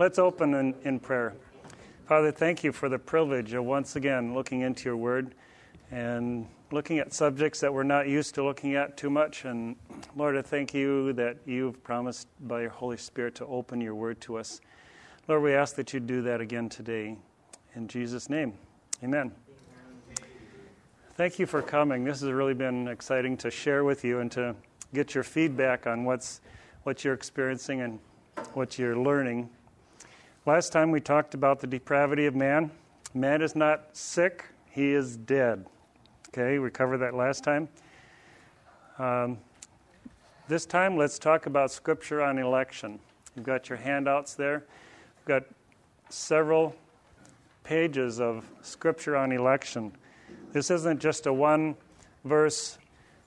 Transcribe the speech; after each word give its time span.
Let's 0.00 0.18
open 0.18 0.54
in, 0.54 0.74
in 0.84 0.98
prayer. 0.98 1.34
Father, 2.06 2.32
thank 2.32 2.64
you 2.64 2.72
for 2.72 2.88
the 2.88 2.98
privilege 2.98 3.52
of 3.52 3.66
once 3.66 3.96
again 3.96 4.32
looking 4.32 4.62
into 4.62 4.84
your 4.86 4.96
word 4.96 5.34
and 5.90 6.46
looking 6.72 6.98
at 6.98 7.12
subjects 7.12 7.60
that 7.60 7.74
we're 7.74 7.82
not 7.82 8.08
used 8.08 8.34
to 8.36 8.42
looking 8.42 8.76
at 8.76 8.96
too 8.96 9.10
much. 9.10 9.44
And 9.44 9.76
Lord, 10.16 10.38
I 10.38 10.40
thank 10.40 10.72
you 10.72 11.12
that 11.12 11.36
you've 11.44 11.84
promised 11.84 12.28
by 12.48 12.62
your 12.62 12.70
Holy 12.70 12.96
Spirit 12.96 13.34
to 13.34 13.44
open 13.44 13.78
your 13.82 13.94
word 13.94 14.22
to 14.22 14.38
us. 14.38 14.62
Lord, 15.28 15.42
we 15.42 15.52
ask 15.52 15.76
that 15.76 15.92
you 15.92 16.00
do 16.00 16.22
that 16.22 16.40
again 16.40 16.70
today. 16.70 17.18
In 17.74 17.86
Jesus' 17.86 18.30
name, 18.30 18.54
amen. 19.04 19.32
Thank 21.18 21.38
you 21.38 21.44
for 21.44 21.60
coming. 21.60 22.04
This 22.04 22.22
has 22.22 22.30
really 22.30 22.54
been 22.54 22.88
exciting 22.88 23.36
to 23.36 23.50
share 23.50 23.84
with 23.84 24.02
you 24.02 24.20
and 24.20 24.32
to 24.32 24.56
get 24.94 25.14
your 25.14 25.24
feedback 25.24 25.86
on 25.86 26.06
what's 26.06 26.40
what 26.84 27.04
you're 27.04 27.12
experiencing 27.12 27.82
and 27.82 27.98
what 28.54 28.78
you're 28.78 28.96
learning. 28.96 29.50
Last 30.46 30.72
time 30.72 30.90
we 30.90 31.00
talked 31.00 31.34
about 31.34 31.60
the 31.60 31.66
depravity 31.66 32.24
of 32.24 32.34
man. 32.34 32.70
Man 33.12 33.42
is 33.42 33.54
not 33.54 33.94
sick, 33.94 34.46
he 34.70 34.92
is 34.92 35.18
dead. 35.18 35.66
Okay, 36.28 36.58
we 36.58 36.70
covered 36.70 36.98
that 36.98 37.12
last 37.14 37.44
time. 37.44 37.68
Um, 38.98 39.36
this 40.48 40.64
time, 40.64 40.96
let's 40.96 41.18
talk 41.18 41.44
about 41.44 41.70
Scripture 41.70 42.22
on 42.22 42.38
election. 42.38 42.98
You've 43.36 43.44
got 43.44 43.68
your 43.68 43.76
handouts 43.76 44.32
there. 44.32 44.64
We've 45.18 45.26
got 45.26 45.42
several 46.08 46.74
pages 47.62 48.18
of 48.18 48.48
Scripture 48.62 49.18
on 49.18 49.32
election. 49.32 49.92
This 50.54 50.70
isn't 50.70 51.00
just 51.00 51.26
a 51.26 51.32
one 51.34 51.76
verse 52.24 52.78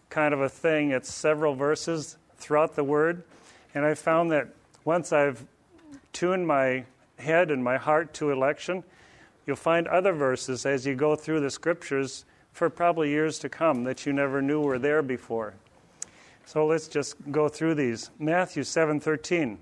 kind 0.10 0.34
of 0.34 0.42
a 0.42 0.50
thing, 0.50 0.90
it's 0.90 1.14
several 1.14 1.54
verses 1.54 2.18
throughout 2.38 2.76
the 2.76 2.84
Word. 2.84 3.24
And 3.76 3.86
I 3.86 3.94
found 3.94 4.32
that 4.32 4.48
once 4.84 5.14
I've 5.14 5.46
tuned 6.12 6.48
my 6.48 6.86
head 7.24 7.50
and 7.50 7.64
my 7.64 7.78
heart 7.78 8.14
to 8.16 8.32
election, 8.32 8.84
you'll 9.46 9.56
find 9.56 9.88
other 9.88 10.14
verses 10.14 10.66
as 10.66 10.86
you 10.86 10.96
go 10.96 11.16
through 11.16 11.40
the 11.40 11.50
scriptures 11.50 12.26
for 12.52 12.70
probably 12.70 13.10
years 13.10 13.40
to 13.40 13.50
come 13.50 13.84
that 13.86 14.06
you 14.06 14.14
never 14.14 14.42
knew 14.42 14.62
were 14.62 14.78
there 14.78 15.02
before. 15.02 15.56
So 16.46 16.66
let's 16.66 16.88
just 16.88 17.16
go 17.32 17.50
through 17.50 17.76
these. 17.76 18.12
Matthew 18.20 18.64
7:13. 18.64 19.58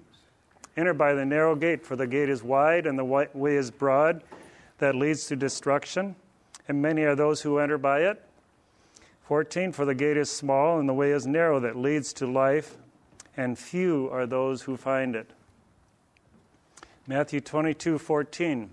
Enter 0.75 0.93
by 0.93 1.13
the 1.13 1.25
narrow 1.25 1.55
gate, 1.55 1.85
for 1.85 1.95
the 1.95 2.07
gate 2.07 2.29
is 2.29 2.43
wide 2.43 2.85
and 2.85 2.97
the 2.97 3.05
way 3.05 3.55
is 3.55 3.71
broad 3.71 4.23
that 4.77 4.95
leads 4.95 5.27
to 5.27 5.35
destruction, 5.35 6.15
and 6.67 6.81
many 6.81 7.03
are 7.03 7.15
those 7.15 7.41
who 7.41 7.59
enter 7.59 7.77
by 7.77 8.01
it. 8.01 8.21
14. 9.23 9.71
For 9.71 9.85
the 9.85 9.95
gate 9.95 10.17
is 10.17 10.29
small 10.29 10.79
and 10.79 10.89
the 10.89 10.93
way 10.93 11.11
is 11.11 11.27
narrow 11.27 11.59
that 11.59 11.75
leads 11.75 12.13
to 12.13 12.25
life, 12.25 12.77
and 13.37 13.57
few 13.57 14.09
are 14.11 14.25
those 14.25 14.63
who 14.63 14.75
find 14.75 15.15
it. 15.15 15.29
Matthew 17.11 17.41
22 17.41 17.97
14. 17.97 18.69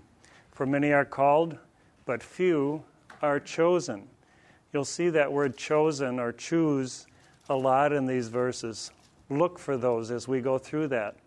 For 0.53 0.65
many 0.65 0.93
are 0.93 1.03
called, 1.03 1.57
but 2.05 2.23
few 2.23 2.81
are 3.21 3.37
chosen. 3.37 4.07
You'll 4.71 4.85
see 4.85 5.09
that 5.09 5.29
word 5.29 5.57
chosen 5.57 6.21
or 6.21 6.31
choose 6.31 7.05
a 7.49 7.55
lot 7.57 7.91
in 7.91 8.05
these 8.05 8.29
verses. 8.29 8.91
Look 9.29 9.59
for 9.59 9.75
those 9.75 10.09
as 10.09 10.29
we 10.29 10.39
go 10.39 10.57
through 10.57 10.87
that. 10.87 11.17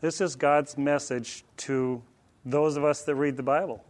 This 0.00 0.20
is 0.20 0.36
God's 0.36 0.78
message 0.78 1.42
to 1.56 2.00
those 2.44 2.76
of 2.76 2.84
us 2.84 3.02
that 3.02 3.16
read 3.16 3.36
the 3.36 3.42
Bible. 3.42 3.84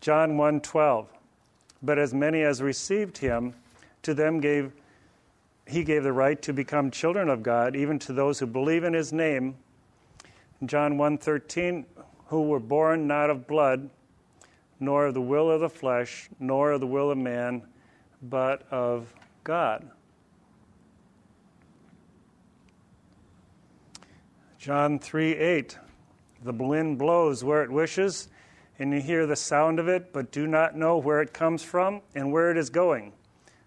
John 0.00 0.38
1:12 0.38 1.06
But 1.82 1.98
as 1.98 2.14
many 2.14 2.40
as 2.44 2.62
received 2.62 3.18
him 3.18 3.52
to 4.00 4.14
them 4.14 4.40
gave 4.40 4.72
he 5.66 5.84
gave 5.84 6.02
the 6.02 6.14
right 6.14 6.40
to 6.40 6.54
become 6.54 6.90
children 6.90 7.28
of 7.28 7.42
God 7.42 7.76
even 7.76 7.98
to 7.98 8.14
those 8.14 8.38
who 8.38 8.46
believe 8.46 8.84
in 8.84 8.94
his 8.94 9.12
name 9.12 9.58
John 10.64 10.96
1:13 10.96 11.84
who 12.26 12.42
were 12.42 12.60
born 12.60 13.06
not 13.06 13.30
of 13.30 13.46
blood 13.46 13.90
nor 14.78 15.06
of 15.06 15.14
the 15.14 15.20
will 15.20 15.50
of 15.50 15.60
the 15.60 15.68
flesh 15.68 16.28
nor 16.38 16.72
of 16.72 16.80
the 16.80 16.86
will 16.86 17.10
of 17.10 17.18
man 17.18 17.62
but 18.22 18.62
of 18.70 19.12
God. 19.44 19.90
John 24.58 25.00
3 25.00 25.34
8. 25.34 25.78
The 26.44 26.52
wind 26.52 26.98
blows 26.98 27.42
where 27.42 27.64
it 27.64 27.70
wishes, 27.70 28.28
and 28.78 28.92
you 28.92 29.00
hear 29.00 29.26
the 29.26 29.34
sound 29.34 29.80
of 29.80 29.88
it, 29.88 30.12
but 30.12 30.30
do 30.30 30.46
not 30.46 30.76
know 30.76 30.98
where 30.98 31.20
it 31.20 31.32
comes 31.32 31.64
from 31.64 32.00
and 32.14 32.32
where 32.32 32.52
it 32.52 32.56
is 32.56 32.70
going. 32.70 33.12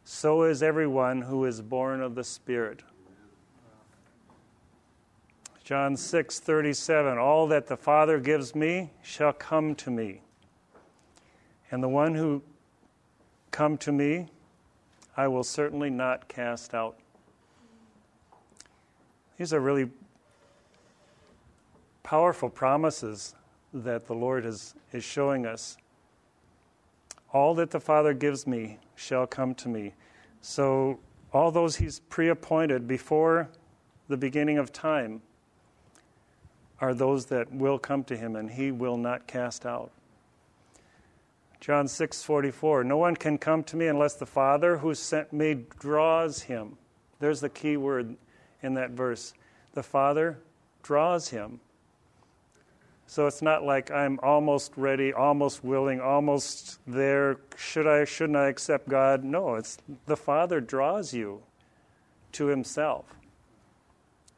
So 0.06 0.44
is 0.44 0.64
everyone 0.64 1.24
who 1.24 1.44
is 1.44 1.62
born 1.62 2.02
of 2.02 2.16
the 2.16 2.24
Spirit. 2.24 2.84
John 5.66 5.96
6:37 5.96 7.18
All 7.18 7.48
that 7.48 7.66
the 7.66 7.76
Father 7.76 8.20
gives 8.20 8.54
me 8.54 8.92
shall 9.02 9.34
come 9.34 9.74
to 9.78 9.90
me. 9.90 10.22
And 11.72 11.82
the 11.82 11.90
one 11.90 12.14
who 12.14 12.44
come 13.50 13.76
to 13.80 13.92
me 13.92 14.28
I 15.18 15.28
will 15.28 15.44
certainly 15.44 15.90
not 15.90 16.28
cast 16.28 16.76
out. 16.76 17.00
These 19.38 19.54
are 19.54 19.60
really 19.60 19.90
powerful 22.04 22.50
promises 22.52 23.34
that 23.74 24.06
the 24.06 24.14
Lord 24.14 24.46
is, 24.46 24.76
is 24.92 25.04
showing 25.04 25.48
us. 25.48 25.78
All 27.34 27.56
that 27.56 27.72
the 27.72 27.80
Father 27.80 28.14
gives 28.14 28.46
me 28.46 28.78
shall 28.94 29.26
come 29.26 29.56
to 29.56 29.68
me. 29.68 29.96
So, 30.42 31.00
all 31.34 31.50
those 31.50 31.78
He's 31.78 32.02
pre 32.02 32.28
appointed 32.30 32.88
before 32.88 33.50
the 34.08 34.18
beginning 34.18 34.60
of 34.60 34.72
time 34.72 35.24
are 36.86 36.94
those 36.94 37.26
that 37.26 37.52
will 37.52 37.80
come 37.80 38.04
to 38.04 38.16
him 38.16 38.36
and 38.36 38.52
he 38.52 38.72
will 38.72 38.98
not 38.98 39.26
cast 39.26 39.66
out. 39.66 39.92
John 41.60 41.88
6:44 41.88 42.86
No 42.86 42.98
one 42.98 43.16
can 43.16 43.40
come 43.40 43.64
to 43.64 43.76
me 43.76 43.88
unless 43.88 44.14
the 44.14 44.28
Father 44.28 44.78
who 44.78 44.94
sent 44.94 45.34
me 45.34 45.66
draws 45.80 46.44
him. 46.44 46.78
There's 47.20 47.42
the 47.42 47.50
key 47.50 47.76
word 47.76 48.16
in 48.62 48.76
that 48.76 48.92
verse. 48.92 49.34
The 49.74 49.82
Father 49.82 50.38
draws 50.84 51.30
him. 51.30 51.60
So 53.08 53.26
it's 53.26 53.42
not 53.42 53.64
like 53.64 53.90
I'm 53.90 54.20
almost 54.22 54.74
ready, 54.76 55.12
almost 55.12 55.64
willing, 55.64 56.00
almost 56.00 56.80
there. 56.86 57.38
Should 57.56 57.88
I, 57.88 58.06
shouldn't 58.06 58.38
I 58.38 58.48
accept 58.48 58.88
God? 58.88 59.24
No, 59.24 59.56
it's 59.56 59.80
the 60.06 60.18
Father 60.18 60.62
draws 60.62 61.16
you 61.16 61.42
to 62.34 62.46
Himself. 62.46 63.06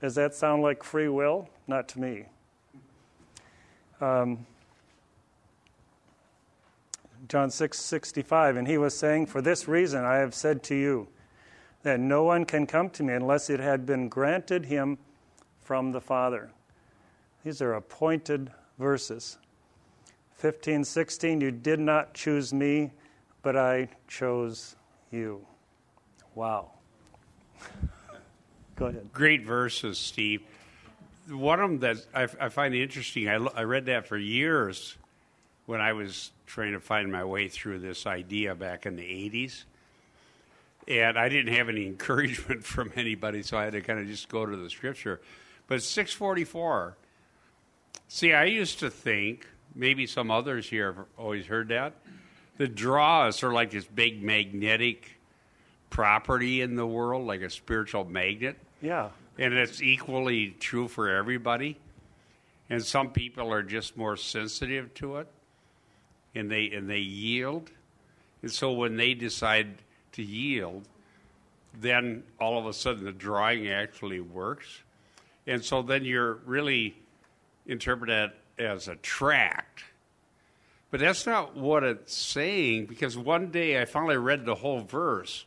Does 0.01 0.15
that 0.15 0.33
sound 0.33 0.63
like 0.63 0.83
free 0.83 1.09
will? 1.09 1.49
Not 1.67 1.89
to 1.89 1.99
me. 1.99 2.25
Um, 3.99 4.45
John 7.27 7.49
6 7.49 7.77
65, 7.79 8.57
and 8.57 8.67
he 8.67 8.77
was 8.77 8.97
saying, 8.97 9.25
For 9.25 9.41
this 9.41 9.67
reason 9.67 10.05
I 10.05 10.15
have 10.17 10.33
said 10.33 10.63
to 10.63 10.75
you, 10.75 11.07
that 11.83 11.99
no 11.99 12.23
one 12.23 12.45
can 12.45 12.65
come 12.67 12.89
to 12.91 13.03
me 13.03 13.13
unless 13.13 13.49
it 13.49 13.59
had 13.59 13.85
been 13.85 14.09
granted 14.09 14.65
him 14.65 14.97
from 15.61 15.91
the 15.91 16.01
Father. 16.01 16.51
These 17.43 17.61
are 17.61 17.73
appointed 17.73 18.51
verses. 18.77 19.37
15, 20.35 20.83
16, 20.83 21.41
you 21.41 21.51
did 21.51 21.79
not 21.79 22.13
choose 22.13 22.53
me, 22.53 22.91
but 23.41 23.55
I 23.55 23.89
chose 24.07 24.75
you. 25.11 25.45
Wow. 26.35 26.71
Go 28.75 28.85
ahead. 28.85 29.09
Great 29.11 29.43
verses, 29.43 29.97
Steve. 29.97 30.43
One 31.29 31.59
of 31.59 31.69
them 31.69 31.79
that 31.79 31.97
I, 32.13 32.45
I 32.45 32.49
find 32.49 32.73
interesting, 32.73 33.27
I, 33.27 33.35
I 33.35 33.63
read 33.63 33.85
that 33.87 34.07
for 34.07 34.17
years 34.17 34.95
when 35.65 35.81
I 35.81 35.93
was 35.93 36.31
trying 36.45 36.73
to 36.73 36.79
find 36.79 37.11
my 37.11 37.23
way 37.25 37.49
through 37.49 37.79
this 37.79 38.07
idea 38.07 38.55
back 38.55 38.85
in 38.85 38.95
the 38.95 39.03
80s. 39.03 39.63
And 40.87 41.19
I 41.19 41.27
didn't 41.27 41.53
have 41.53 41.69
any 41.69 41.85
encouragement 41.87 42.63
from 42.63 42.91
anybody, 42.95 43.43
so 43.43 43.57
I 43.57 43.65
had 43.65 43.73
to 43.73 43.81
kind 43.81 43.99
of 43.99 44.07
just 44.07 44.29
go 44.29 44.45
to 44.45 44.55
the 44.55 44.69
scripture. 44.69 45.19
But 45.67 45.83
644, 45.83 46.95
see, 48.07 48.33
I 48.33 48.45
used 48.45 48.79
to 48.79 48.89
think, 48.89 49.45
maybe 49.75 50.07
some 50.07 50.31
others 50.31 50.69
here 50.69 50.93
have 50.93 51.05
always 51.17 51.45
heard 51.45 51.67
that, 51.67 51.93
the 52.57 52.67
draw 52.67 53.27
is 53.27 53.35
sort 53.35 53.51
of 53.51 53.55
like 53.55 53.71
this 53.71 53.85
big 53.85 54.23
magnetic 54.23 55.19
property 55.89 56.61
in 56.61 56.75
the 56.75 56.87
world, 56.87 57.27
like 57.27 57.41
a 57.41 57.49
spiritual 57.49 58.05
magnet. 58.05 58.57
Yeah. 58.81 59.09
And 59.37 59.53
it's 59.53 59.81
equally 59.81 60.55
true 60.59 60.87
for 60.87 61.09
everybody. 61.09 61.77
And 62.69 62.83
some 62.83 63.11
people 63.11 63.51
are 63.53 63.63
just 63.63 63.95
more 63.95 64.17
sensitive 64.17 64.93
to 64.95 65.17
it 65.17 65.27
and 66.35 66.51
they 66.51 66.69
and 66.71 66.89
they 66.89 66.99
yield. 66.99 67.71
And 68.41 68.51
so 68.51 68.71
when 68.71 68.97
they 68.97 69.13
decide 69.13 69.81
to 70.13 70.23
yield, 70.23 70.87
then 71.79 72.23
all 72.39 72.59
of 72.59 72.65
a 72.65 72.73
sudden 72.73 73.05
the 73.05 73.11
drawing 73.11 73.69
actually 73.69 74.19
works. 74.19 74.83
And 75.45 75.63
so 75.63 75.81
then 75.81 76.05
you're 76.05 76.35
really 76.45 76.95
interpret 77.65 78.09
that 78.09 78.35
as 78.63 78.87
a 78.87 78.95
tract. 78.97 79.83
But 80.91 80.99
that's 80.99 81.25
not 81.25 81.55
what 81.55 81.83
it's 81.83 82.15
saying 82.15 82.85
because 82.85 83.17
one 83.17 83.47
day 83.47 83.81
I 83.81 83.85
finally 83.85 84.17
read 84.17 84.45
the 84.45 84.55
whole 84.55 84.81
verse 84.81 85.45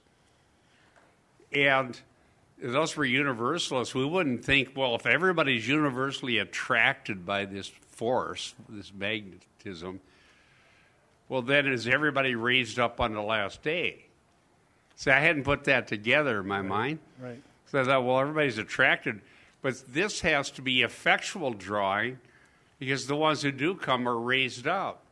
and 1.53 1.99
those 2.63 2.97
were 2.97 3.05
universalists. 3.05 3.95
We 3.95 4.05
wouldn't 4.05 4.45
think, 4.45 4.73
well, 4.77 4.95
if 4.95 5.07
everybody's 5.07 5.67
universally 5.67 6.39
attracted 6.39 7.25
by 7.25 7.45
this 7.45 7.69
force, 7.69 8.55
this 8.69 8.93
magnetism, 8.93 10.01
well, 11.29 11.43
then 11.43 11.67
is 11.69 11.87
everybody 11.87 12.35
raised 12.35 12.79
up 12.79 13.01
on 13.01 13.15
the 13.15 13.23
last 13.23 13.63
day? 13.63 14.05
See, 14.97 15.11
I 15.11 15.21
hadn't 15.21 15.45
put 15.45 15.65
that 15.65 15.87
together 15.87 16.41
in 16.41 16.47
my 16.47 16.59
right. 16.59 16.69
mind. 16.69 16.99
Right. 17.21 17.43
So 17.71 17.81
I 17.81 17.85
thought, 17.85 18.05
well, 18.05 18.21
everybody's 18.21 18.59
attracted. 18.59 19.21
But 19.63 19.83
this 19.89 20.21
has 20.21 20.51
to 20.53 20.63
be 20.63 20.83
effectual 20.83 21.53
drawing 21.53 22.19
because 22.79 23.07
the 23.07 23.17
ones 23.17 23.43
who 23.43 23.53
do 23.53 23.75
come 23.75 24.09
are 24.09 24.19
raised 24.19 24.67
up. 24.67 25.03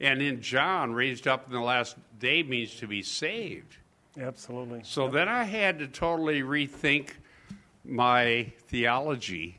And 0.00 0.22
in 0.22 0.40
John, 0.40 0.94
raised 0.94 1.28
up 1.28 1.46
in 1.46 1.52
the 1.52 1.60
last 1.60 1.96
day 2.18 2.42
means 2.42 2.74
to 2.76 2.86
be 2.86 3.02
saved. 3.02 3.76
Absolutely. 4.18 4.80
So 4.84 5.08
then 5.08 5.28
I 5.28 5.44
had 5.44 5.78
to 5.78 5.86
totally 5.86 6.42
rethink 6.42 7.10
my 7.84 8.52
theology, 8.68 9.58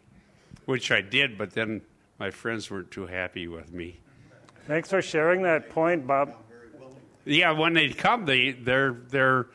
which 0.66 0.92
I 0.92 1.02
did, 1.02 1.38
but 1.38 1.52
then 1.52 1.82
my 2.20 2.32
friends 2.32 2.70
weren't 2.70 2.92
too 2.92 3.08
happy 3.08 3.48
with 3.48 3.72
me. 3.74 4.00
Thanks 4.68 4.90
for 4.90 5.02
sharing 5.02 5.42
that 5.44 5.70
point, 5.70 6.06
Bob. 6.06 6.34
Yeah, 7.26 7.52
when 7.52 7.74
they 7.74 7.90
come, 7.90 8.26
they 8.26 8.52
they're 8.52 8.98
they're 9.10 9.48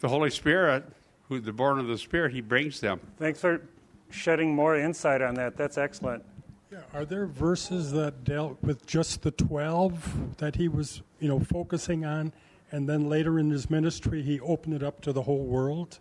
the 0.00 0.08
Holy 0.08 0.30
Spirit, 0.30 0.84
who 1.28 1.40
the 1.40 1.52
born 1.52 1.78
of 1.78 1.86
the 1.86 1.98
Spirit, 1.98 2.32
He 2.32 2.40
brings 2.40 2.80
them. 2.80 3.00
Thanks 3.18 3.40
for 3.40 3.62
shedding 4.10 4.54
more 4.54 4.76
insight 4.76 5.22
on 5.22 5.34
that. 5.34 5.56
That's 5.56 5.78
excellent. 5.78 6.24
Yeah, 6.70 6.80
are 6.92 7.04
there 7.04 7.26
verses 7.26 7.92
that 7.92 8.24
dealt 8.24 8.58
with 8.62 8.86
just 8.86 9.22
the 9.22 9.30
12 9.30 10.38
that 10.38 10.56
he 10.56 10.66
was, 10.68 11.02
you 11.20 11.28
know, 11.28 11.38
focusing 11.38 12.04
on 12.04 12.32
and 12.76 12.86
then 12.86 13.08
later 13.08 13.38
in 13.38 13.48
his 13.48 13.70
ministry 13.70 14.20
he 14.20 14.38
opened 14.40 14.74
it 14.74 14.82
up 14.82 15.00
to 15.00 15.10
the 15.10 15.22
whole 15.22 15.46
world? 15.46 15.98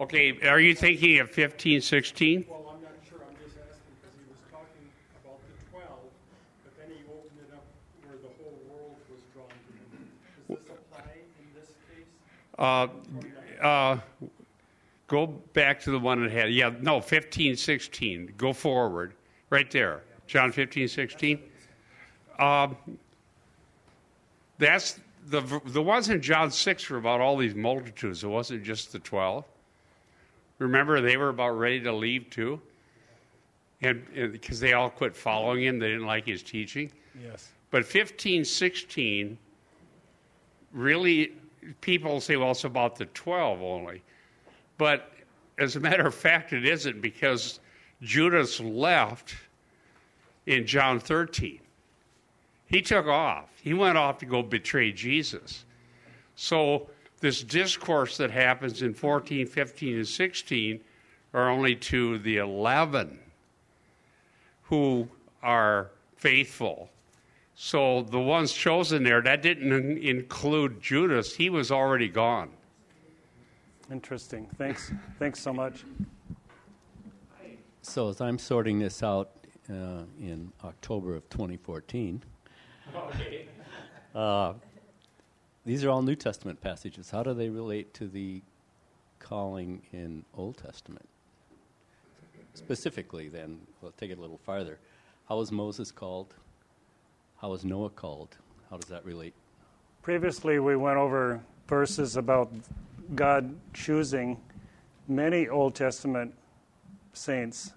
Okay, 0.00 0.38
are 0.48 0.60
you 0.60 0.72
thinking 0.72 1.18
of 1.18 1.28
fifteen, 1.28 1.80
sixteen? 1.80 2.46
Well, 2.48 2.76
I'm 2.76 2.80
not 2.80 2.92
sure. 3.08 3.18
I'm 3.28 3.34
just 3.44 3.56
asking 3.58 3.90
because 4.00 4.14
he 4.16 4.30
was 4.30 4.38
talking 4.52 4.86
about 5.24 5.40
the 5.42 5.70
12, 5.72 5.88
but 6.62 6.78
then 6.78 6.96
he 6.96 7.02
opened 7.10 7.40
it 7.42 7.52
up 7.52 7.66
where 8.04 8.16
the 8.22 8.30
whole 8.38 8.56
world 8.70 8.96
was 9.10 9.20
drawn 9.34 9.48
to 9.48 9.72
him. 9.74 10.08
Does 10.48 10.58
this 10.58 10.76
apply 10.78 11.02
in 11.40 11.60
this 11.60 11.70
case? 11.90 12.06
Uh, 12.56 12.86
uh, 13.60 13.98
go 15.08 15.26
back 15.26 15.80
to 15.80 15.90
the 15.90 15.98
one 15.98 16.22
that 16.22 16.30
had, 16.30 16.52
yeah, 16.52 16.70
no, 16.80 17.00
15, 17.00 17.56
16. 17.56 18.34
Go 18.36 18.52
forward. 18.52 19.14
Right 19.50 19.70
there. 19.72 20.02
John 20.28 20.52
15, 20.52 20.86
16. 20.86 21.40
Um, 22.38 22.76
that's 24.60 25.00
the, 25.26 25.60
the 25.66 25.82
ones 25.82 26.08
in 26.08 26.20
John 26.20 26.50
6 26.50 26.90
were 26.90 26.98
about 26.98 27.20
all 27.20 27.36
these 27.36 27.54
multitudes. 27.54 28.22
It 28.22 28.28
wasn't 28.28 28.62
just 28.62 28.92
the 28.92 28.98
12. 29.00 29.44
Remember, 30.58 31.00
they 31.00 31.16
were 31.16 31.30
about 31.30 31.58
ready 31.58 31.80
to 31.80 31.92
leave 31.92 32.30
too? 32.30 32.60
And 33.82 34.04
because 34.30 34.60
they 34.60 34.74
all 34.74 34.90
quit 34.90 35.16
following 35.16 35.64
him, 35.64 35.78
they 35.78 35.88
didn't 35.88 36.06
like 36.06 36.26
his 36.26 36.42
teaching. 36.42 36.92
Yes. 37.20 37.48
But 37.70 37.86
15, 37.86 38.44
16, 38.44 39.38
really, 40.72 41.32
people 41.80 42.20
say, 42.20 42.36
well, 42.36 42.50
it's 42.50 42.64
about 42.64 42.96
the 42.96 43.06
12 43.06 43.62
only. 43.62 44.02
But 44.76 45.12
as 45.58 45.76
a 45.76 45.80
matter 45.80 46.06
of 46.06 46.14
fact, 46.14 46.52
it 46.52 46.66
isn't 46.66 47.00
because 47.00 47.60
Judas 48.02 48.60
left 48.60 49.34
in 50.46 50.66
John 50.66 51.00
13. 51.00 51.60
He 52.70 52.80
took 52.80 53.06
off. 53.06 53.50
He 53.60 53.74
went 53.74 53.98
off 53.98 54.18
to 54.18 54.26
go 54.26 54.42
betray 54.42 54.92
Jesus. 54.92 55.64
So, 56.36 56.88
this 57.18 57.42
discourse 57.42 58.16
that 58.16 58.30
happens 58.30 58.80
in 58.80 58.94
14, 58.94 59.46
15, 59.46 59.96
and 59.96 60.08
16 60.08 60.80
are 61.34 61.50
only 61.50 61.74
to 61.76 62.18
the 62.18 62.38
11 62.38 63.18
who 64.62 65.08
are 65.42 65.90
faithful. 66.16 66.88
So 67.54 68.02
the 68.02 68.20
ones 68.20 68.52
chosen 68.52 69.02
there, 69.02 69.20
that 69.20 69.42
didn't 69.42 69.98
include 69.98 70.80
Judas. 70.80 71.34
He 71.34 71.50
was 71.50 71.70
already 71.70 72.08
gone. 72.08 72.50
Interesting. 73.90 74.48
Thanks. 74.56 74.92
Thanks 75.18 75.40
so 75.40 75.52
much. 75.52 75.84
So 77.82 78.08
as 78.08 78.20
I'm 78.20 78.38
sorting 78.38 78.78
this 78.78 79.02
out 79.02 79.32
uh, 79.68 80.04
in 80.20 80.52
October 80.64 81.16
of 81.16 81.28
2014, 81.28 82.22
Okay. 82.96 83.46
uh, 84.14 84.54
these 85.64 85.84
are 85.84 85.90
all 85.90 86.02
New 86.02 86.16
Testament 86.16 86.60
passages. 86.60 87.10
How 87.10 87.22
do 87.22 87.34
they 87.34 87.48
relate 87.48 87.94
to 87.94 88.08
the 88.08 88.42
calling 89.18 89.82
in 89.92 90.24
Old 90.36 90.56
Testament? 90.56 91.06
Specifically, 92.54 93.28
then, 93.28 93.60
we'll 93.80 93.92
take 93.92 94.10
it 94.10 94.18
a 94.18 94.20
little 94.20 94.40
farther. 94.44 94.78
How 95.28 95.36
was 95.36 95.52
Moses 95.52 95.92
called? 95.92 96.34
How 97.40 97.50
was 97.50 97.64
Noah 97.64 97.90
called? 97.90 98.36
How 98.70 98.76
does 98.76 98.88
that 98.88 99.04
relate? 99.04 99.34
Previously, 100.02 100.58
we 100.58 100.76
went 100.76 100.96
over 100.96 101.40
verses 101.68 102.16
about 102.16 102.52
God 103.14 103.54
choosing 103.72 104.36
many 105.06 105.48
Old 105.48 105.74
Testament 105.74 106.34
saints. 107.12 107.72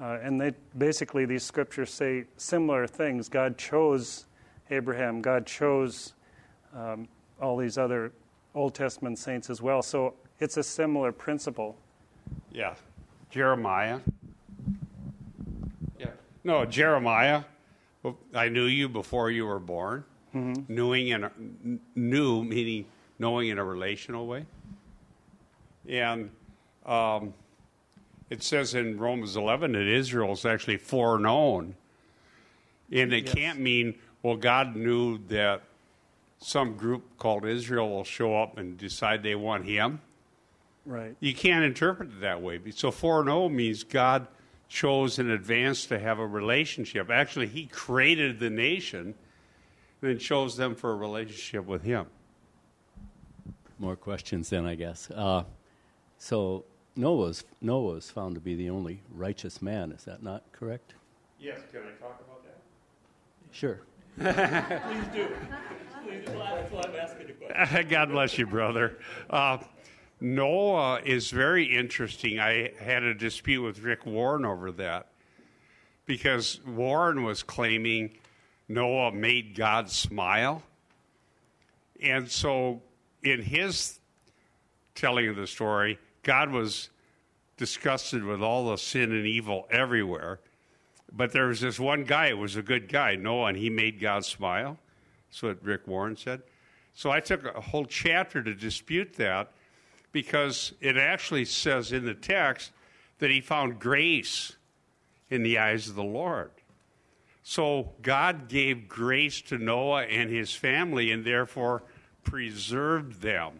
Uh, 0.00 0.18
and 0.22 0.40
they 0.40 0.52
basically, 0.78 1.24
these 1.24 1.42
scriptures 1.42 1.92
say 1.92 2.24
similar 2.36 2.86
things. 2.86 3.28
God 3.28 3.58
chose 3.58 4.26
Abraham, 4.70 5.20
God 5.20 5.46
chose 5.46 6.14
um, 6.74 7.08
all 7.40 7.56
these 7.56 7.76
other 7.78 8.12
Old 8.54 8.74
Testament 8.74 9.18
saints 9.18 9.50
as 9.50 9.60
well. 9.60 9.82
So 9.82 10.14
it's 10.40 10.56
a 10.56 10.62
similar 10.62 11.12
principle. 11.12 11.76
Yeah. 12.52 12.74
Jeremiah. 13.30 14.00
Yeah. 15.98 16.06
No, 16.44 16.64
Jeremiah. 16.64 17.44
I 18.34 18.48
knew 18.48 18.64
you 18.66 18.88
before 18.88 19.30
you 19.30 19.46
were 19.46 19.58
born. 19.58 20.04
Knowing 20.32 21.08
in 21.08 21.22
a, 21.24 21.30
knew 21.94 22.42
meaning 22.42 22.86
knowing 23.20 23.50
in 23.50 23.58
a 23.58 23.64
relational 23.64 24.26
way. 24.26 24.44
And 25.88 26.28
um, 26.84 27.32
it 28.30 28.42
says 28.42 28.74
in 28.74 28.98
Romans 28.98 29.36
11 29.36 29.72
that 29.72 29.86
Israel 29.86 30.32
is 30.32 30.44
actually 30.44 30.78
foreknown. 30.78 31.76
And 32.90 33.12
it 33.12 33.26
Yes. 33.26 33.34
can't 33.34 33.60
mean, 33.60 33.94
well, 34.24 34.36
God 34.36 34.74
knew 34.74 35.18
that 35.28 35.60
some 36.38 36.76
group 36.76 37.18
called 37.18 37.44
Israel 37.44 37.90
will 37.90 38.04
show 38.04 38.34
up 38.40 38.56
and 38.56 38.78
decide 38.78 39.22
they 39.22 39.34
want 39.34 39.66
him. 39.66 40.00
Right. 40.86 41.14
You 41.20 41.34
can't 41.34 41.62
interpret 41.62 42.08
it 42.08 42.20
that 42.22 42.40
way. 42.40 42.58
So 42.70 42.90
foreknow 42.90 43.50
means 43.50 43.84
God 43.84 44.26
chose 44.66 45.18
in 45.18 45.30
advance 45.30 45.84
to 45.86 45.98
have 45.98 46.18
a 46.18 46.26
relationship. 46.26 47.10
Actually, 47.10 47.48
He 47.48 47.66
created 47.66 48.40
the 48.40 48.48
nation 48.48 49.14
and 50.00 50.10
then 50.10 50.18
chose 50.18 50.56
them 50.56 50.74
for 50.74 50.92
a 50.92 50.96
relationship 50.96 51.66
with 51.66 51.82
Him. 51.82 52.06
More 53.78 53.94
questions 53.94 54.48
then, 54.48 54.64
I 54.64 54.74
guess. 54.74 55.10
Uh, 55.10 55.44
so 56.16 56.64
Noah 56.96 57.16
was, 57.16 57.44
Noah 57.60 57.94
was 57.94 58.10
found 58.10 58.36
to 58.36 58.40
be 58.40 58.54
the 58.54 58.70
only 58.70 59.02
righteous 59.14 59.60
man. 59.60 59.92
Is 59.92 60.04
that 60.04 60.22
not 60.22 60.44
correct? 60.52 60.94
Yes, 61.38 61.60
can 61.70 61.82
I 61.82 61.92
talk 62.02 62.22
about 62.26 62.42
that? 62.44 62.56
Sure. 63.50 63.80
God 67.88 68.10
bless 68.10 68.38
you, 68.38 68.46
brother. 68.46 68.98
Uh, 69.28 69.58
Noah 70.20 71.00
is 71.04 71.30
very 71.30 71.64
interesting. 71.64 72.38
I 72.38 72.70
had 72.78 73.02
a 73.02 73.14
dispute 73.14 73.62
with 73.62 73.80
Rick 73.80 74.06
Warren 74.06 74.44
over 74.44 74.70
that 74.72 75.08
because 76.06 76.60
Warren 76.64 77.24
was 77.24 77.42
claiming 77.42 78.16
Noah 78.68 79.10
made 79.12 79.56
God 79.56 79.90
smile. 79.90 80.62
And 82.00 82.30
so, 82.30 82.82
in 83.22 83.42
his 83.42 83.98
telling 84.94 85.28
of 85.28 85.36
the 85.36 85.46
story, 85.46 85.98
God 86.22 86.50
was 86.50 86.90
disgusted 87.56 88.22
with 88.22 88.42
all 88.42 88.70
the 88.70 88.76
sin 88.76 89.12
and 89.12 89.26
evil 89.26 89.66
everywhere. 89.70 90.40
But 91.16 91.32
there 91.32 91.46
was 91.46 91.60
this 91.60 91.78
one 91.78 92.04
guy 92.04 92.30
who 92.30 92.38
was 92.38 92.56
a 92.56 92.62
good 92.62 92.88
guy, 92.88 93.14
Noah, 93.14 93.46
and 93.46 93.56
he 93.56 93.70
made 93.70 94.00
God 94.00 94.24
smile. 94.24 94.78
That's 95.28 95.42
what 95.42 95.64
Rick 95.64 95.86
Warren 95.86 96.16
said. 96.16 96.42
So 96.92 97.10
I 97.10 97.20
took 97.20 97.44
a 97.44 97.60
whole 97.60 97.84
chapter 97.84 98.42
to 98.42 98.54
dispute 98.54 99.14
that 99.14 99.52
because 100.12 100.74
it 100.80 100.96
actually 100.96 101.44
says 101.44 101.92
in 101.92 102.04
the 102.04 102.14
text 102.14 102.72
that 103.18 103.30
he 103.30 103.40
found 103.40 103.78
grace 103.78 104.56
in 105.30 105.42
the 105.42 105.58
eyes 105.58 105.88
of 105.88 105.94
the 105.94 106.04
Lord. 106.04 106.50
So 107.42 107.92
God 108.02 108.48
gave 108.48 108.88
grace 108.88 109.40
to 109.42 109.58
Noah 109.58 110.04
and 110.04 110.30
his 110.30 110.54
family 110.54 111.12
and 111.12 111.24
therefore 111.24 111.82
preserved 112.22 113.20
them. 113.20 113.52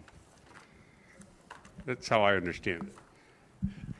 That's 1.86 2.08
how 2.08 2.22
I 2.22 2.34
understand 2.34 2.84
it. 2.84 3.03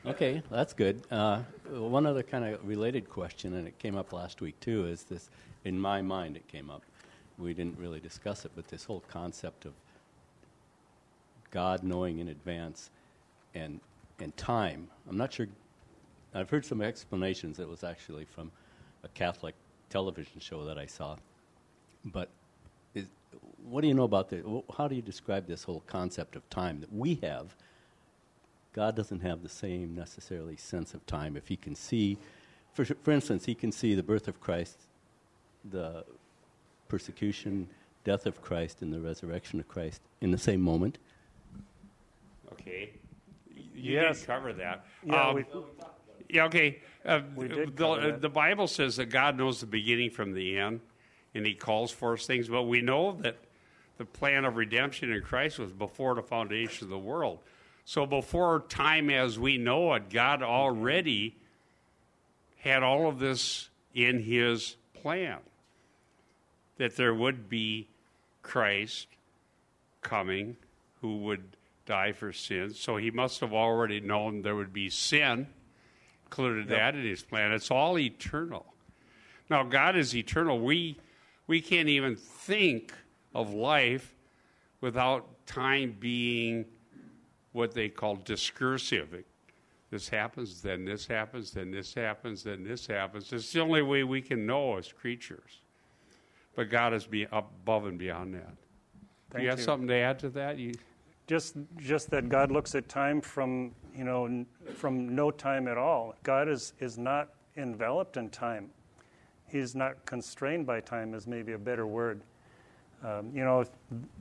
Okay, 0.07 0.43
that's 0.51 0.73
good. 0.73 1.01
Uh, 1.09 1.39
one 1.67 2.05
other 2.05 2.21
kind 2.21 2.45
of 2.45 2.63
related 2.67 3.09
question, 3.09 3.55
and 3.55 3.67
it 3.67 3.79
came 3.79 3.97
up 3.97 4.13
last 4.13 4.39
week 4.39 4.59
too, 4.59 4.85
is 4.85 5.03
this 5.03 5.31
in 5.63 5.79
my 5.79 5.99
mind 6.03 6.37
it 6.37 6.47
came 6.47 6.69
up. 6.69 6.83
We 7.39 7.55
didn't 7.55 7.79
really 7.79 7.99
discuss 7.99 8.45
it, 8.45 8.51
but 8.55 8.67
this 8.67 8.83
whole 8.83 9.03
concept 9.07 9.65
of 9.65 9.73
God 11.49 11.81
knowing 11.81 12.19
in 12.19 12.27
advance 12.27 12.91
and 13.55 13.79
and 14.19 14.35
time. 14.37 14.89
I'm 15.09 15.17
not 15.17 15.33
sure. 15.33 15.47
I've 16.35 16.51
heard 16.51 16.65
some 16.65 16.81
explanations. 16.81 17.59
It 17.59 17.67
was 17.67 17.83
actually 17.83 18.25
from 18.25 18.51
a 19.03 19.07
Catholic 19.09 19.55
television 19.89 20.39
show 20.39 20.65
that 20.65 20.77
I 20.77 20.85
saw. 20.85 21.15
But 22.05 22.29
is, 22.93 23.07
what 23.67 23.81
do 23.81 23.87
you 23.87 23.95
know 23.95 24.03
about 24.03 24.29
the? 24.29 24.61
How 24.77 24.87
do 24.87 24.95
you 24.95 25.01
describe 25.01 25.47
this 25.47 25.63
whole 25.63 25.81
concept 25.87 26.35
of 26.35 26.47
time 26.51 26.79
that 26.81 26.93
we 26.93 27.15
have? 27.23 27.55
God 28.75 28.93
doesn't 28.93 29.21
have 29.21 29.41
the 29.41 29.47
same 29.47 29.95
necessarily 29.95 30.57
sense 30.57 30.93
of 30.93 31.05
time. 31.05 31.37
If 31.37 31.47
He 31.47 31.55
can 31.55 31.75
see, 31.75 32.17
for, 32.73 32.83
for 32.83 33.11
instance, 33.11 33.45
He 33.45 33.55
can 33.55 33.71
see 33.71 33.95
the 33.95 34.03
birth 34.03 34.27
of 34.27 34.41
Christ, 34.41 34.77
the 35.71 36.03
persecution, 36.89 37.69
death 38.03 38.25
of 38.25 38.41
Christ, 38.41 38.81
and 38.81 38.91
the 38.91 38.99
resurrection 38.99 39.61
of 39.61 39.67
Christ 39.69 40.01
in 40.19 40.31
the 40.31 40.37
same 40.37 40.59
moment. 40.59 40.97
Okay. 42.51 42.91
You 43.55 43.93
Yes. 43.93 44.19
did 44.19 44.27
cover 44.27 44.51
that. 44.51 44.85
Yeah, 45.05 45.29
Um, 45.29 45.45
yeah, 46.29 46.43
okay. 46.45 46.81
Uh, 47.05 47.21
We 47.33 47.47
did 47.47 47.77
the, 47.77 47.83
cover 47.95 48.11
that. 48.11 48.21
the 48.21 48.29
Bible 48.29 48.67
says 48.67 48.97
that 48.97 49.05
God 49.05 49.37
knows 49.37 49.61
the 49.61 49.67
beginning 49.67 50.09
from 50.09 50.33
the 50.33 50.57
end, 50.57 50.81
and 51.33 51.45
He 51.45 51.55
calls 51.55 51.91
for 51.91 52.17
things. 52.17 52.49
But 52.49 52.63
we 52.63 52.81
know 52.81 53.13
that 53.21 53.37
the 53.97 54.05
plan 54.05 54.43
of 54.43 54.57
redemption 54.57 55.13
in 55.13 55.21
Christ 55.21 55.59
was 55.59 55.71
before 55.71 56.13
the 56.15 56.23
foundation 56.23 56.87
of 56.87 56.89
the 56.89 56.99
world. 56.99 57.39
So 57.85 58.05
before 58.05 58.61
time 58.67 59.09
as 59.09 59.37
we 59.39 59.57
know 59.57 59.93
it, 59.93 60.09
God 60.09 60.41
already 60.41 61.37
had 62.57 62.83
all 62.83 63.07
of 63.07 63.19
this 63.19 63.69
in 63.93 64.23
His 64.23 64.75
plan. 65.01 65.37
That 66.77 66.97
there 66.97 67.13
would 67.13 67.47
be 67.47 67.87
Christ 68.41 69.07
coming 70.01 70.57
who 71.01 71.17
would 71.17 71.55
die 71.85 72.11
for 72.11 72.33
sins. 72.33 72.79
So 72.79 72.97
he 72.97 73.11
must 73.11 73.39
have 73.41 73.53
already 73.53 73.99
known 73.99 74.41
there 74.41 74.55
would 74.55 74.73
be 74.73 74.89
sin, 74.89 75.47
included 76.25 76.67
that 76.69 76.95
in 76.95 77.05
his 77.05 77.21
plan. 77.21 77.51
It's 77.51 77.71
all 77.71 77.97
eternal. 77.97 78.65
Now, 79.49 79.63
God 79.63 79.95
is 79.95 80.15
eternal. 80.15 80.59
We, 80.59 80.97
we 81.47 81.61
can't 81.61 81.89
even 81.89 82.15
think 82.15 82.93
of 83.33 83.53
life 83.53 84.15
without 84.81 85.45
time 85.45 85.95
being 85.99 86.65
what 87.55 87.73
they 87.73 87.87
call 87.87 88.17
discursive. 88.17 89.23
This 89.89 90.09
happens, 90.09 90.61
then 90.61 90.83
this 90.83 91.07
happens, 91.07 91.51
then 91.51 91.71
this 91.71 91.93
happens, 91.93 92.43
then 92.43 92.65
this 92.65 92.85
happens. 92.85 93.31
It's 93.31 93.53
the 93.53 93.61
only 93.61 93.81
way 93.81 94.03
we 94.03 94.21
can 94.21 94.45
know 94.45 94.77
as 94.77 94.91
creatures. 94.91 95.61
But 96.55 96.69
God 96.69 96.93
is 96.93 97.07
be 97.07 97.27
above 97.31 97.85
and 97.85 97.97
beyond 97.97 98.33
that. 98.33 98.55
Thank 99.31 99.43
you 99.43 99.49
have 99.49 99.59
you. 99.59 99.65
something 99.65 99.87
to 99.87 99.95
add 99.95 100.19
to 100.19 100.29
that? 100.31 100.57
You, 100.57 100.73
Just, 101.27 101.55
just 101.77 102.09
that 102.09 102.27
God 102.27 102.51
looks 102.51 102.75
at 102.75 102.89
time 102.89 103.21
from, 103.21 103.71
you 103.95 104.03
know, 104.03 104.25
n- 104.25 104.45
from 104.75 105.15
no 105.15 105.31
time 105.31 105.69
at 105.69 105.77
all. 105.77 106.15
God 106.23 106.49
is, 106.49 106.73
is 106.79 106.97
not 106.97 107.29
enveloped 107.55 108.17
in 108.17 108.29
time. 108.29 108.69
He's 109.47 109.75
not 109.75 110.05
constrained 110.05 110.65
by 110.65 110.81
time, 110.81 111.13
is 111.13 111.25
maybe 111.25 111.53
a 111.53 111.57
better 111.57 111.87
word. 111.87 112.21
Um, 113.01 113.31
you 113.33 113.45
know, 113.45 113.61
if, 113.61 113.69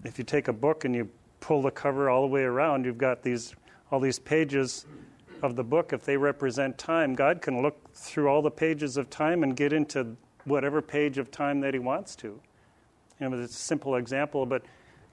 if 0.05 0.19
you 0.19 0.25
take 0.25 0.47
a 0.47 0.53
book 0.53 0.85
and 0.85 0.95
you 0.95 1.09
pull 1.45 1.61
the 1.61 1.71
cover 1.71 2.09
all 2.09 2.23
the 2.23 2.29
way 2.29 2.43
around, 2.43 2.87
you've 2.87 2.97
got 2.97 3.23
these, 3.23 3.55
all 3.93 4.01
these 4.01 4.19
pages 4.19 4.87
of 5.43 5.57
the 5.57 5.63
book. 5.63 5.93
If 5.93 6.03
they 6.03 6.17
represent 6.17 6.79
time, 6.79 7.15
God 7.15 7.43
can 7.43 7.61
look 7.61 7.93
through 7.93 8.29
all 8.29 8.41
the 8.41 8.51
pages 8.51 8.97
of 8.97 9.11
time 9.11 9.43
and 9.43 9.55
get 9.55 9.71
into 9.71 10.17
whatever 10.45 10.81
page 10.81 11.19
of 11.19 11.31
time 11.31 11.61
that 11.61 11.75
He 11.75 11.81
wants 11.81 12.17
to. 12.17 12.41
You 13.21 13.29
know, 13.29 13.39
it's 13.39 13.55
a 13.55 13.59
simple 13.59 13.97
example, 13.97 14.47
but 14.47 14.63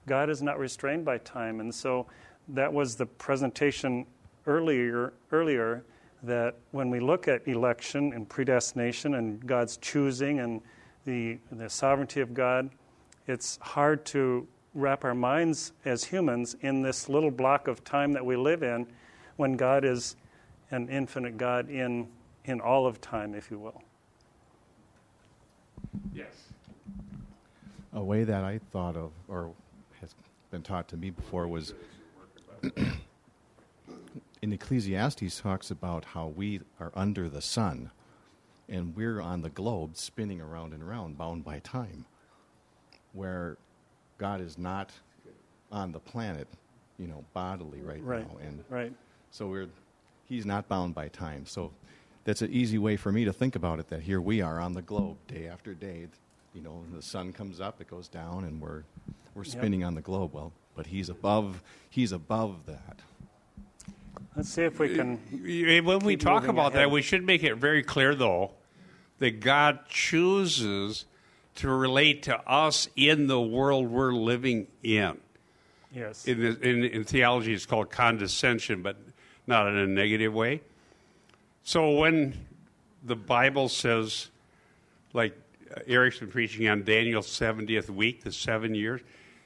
God 0.06 0.30
is 0.30 0.40
not 0.40 0.58
restrained 0.58 1.04
by 1.04 1.18
time, 1.18 1.60
and 1.60 1.72
so 1.72 2.06
that 2.48 2.72
was 2.72 2.96
the 2.96 3.04
presentation 3.04 4.06
earlier. 4.46 5.12
Earlier, 5.32 5.84
that 6.22 6.54
when 6.70 6.88
we 6.88 6.98
look 6.98 7.28
at 7.28 7.46
election 7.46 8.14
and 8.14 8.26
predestination 8.26 9.16
and 9.16 9.46
God's 9.46 9.76
choosing 9.76 10.40
and 10.40 10.62
the 11.04 11.38
the 11.50 11.68
sovereignty 11.68 12.22
of 12.22 12.32
God, 12.32 12.70
it's 13.26 13.58
hard 13.60 14.06
to 14.06 14.48
wrap 14.74 15.04
our 15.04 15.14
minds 15.14 15.72
as 15.84 16.04
humans 16.04 16.56
in 16.62 16.82
this 16.82 17.08
little 17.08 17.30
block 17.30 17.68
of 17.68 17.84
time 17.84 18.12
that 18.12 18.24
we 18.24 18.36
live 18.36 18.62
in, 18.62 18.86
when 19.36 19.56
God 19.56 19.84
is 19.84 20.16
an 20.70 20.88
infinite 20.88 21.36
God 21.36 21.68
in 21.68 22.08
in 22.44 22.60
all 22.60 22.86
of 22.86 23.00
time, 23.00 23.34
if 23.34 23.50
you 23.50 23.58
will. 23.58 23.82
yes. 26.12 26.48
A 27.92 28.02
way 28.02 28.24
that 28.24 28.42
I 28.42 28.58
thought 28.72 28.96
of, 28.96 29.12
or 29.28 29.52
has 30.00 30.14
been 30.50 30.62
taught 30.62 30.88
to 30.88 30.96
me 30.96 31.10
before, 31.10 31.46
was 31.46 31.74
in 34.42 34.52
Ecclesiastes 34.52 35.40
talks 35.40 35.70
about 35.70 36.04
how 36.04 36.28
we 36.28 36.60
are 36.80 36.90
under 36.94 37.28
the 37.28 37.42
sun, 37.42 37.90
and 38.68 38.96
we're 38.96 39.20
on 39.20 39.42
the 39.42 39.50
globe, 39.50 39.96
spinning 39.96 40.40
around 40.40 40.72
and 40.72 40.82
around, 40.82 41.18
bound 41.18 41.44
by 41.44 41.58
time, 41.60 42.06
where 43.12 43.58
God 44.22 44.40
is 44.40 44.56
not 44.56 44.92
on 45.72 45.90
the 45.90 45.98
planet, 45.98 46.46
you 46.96 47.08
know, 47.08 47.24
bodily 47.34 47.80
right, 47.80 48.00
Right. 48.04 48.24
now, 48.32 48.38
and 48.38 48.62
Right. 48.70 48.92
so 49.32 49.48
we're 49.48 49.66
he's 50.28 50.46
not 50.46 50.68
bound 50.68 50.94
by 50.94 51.08
time. 51.08 51.44
So 51.44 51.72
that's 52.22 52.40
an 52.40 52.52
easy 52.52 52.78
way 52.78 52.96
for 52.96 53.10
me 53.10 53.24
to 53.24 53.32
think 53.32 53.56
about 53.56 53.80
it. 53.80 53.88
That 53.88 54.02
here 54.02 54.20
we 54.20 54.40
are 54.40 54.60
on 54.60 54.74
the 54.74 54.82
globe, 54.82 55.16
day 55.26 55.48
after 55.48 55.74
day. 55.74 56.06
You 56.54 56.60
know, 56.60 56.84
the 56.94 57.02
sun 57.02 57.32
comes 57.32 57.60
up, 57.60 57.80
it 57.80 57.88
goes 57.88 58.06
down, 58.06 58.44
and 58.44 58.60
we're 58.60 58.84
we're 59.34 59.42
spinning 59.42 59.82
on 59.82 59.96
the 59.96 60.02
globe. 60.02 60.32
Well, 60.32 60.52
but 60.76 60.86
he's 60.86 61.08
above. 61.08 61.60
He's 61.90 62.12
above 62.12 62.66
that. 62.66 63.00
Let's 64.36 64.50
see 64.50 64.62
if 64.62 64.78
we 64.78 64.94
can. 64.94 65.16
When 65.84 65.98
we 65.98 66.16
talk 66.16 66.46
about 66.46 66.74
ahead. 66.74 66.84
that, 66.84 66.90
we 66.92 67.02
should 67.02 67.24
make 67.26 67.42
it 67.42 67.56
very 67.56 67.82
clear, 67.82 68.14
though, 68.14 68.52
that 69.18 69.40
God 69.40 69.80
chooses 69.88 71.06
to 71.56 71.68
relate 71.68 72.24
to 72.24 72.36
us 72.48 72.88
in 72.96 73.26
the 73.26 73.40
world 73.40 73.88
we're 73.88 74.12
living 74.12 74.66
in. 74.82 75.18
Yes. 75.94 76.26
In, 76.26 76.40
the, 76.40 76.60
in, 76.60 76.84
in 76.84 77.04
theology, 77.04 77.52
it's 77.52 77.66
called 77.66 77.90
condescension, 77.90 78.82
but 78.82 78.96
not 79.46 79.68
in 79.68 79.76
a 79.76 79.86
negative 79.86 80.32
way. 80.32 80.62
So 81.64 81.92
when 81.98 82.46
the 83.02 83.16
Bible 83.16 83.68
says, 83.68 84.30
like 85.12 85.36
uh, 85.70 85.80
Eric's 85.86 86.18
been 86.18 86.30
preaching 86.30 86.68
on 86.68 86.84
Daniel's 86.84 87.28
70th 87.28 87.90
week, 87.90 88.24
the 88.24 88.32
seven 88.32 88.74
years, 88.74 89.02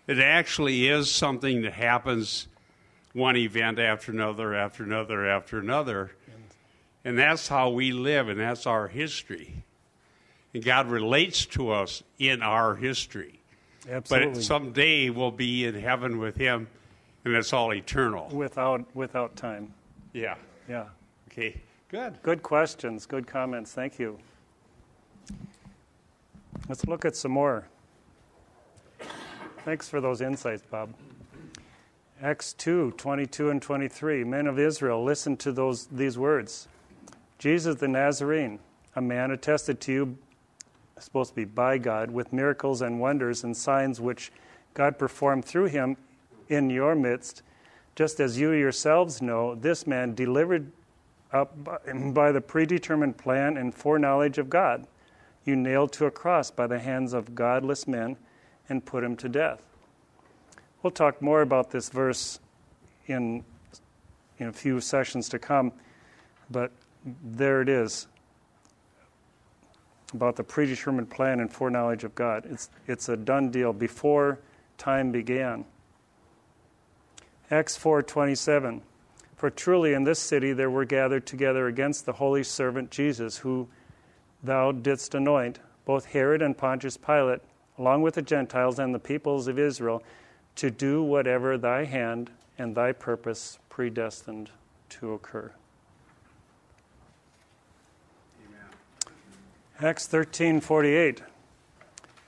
it 0.07 0.21
actually 0.21 0.89
is 0.89 1.11
something 1.11 1.63
that 1.63 1.73
happens 1.73 2.47
one 3.13 3.37
event 3.37 3.79
after 3.79 4.13
another, 4.13 4.55
after 4.55 4.85
another, 4.85 5.27
after 5.27 5.59
another. 5.59 6.13
And 7.05 7.19
that's 7.19 7.49
how 7.49 7.71
we 7.71 7.93
live, 7.93 8.29
and 8.29 8.39
that's 8.39 8.67
our 8.67 8.89
history. 8.89 9.65
God 10.65 10.89
relates 10.89 11.47
to 11.47 11.71
us 11.71 12.03
in 12.19 12.43
our 12.43 12.75
history. 12.75 13.41
Absolutely. 13.89 14.35
But 14.35 14.43
someday 14.43 15.11
we'll 15.11 15.31
be 15.31 15.65
in 15.65 15.75
heaven 15.75 16.19
with 16.19 16.37
Him, 16.37 16.69
and 17.25 17.35
it's 17.35 17.53
all 17.53 17.73
eternal. 17.73 18.29
without 18.29 18.85
without 18.95 19.37
time. 19.37 19.73
Yeah. 20.13 20.37
Yeah. 20.69 20.87
Okay. 21.31 21.61
Good. 21.89 22.21
Good 22.23 22.43
questions. 22.43 23.07
Good 23.07 23.27
comments. 23.27 23.73
Thank 23.73 23.99
you. 23.99 24.19
Let's 26.69 26.85
look 26.87 27.05
at 27.05 27.15
some 27.15 27.33
more. 27.33 27.69
Thanks 29.65 29.89
for 29.89 30.01
those 30.01 30.21
insights, 30.21 30.63
Bob. 30.69 30.95
Acts 32.23 32.55
2 32.55 32.95
22 32.97 33.51
and 33.51 33.61
23. 33.61 34.25
Men 34.25 34.47
of 34.47 34.59
Israel, 34.59 35.05
listen 35.05 35.37
to 35.39 35.53
those, 35.53 35.87
these 35.87 36.17
words 36.17 36.67
Jesus 37.39 37.77
the 37.77 37.89
Nazarene, 37.89 38.59
a 38.95 39.01
man 39.03 39.31
attested 39.31 39.81
to 39.83 39.93
you, 39.93 40.19
supposed 40.99 41.31
to 41.31 41.37
be 41.37 41.45
by 41.45 41.77
God, 41.77 42.11
with 42.11 42.33
miracles 42.33 42.81
and 42.81 42.99
wonders 42.99 43.45
and 43.45 43.55
signs 43.55 44.01
which 44.01 44.33
God 44.73 44.99
performed 44.99 45.45
through 45.45 45.67
him 45.67 45.97
in 46.49 46.71
your 46.71 46.95
midst, 46.95 47.43
just 47.95 48.19
as 48.19 48.39
you 48.41 48.53
yourselves 48.53 49.21
know, 49.21 49.55
this 49.55 49.87
man 49.87 50.15
delivered 50.15 50.73
up 51.33 51.53
by, 52.15 52.33
the 52.33 52.41
predetermined 52.41 53.19
plan 53.19 53.57
and 53.57 53.75
foreknowledge 53.75 54.39
of 54.39 54.49
God. 54.49 54.87
You 55.45 55.55
nailed 55.55 55.93
to 55.95 56.07
a 56.07 56.11
cross 56.11 56.51
by 56.51 56.67
the 56.67 56.79
hands 56.79 57.13
of 57.13 57.35
godless 57.35 57.87
men 57.87 58.17
and 58.69 58.85
put 58.85 59.05
him 59.05 59.17
to 59.17 59.29
death. 59.29 59.63
We'll 60.83 60.93
talk 60.93 61.21
more 61.21 61.43
about 61.43 61.71
this 61.71 61.89
verse 61.91 62.41
in, 63.07 63.45
in 64.39 64.49
a 64.49 64.53
few 64.53 64.81
sessions 64.81 65.29
to 65.31 65.39
come, 65.39 65.73
but 66.51 66.71
there 67.23 67.61
it 67.61 67.69
is 67.69 68.07
about 70.13 70.37
the 70.37 70.45
predetermined 70.45 71.11
plan 71.11 71.41
and 71.41 71.53
foreknowledge 71.53 72.05
of 72.05 72.15
God. 72.15 72.47
It's, 72.49 72.71
it's 72.87 73.09
a 73.09 73.17
done 73.17 73.51
deal 73.51 73.73
before 73.73 74.39
time 74.79 75.11
began. 75.11 75.65
Acts 77.51 77.79
4:27 77.79 78.81
For 79.37 79.51
truly 79.51 79.95
in 79.95 80.05
this 80.05 80.19
city 80.19 80.53
there 80.53 80.71
were 80.71 80.85
gathered 80.85 81.27
together 81.27 81.67
against 81.67 82.07
the 82.07 82.15
holy 82.15 82.43
servant 82.43 82.91
Jesus 82.91 83.39
who 83.39 83.69
thou 84.43 84.73
didst 84.73 85.15
anoint 85.15 85.61
both 85.85 86.07
Herod 86.07 86.43
and 86.43 86.57
Pontius 86.57 86.97
Pilate 86.97 87.41
along 87.79 88.03
with 88.03 88.15
the 88.15 88.23
Gentiles 88.23 88.79
and 88.79 88.95
the 88.95 88.99
peoples 88.99 89.49
of 89.49 89.59
Israel 89.59 90.03
to 90.57 90.71
do 90.71 91.03
whatever 91.03 91.59
thy 91.59 91.85
hand 91.85 92.31
and 92.59 92.75
thy 92.75 92.93
purpose 92.93 93.59
predestined 93.69 94.51
to 94.89 95.13
occur. 95.13 95.53
Acts 99.83 100.09
13:48 100.09 101.21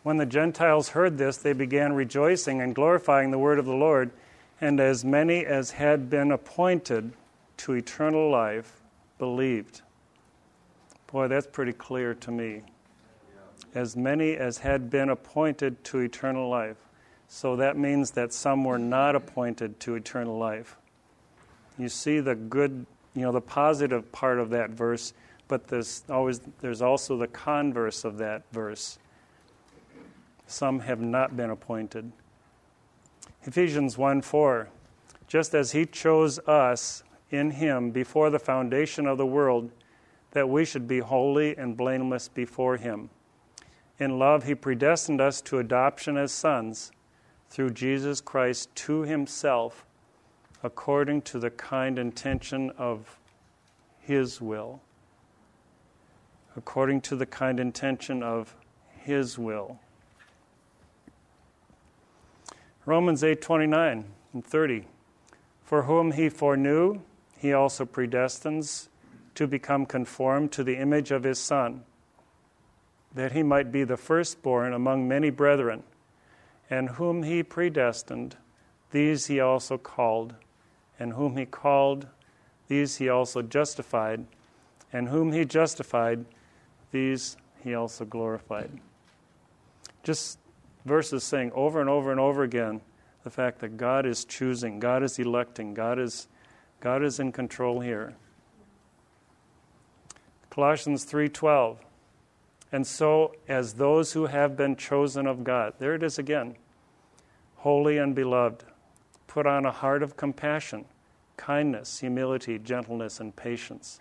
When 0.03 0.19
the 0.19 0.27
Gentiles 0.27 0.91
heard 0.91 1.17
this 1.17 1.39
they 1.39 1.55
began 1.55 1.95
rejoicing 1.95 2.61
and 2.61 2.75
glorifying 2.75 3.31
the 3.31 3.39
word 3.39 3.59
of 3.59 3.65
the 3.65 3.73
Lord 3.73 4.11
and 4.61 4.79
as 4.79 5.03
many 5.03 5.47
as 5.47 5.71
had 5.71 6.11
been 6.11 6.31
appointed 6.31 7.15
to 7.57 7.73
eternal 7.73 8.31
life 8.31 8.83
believed. 9.17 9.81
Boy, 11.07 11.29
that's 11.29 11.47
pretty 11.47 11.73
clear 11.73 12.13
to 12.17 12.31
me. 12.31 12.65
As 13.75 13.97
many 13.97 14.37
as 14.37 14.59
had 14.59 14.91
been 14.91 15.09
appointed 15.09 15.83
to 15.85 16.01
eternal 16.01 16.51
life. 16.51 16.77
So 17.29 17.57
that 17.57 17.79
means 17.79 18.11
that 18.11 18.35
some 18.35 18.63
were 18.63 18.79
not 18.79 19.17
appointed 19.17 19.81
to 19.81 19.95
eternal 19.95 20.37
life. 20.37 20.77
You 21.79 21.89
see 21.89 22.21
the 22.21 22.35
good, 22.35 22.85
you 23.15 23.23
know, 23.23 23.33
the 23.33 23.41
positive 23.41 24.13
part 24.13 24.39
of 24.39 24.51
that 24.51 24.69
verse 24.69 25.15
but 25.49 25.67
there's 25.67 26.05
always 26.09 26.41
there's 26.61 26.83
also 26.83 27.17
the 27.17 27.27
converse 27.27 28.05
of 28.05 28.19
that 28.19 28.43
verse. 28.53 28.99
Some 30.47 30.81
have 30.81 31.01
not 31.01 31.37
been 31.37 31.51
appointed. 31.51 32.13
Ephesians 33.45 33.99
1 33.99 34.23
4. 34.23 34.69
Just 35.27 35.55
as 35.55 35.73
he 35.73 35.85
chose 35.85 36.39
us 36.41 37.03
in 37.31 37.51
him 37.51 37.91
before 37.91 38.31
the 38.31 38.39
foundation 38.39 39.07
of 39.07 39.19
the 39.19 39.27
world, 39.27 39.71
that 40.33 40.49
we 40.49 40.65
should 40.65 40.87
be 40.87 41.01
holy 41.01 41.57
and 41.57 41.77
blameless 41.77 42.29
before 42.29 42.77
him. 42.77 43.11
In 43.99 44.19
love, 44.19 44.45
he 44.45 44.55
predestined 44.55 45.21
us 45.21 45.41
to 45.43 45.59
adoption 45.59 46.17
as 46.17 46.33
sons 46.33 46.93
through 47.51 47.71
Jesus 47.71 48.21
Christ 48.21 48.75
to 48.77 49.03
himself, 49.03 49.85
according 50.63 51.23
to 51.23 51.39
the 51.39 51.51
kind 51.51 51.99
intention 51.99 52.71
of 52.79 53.19
his 54.01 54.41
will 54.41 54.81
according 56.59 57.01
to 57.01 57.15
the 57.15 57.25
kind 57.25 57.61
intention 57.61 58.21
of 58.21 58.57
his 58.99 59.39
will. 59.39 59.79
Romans 62.85 63.23
8:29 63.23 64.05
and 64.35 64.45
30 64.45 64.85
For 65.63 65.85
whom 65.85 66.13
he 66.13 66.29
foreknew 66.29 67.01
he 67.39 67.53
also 67.53 67.87
predestines 67.87 68.89
to 69.37 69.47
become 69.47 69.87
conformed 69.87 70.51
to 70.51 70.65
the 70.65 70.77
image 70.77 71.13
of 71.13 71.23
his 71.23 71.39
son 71.39 71.85
that 73.15 73.33
he 73.33 73.43
might 73.45 73.71
be 73.71 73.85
the 73.85 73.97
firstborn 73.97 74.73
among 74.73 75.07
many 75.07 75.31
brethren 75.31 75.85
and 76.69 76.91
whom 76.91 77.23
he 77.23 77.43
predestined 77.43 78.37
these 78.91 79.27
he 79.27 79.39
also 79.39 79.79
called 79.79 80.35
and 80.99 81.13
whom 81.13 81.37
he 81.37 81.47
called 81.47 82.09
these 82.67 82.97
he 82.97 83.09
also 83.09 83.43
justified 83.43 84.25
and 84.93 85.09
whom 85.09 85.33
he 85.33 85.45
justified 85.45 86.25
these 86.91 87.37
he 87.63 87.75
also 87.75 88.05
glorified. 88.05 88.71
Just 90.03 90.39
verses 90.85 91.25
saying 91.25 91.53
over 91.55 91.81
and 91.81 91.91
over 91.91 92.11
and 92.11 92.21
over 92.21 92.43
again 92.43 92.81
the 93.25 93.31
fact 93.31 93.59
that 93.61 93.77
God 93.77 94.07
is 94.07 94.25
choosing, 94.25 94.79
God 94.79 95.03
is 95.03 95.19
electing, 95.19 95.75
God 95.75 95.99
is, 95.99 96.29
God 96.81 97.03
is 97.03 97.21
in 97.21 97.33
control 97.33 97.81
here. 97.81 98.15
Colossians 100.51 101.05
3:12 101.05 101.77
And 102.73 102.87
so 102.87 103.35
as 103.47 103.75
those 103.75 104.13
who 104.13 104.27
have 104.27 104.57
been 104.57 104.75
chosen 104.75 105.27
of 105.27 105.45
God 105.45 105.75
there 105.79 105.95
it 105.95 106.03
is 106.03 106.19
again 106.19 106.57
holy 107.59 107.97
and 107.99 108.13
beloved 108.15 108.65
put 109.29 109.47
on 109.47 109.65
a 109.65 109.71
heart 109.71 110.03
of 110.03 110.17
compassion 110.17 110.85
kindness 111.37 112.01
humility 112.01 112.59
gentleness 112.59 113.21
and 113.21 113.37
patience 113.37 114.01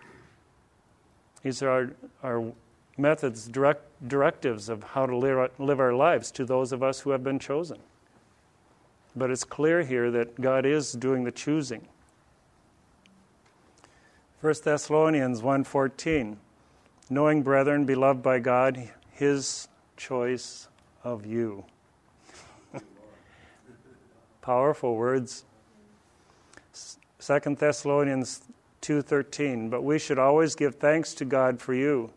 these 1.42 1.62
are 1.62 1.70
our, 1.70 1.90
our 2.24 2.52
methods, 2.98 3.46
direct, 3.46 3.82
directives 4.06 4.68
of 4.68 4.82
how 4.82 5.06
to 5.06 5.16
live, 5.16 5.50
live 5.58 5.80
our 5.80 5.94
lives 5.94 6.30
to 6.32 6.44
those 6.44 6.72
of 6.72 6.82
us 6.82 7.00
who 7.00 7.10
have 7.10 7.22
been 7.22 7.38
chosen. 7.38 7.78
But 9.16 9.30
it's 9.30 9.44
clear 9.44 9.82
here 9.82 10.10
that 10.10 10.40
God 10.40 10.66
is 10.66 10.92
doing 10.92 11.24
the 11.24 11.32
choosing. 11.32 11.86
1 14.40 14.54
Thessalonians 14.64 15.40
1:14 15.42 16.36
Knowing 17.10 17.42
brethren 17.42 17.84
beloved 17.86 18.22
by 18.22 18.38
God 18.38 18.90
his 19.10 19.66
choice 19.96 20.68
of 21.02 21.24
you. 21.24 21.64
Powerful 24.42 24.94
words. 24.94 25.44
2 27.18 27.56
Thessalonians 27.56 28.42
2:13 28.82 29.70
But 29.70 29.82
we 29.82 29.98
should 29.98 30.18
always 30.18 30.54
give 30.54 30.76
thanks 30.76 31.14
to 31.14 31.24
God 31.24 31.60
for 31.60 31.74
you 31.74 32.12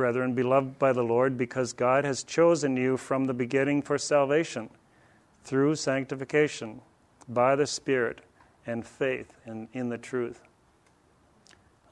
brethren, 0.00 0.32
beloved 0.32 0.78
by 0.78 0.94
the 0.94 1.02
Lord, 1.02 1.36
because 1.36 1.74
God 1.74 2.06
has 2.06 2.22
chosen 2.22 2.74
you 2.74 2.96
from 2.96 3.26
the 3.26 3.34
beginning 3.34 3.82
for 3.82 3.98
salvation 3.98 4.70
through 5.44 5.74
sanctification 5.74 6.80
by 7.28 7.54
the 7.54 7.66
Spirit 7.66 8.22
and 8.66 8.86
faith 8.86 9.34
in, 9.44 9.68
in 9.74 9.90
the 9.90 9.98
truth. 9.98 10.40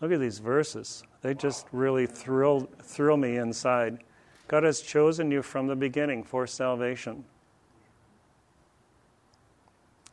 Look 0.01 0.11
at 0.11 0.21
these 0.21 0.38
verses. 0.38 1.03
They 1.21 1.35
just 1.35 1.66
really 1.71 2.07
thrill, 2.07 2.71
thrill 2.83 3.18
me 3.18 3.37
inside. 3.37 3.99
God 4.47 4.62
has 4.62 4.81
chosen 4.81 5.31
you 5.31 5.42
from 5.42 5.66
the 5.66 5.77
beginning 5.77 6.25
for 6.25 6.47
salvation. 6.47 7.27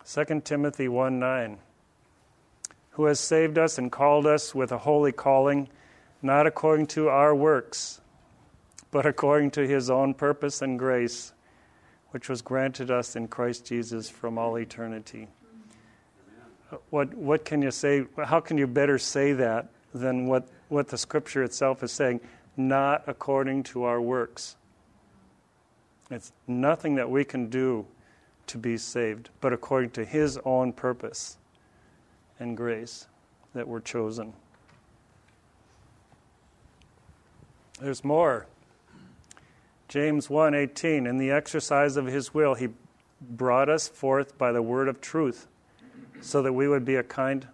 2 0.06 0.42
Timothy 0.44 0.90
1 0.90 1.18
9. 1.18 1.58
Who 2.90 3.06
has 3.06 3.22
saved 3.22 3.58
us 3.58 3.78
and 3.78 3.90
called 3.90 4.28
us 4.28 4.54
with 4.54 4.74
a 4.74 4.80
holy 4.80 5.14
calling 5.14 5.70
not 6.26 6.48
according 6.48 6.88
to 6.88 7.08
our 7.08 7.36
works, 7.36 8.02
but 8.90 9.06
according 9.06 9.52
to 9.52 9.68
his 9.68 9.92
own 9.92 10.16
purpose 10.16 10.64
and 10.64 10.80
grace, 10.80 11.34
which 12.10 12.28
was 12.30 12.42
granted 12.42 12.90
us 12.90 13.16
in 13.16 13.28
Christ 13.28 13.66
Jesus 13.66 14.10
from 14.10 14.40
all 14.40 14.58
eternity. 14.58 15.28
What, 16.90 17.14
what 17.14 17.46
can 17.46 17.62
you 17.62 17.70
say? 17.70 18.06
How 18.24 18.40
can 18.40 18.58
you 18.58 18.66
better 18.66 18.98
say 18.98 19.34
that 19.34 19.70
than 19.94 20.26
what, 20.26 20.48
what 20.70 20.88
the 20.88 20.98
scripture 20.98 21.44
itself 21.44 21.84
is 21.84 21.92
saying? 21.92 22.22
Not 22.58 23.04
according 23.06 23.64
to 23.64 23.84
our 23.84 24.02
works. 24.02 24.56
It's 26.10 26.32
nothing 26.48 26.96
that 26.96 27.10
we 27.10 27.24
can 27.24 27.50
do 27.50 27.86
to 28.48 28.58
be 28.58 28.78
saved, 28.78 29.30
but 29.42 29.54
according 29.54 29.92
to 29.92 30.06
His 30.06 30.40
own 30.44 30.74
purpose 30.74 31.38
and 32.40 32.58
grace 32.58 33.08
that 33.54 33.68
we're 33.68 33.80
chosen. 33.80 34.34
There's 37.80 38.04
more. 38.04 38.48
James 39.90 40.30
1:18 40.30 41.06
in 41.06 41.18
the 41.18 41.30
exercise 41.30 41.98
of 41.98 42.06
his 42.06 42.34
will 42.34 42.56
he 42.56 42.70
brought 43.22 43.70
us 43.70 43.88
forth 43.88 44.38
by 44.38 44.52
the 44.52 44.62
word 44.62 44.88
of 44.88 45.02
truth 45.02 45.48
so 46.22 46.42
that 46.42 46.54
we 46.54 46.68
would 46.68 46.86
be 46.86 46.96
a 46.96 47.04
kind 47.04 47.48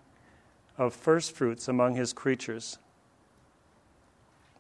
of 0.78 0.94
first 0.94 1.36
fruits 1.36 1.68
among 1.68 1.96
his 1.96 2.14
creatures. 2.14 2.78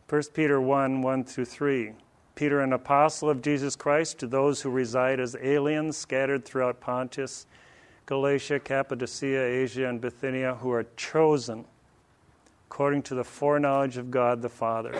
1 0.10 0.34
Peter 0.34 0.60
1 0.60 1.02
1 1.02 1.24
through 1.24 1.46
3. 1.46 1.94
Peter, 2.34 2.60
an 2.62 2.74
apostle 2.74 3.30
of 3.30 3.42
Jesus 3.42 3.76
Christ, 3.76 4.18
to 4.20 4.28
those 4.28 4.62
who 4.62 4.70
reside 4.70 5.20
as 5.20 5.36
aliens 5.42 5.96
scattered 5.96 6.44
throughout 6.44 6.80
Pontus, 6.80 7.46
Galatia, 8.06 8.60
Cappadocia, 8.60 9.44
Asia, 9.44 9.88
and 9.88 10.02
Bithynia, 10.02 10.56
who 10.56 10.72
are 10.72 10.86
chosen 10.98 11.66
according 12.68 13.04
to 13.04 13.16
the 13.16 13.24
foreknowledge 13.24 13.98
of 13.98 14.10
God 14.10 14.42
the 14.42 14.50
Father 14.50 14.94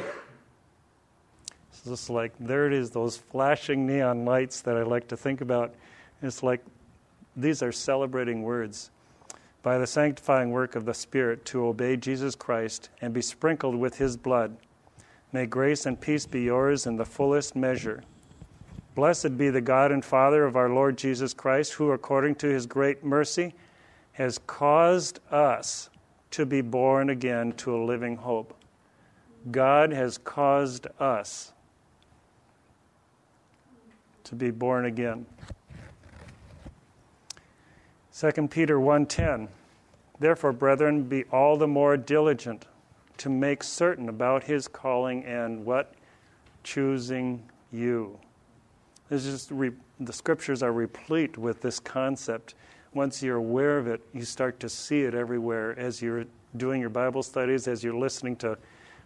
it's 1.82 1.90
just 1.90 2.12
like, 2.12 2.32
there 2.40 2.68
it 2.68 2.74
is, 2.74 2.92
those 2.92 3.18
flashing 3.18 3.88
neon 3.88 4.24
lights 4.24 4.62
that 4.62 4.78
I 4.78 4.84
like 4.84 5.08
to 5.08 5.18
think 5.18 5.42
about. 5.42 5.74
It's 6.22 6.44
like, 6.44 6.64
these 7.36 7.64
are 7.64 7.72
celebrating 7.72 8.44
words. 8.44 8.92
By 9.64 9.80
the 9.80 9.88
sanctifying 9.88 10.52
work 10.52 10.76
of 10.76 10.86
the 10.86 10.94
Spirit 10.94 11.44
to 11.46 11.66
obey 11.66 11.98
Jesus 11.98 12.36
Christ 12.36 12.90
and 13.02 13.16
be 13.16 13.22
sprinkled 13.24 13.76
with 13.76 13.98
his 13.98 14.16
blood. 14.16 14.58
May 15.32 15.48
grace 15.48 15.88
and 15.88 16.00
peace 16.00 16.28
be 16.28 16.44
yours 16.44 16.86
in 16.86 16.98
the 16.98 17.06
fullest 17.06 17.56
measure. 17.56 18.04
Blessed 18.94 19.36
be 19.36 19.50
the 19.50 19.62
God 19.62 19.92
and 19.92 20.06
Father 20.06 20.46
of 20.46 20.56
our 20.56 20.70
Lord 20.70 21.00
Jesus 21.00 21.34
Christ, 21.34 21.74
who, 21.74 21.92
according 21.92 22.36
to 22.36 22.48
his 22.48 22.68
great 22.68 23.04
mercy, 23.04 23.56
has 24.12 24.38
caused 24.46 25.20
us 25.32 25.90
to 26.30 26.46
be 26.46 26.62
born 26.62 27.10
again 27.10 27.54
to 27.54 27.76
a 27.76 27.82
living 27.84 28.18
hope. 28.18 28.56
God 29.50 29.92
has 29.92 30.20
caused 30.20 30.86
us 31.00 31.54
to 34.32 34.36
be 34.38 34.50
born 34.50 34.86
again. 34.86 35.26
2 38.14 38.48
Peter 38.48 38.80
1:10 38.80 39.50
Therefore 40.20 40.54
brethren 40.54 41.04
be 41.04 41.26
all 41.34 41.58
the 41.58 41.68
more 41.68 41.98
diligent 41.98 42.66
to 43.18 43.30
make 43.30 43.62
certain 43.62 44.08
about 44.08 44.46
his 44.46 44.70
calling 44.70 45.26
and 45.26 45.66
what 45.66 45.96
choosing 46.64 47.44
you. 47.74 48.18
This 49.10 49.26
is 49.26 49.52
re- 49.52 49.76
the 50.00 50.14
scriptures 50.14 50.64
are 50.64 50.72
replete 50.72 51.38
with 51.38 51.60
this 51.60 51.82
concept. 51.82 52.56
Once 52.94 53.22
you're 53.22 53.36
aware 53.36 53.78
of 53.78 53.88
it, 53.88 54.02
you 54.14 54.24
start 54.24 54.62
to 54.62 54.70
see 54.70 55.02
it 55.02 55.14
everywhere 55.14 55.78
as 55.78 56.02
you're 56.02 56.24
doing 56.56 56.80
your 56.80 56.90
Bible 56.90 57.22
studies, 57.22 57.68
as 57.68 57.84
you're 57.84 58.00
listening 58.00 58.38
to 58.38 58.58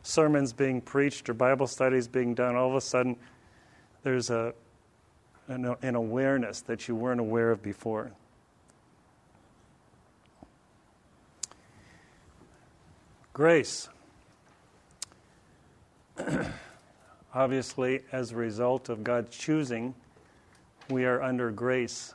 sermons 0.04 0.54
being 0.54 0.82
preached 0.82 1.28
or 1.30 1.34
Bible 1.34 1.66
studies 1.66 2.08
being 2.08 2.36
done, 2.36 2.56
all 2.56 2.70
of 2.70 2.76
a 2.76 2.82
sudden 2.82 3.16
there's 4.04 4.30
a, 4.30 4.54
an, 5.48 5.76
an 5.82 5.96
awareness 5.96 6.62
that 6.62 6.88
you 6.88 6.96
weren't 6.96 7.20
aware 7.20 7.52
of 7.52 7.62
before. 7.62 8.12
Grace. 13.34 13.90
Obviously, 17.34 18.02
as 18.14 18.32
a 18.32 18.36
result 18.38 18.88
of 18.88 19.04
God's 19.04 19.36
choosing, 19.36 19.94
we 20.90 21.04
are 21.04 21.22
under 21.22 21.52
grace. 21.52 22.14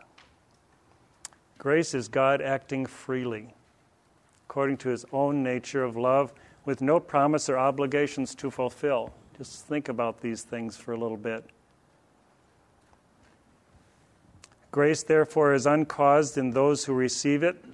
Grace 1.59 1.93
is 1.93 2.09
God 2.09 2.41
acting 2.41 2.87
freely, 2.87 3.53
according 4.49 4.79
to 4.79 4.89
his 4.89 5.05
own 5.13 5.43
nature 5.43 5.85
of 5.85 5.95
love, 5.95 6.33
with 6.65 6.81
no 6.81 6.99
promise 6.99 7.51
or 7.51 7.59
obligations 7.59 8.35
to 8.37 8.51
fulfill. 8.51 9.13
Just 9.37 9.67
think 9.67 9.91
about 9.91 10.23
these 10.23 10.43
things 10.43 10.79
for 10.79 10.93
a 10.93 10.97
little 10.97 11.19
bit. 11.19 11.45
Grace, 14.71 15.03
therefore, 15.03 15.53
is 15.53 15.67
uncaused 15.67 16.39
in 16.39 16.51
those 16.51 16.85
who 16.85 16.93
receive 16.93 17.43
it. 17.43 17.65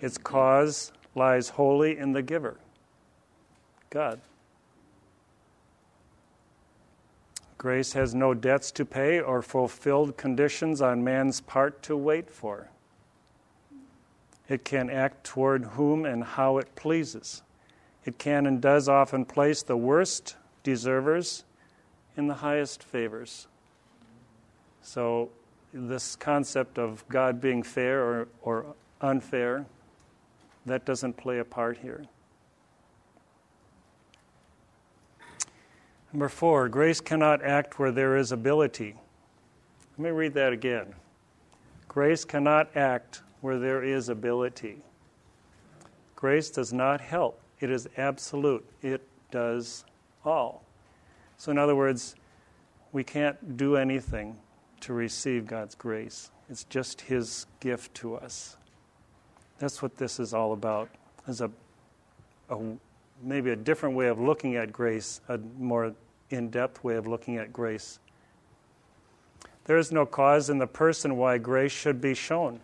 Its 0.00 0.18
cause 0.18 0.92
lies 1.14 1.50
wholly 1.50 1.96
in 1.96 2.12
the 2.12 2.22
giver, 2.22 2.56
God. 3.90 4.20
Grace 7.58 7.92
has 7.92 8.14
no 8.14 8.34
debts 8.34 8.72
to 8.72 8.84
pay 8.84 9.20
or 9.20 9.40
fulfilled 9.40 10.16
conditions 10.16 10.82
on 10.82 11.04
man's 11.04 11.40
part 11.40 11.80
to 11.82 11.96
wait 11.96 12.28
for. 12.28 12.68
It 14.48 14.64
can 14.64 14.90
act 14.90 15.22
toward 15.22 15.64
whom 15.64 16.04
and 16.04 16.24
how 16.24 16.58
it 16.58 16.74
pleases. 16.74 17.42
It 18.04 18.18
can 18.18 18.46
and 18.46 18.60
does 18.60 18.88
often 18.88 19.24
place 19.24 19.62
the 19.62 19.76
worst 19.76 20.34
deservers 20.64 21.44
in 22.16 22.26
the 22.26 22.34
highest 22.34 22.82
favors. 22.82 23.46
So, 24.80 25.30
this 25.72 26.16
concept 26.16 26.78
of 26.78 27.06
God 27.08 27.40
being 27.40 27.62
fair 27.62 28.02
or, 28.02 28.28
or 28.42 28.74
unfair, 29.00 29.66
that 30.66 30.84
doesn't 30.84 31.16
play 31.16 31.38
a 31.38 31.44
part 31.44 31.78
here. 31.78 32.04
Number 36.12 36.28
four, 36.28 36.68
grace 36.68 37.00
cannot 37.00 37.42
act 37.42 37.78
where 37.78 37.90
there 37.90 38.16
is 38.16 38.32
ability. 38.32 38.96
Let 39.96 40.04
me 40.04 40.10
read 40.10 40.34
that 40.34 40.52
again. 40.52 40.94
Grace 41.88 42.24
cannot 42.24 42.76
act 42.76 43.22
where 43.40 43.58
there 43.58 43.82
is 43.82 44.08
ability. 44.08 44.78
Grace 46.14 46.50
does 46.50 46.72
not 46.72 47.00
help, 47.00 47.40
it 47.60 47.70
is 47.70 47.88
absolute, 47.96 48.64
it 48.82 49.06
does 49.30 49.84
all. 50.24 50.62
So, 51.38 51.50
in 51.50 51.58
other 51.58 51.74
words, 51.74 52.14
we 52.92 53.02
can't 53.02 53.56
do 53.56 53.76
anything 53.76 54.36
to 54.82 54.92
receive 54.92 55.46
God's 55.46 55.74
grace, 55.74 56.30
it's 56.50 56.64
just 56.64 57.00
His 57.00 57.46
gift 57.60 57.94
to 57.96 58.16
us. 58.16 58.56
That's 59.58 59.80
what 59.80 59.96
this 59.96 60.20
is 60.20 60.34
all 60.34 60.52
about. 60.52 60.88
Is 61.28 61.40
a, 61.40 61.50
a 62.50 62.58
maybe 63.22 63.50
a 63.50 63.56
different 63.56 63.94
way 63.94 64.08
of 64.08 64.20
looking 64.20 64.56
at 64.56 64.72
grace, 64.72 65.20
a 65.28 65.38
more 65.58 65.94
in 66.30 66.50
depth 66.50 66.82
way 66.82 66.96
of 66.96 67.06
looking 67.06 67.36
at 67.36 67.52
grace. 67.52 67.98
There 69.64 69.78
is 69.78 69.92
no 69.92 70.04
cause 70.04 70.50
in 70.50 70.58
the 70.58 70.66
person 70.66 71.16
why 71.16 71.38
grace 71.38 71.72
should 71.72 72.00
be 72.00 72.14
shown 72.14 72.60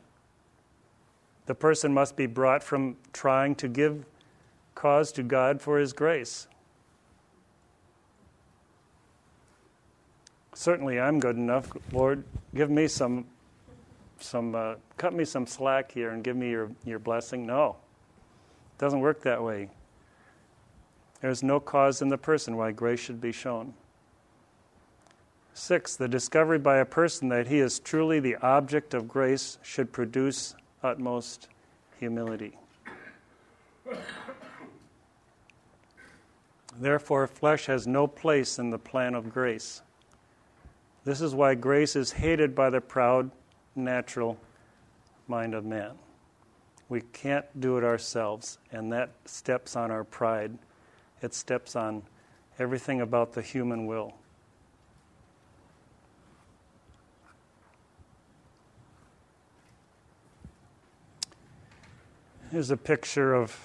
the 1.48 1.54
person 1.54 1.94
must 1.94 2.14
be 2.14 2.26
brought 2.26 2.62
from 2.62 2.94
trying 3.14 3.54
to 3.54 3.68
give 3.68 4.04
cause 4.74 5.10
to 5.10 5.22
God 5.22 5.62
for 5.62 5.78
His 5.78 5.94
grace. 5.94 6.46
Certainly, 10.58 10.98
I'm 10.98 11.20
good 11.20 11.36
enough. 11.36 11.70
Lord, 11.92 12.24
give 12.52 12.68
me 12.68 12.88
some, 12.88 13.26
some, 14.18 14.56
uh, 14.56 14.74
cut 14.96 15.14
me 15.14 15.24
some 15.24 15.46
slack 15.46 15.92
here 15.92 16.10
and 16.10 16.24
give 16.24 16.36
me 16.36 16.50
your, 16.50 16.72
your 16.84 16.98
blessing. 16.98 17.46
No, 17.46 17.76
it 18.72 18.80
doesn't 18.80 18.98
work 18.98 19.22
that 19.22 19.40
way. 19.40 19.70
There's 21.20 21.44
no 21.44 21.60
cause 21.60 22.02
in 22.02 22.08
the 22.08 22.18
person 22.18 22.56
why 22.56 22.72
grace 22.72 22.98
should 22.98 23.20
be 23.20 23.30
shown. 23.30 23.72
Six, 25.54 25.94
the 25.94 26.08
discovery 26.08 26.58
by 26.58 26.78
a 26.78 26.84
person 26.84 27.28
that 27.28 27.46
he 27.46 27.60
is 27.60 27.78
truly 27.78 28.18
the 28.18 28.34
object 28.38 28.94
of 28.94 29.06
grace 29.06 29.58
should 29.62 29.92
produce 29.92 30.56
utmost 30.82 31.46
humility. 32.00 32.58
Therefore, 36.80 37.28
flesh 37.28 37.66
has 37.66 37.86
no 37.86 38.08
place 38.08 38.58
in 38.58 38.70
the 38.70 38.78
plan 38.78 39.14
of 39.14 39.32
grace. 39.32 39.82
This 41.08 41.22
is 41.22 41.34
why 41.34 41.54
grace 41.54 41.96
is 41.96 42.12
hated 42.12 42.54
by 42.54 42.68
the 42.68 42.82
proud, 42.82 43.30
natural 43.74 44.38
mind 45.26 45.54
of 45.54 45.64
man. 45.64 45.92
We 46.90 47.00
can't 47.00 47.46
do 47.58 47.78
it 47.78 47.82
ourselves, 47.82 48.58
and 48.72 48.92
that 48.92 49.12
steps 49.24 49.74
on 49.74 49.90
our 49.90 50.04
pride. 50.04 50.58
It 51.22 51.32
steps 51.32 51.76
on 51.76 52.02
everything 52.58 53.00
about 53.00 53.32
the 53.32 53.40
human 53.40 53.86
will. 53.86 54.16
Here's 62.50 62.70
a 62.70 62.76
picture 62.76 63.32
of 63.32 63.58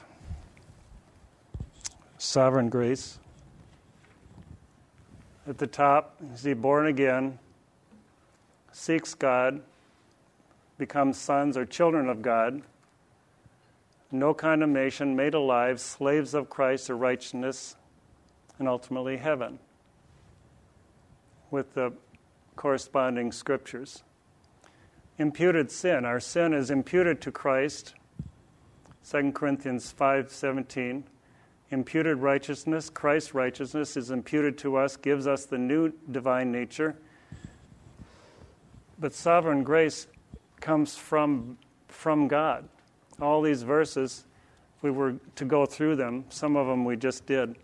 sovereign 2.18 2.70
grace. 2.70 3.20
At 5.46 5.58
the 5.58 5.68
top, 5.68 6.16
you 6.22 6.38
see 6.38 6.54
born 6.54 6.88
again, 6.88 7.38
seeks 8.72 9.14
God, 9.14 9.62
becomes 10.78 11.18
sons 11.18 11.58
or 11.58 11.66
children 11.66 12.08
of 12.08 12.22
God, 12.22 12.62
no 14.10 14.34
condemnation, 14.34 15.16
made 15.16 15.34
alive, 15.34 15.82
slaves 15.82 16.34
of 16.34 16.50
Christ 16.50 16.90
or 16.90 16.96
righteousness, 16.96 17.76
and 18.58 18.70
ultimately 18.70 19.18
heaven, 19.18 19.60
with 21.52 21.74
the 21.74 21.92
corresponding 22.56 23.32
scriptures. 23.32 24.04
Imputed 25.18 25.72
sin. 25.72 26.06
Our 26.06 26.20
sin 26.20 26.54
is 26.54 26.72
imputed 26.72 27.20
to 27.22 27.32
Christ 27.32 27.96
2 29.04 29.34
Corinthians 29.34 29.92
5:17 29.92 31.04
imputed 31.74 32.20
righteousness 32.20 32.90
Christ's 32.90 33.34
righteousness 33.34 33.98
is 33.98 34.12
imputed 34.12 34.58
to 34.60 34.78
us 34.78 34.96
gives 34.96 35.28
us 35.28 35.46
the 35.46 35.58
new 35.58 35.92
divine 36.12 36.52
nature. 36.52 36.96
But 39.00 39.14
sovereign 39.14 39.64
grace 39.64 40.08
comes 40.62 40.96
from 40.96 41.58
from 41.90 42.28
God. 42.28 42.70
All 43.22 43.42
these 43.42 43.64
verses 43.64 44.26
if 44.78 44.84
we 44.84 44.92
were 44.92 45.16
to 45.36 45.46
go 45.46 45.66
through 45.66 45.98
them 45.98 46.26
some 46.30 46.56
of 46.56 46.68
them 46.68 46.86
we 46.86 46.96
just 46.96 47.26
did 47.26 47.58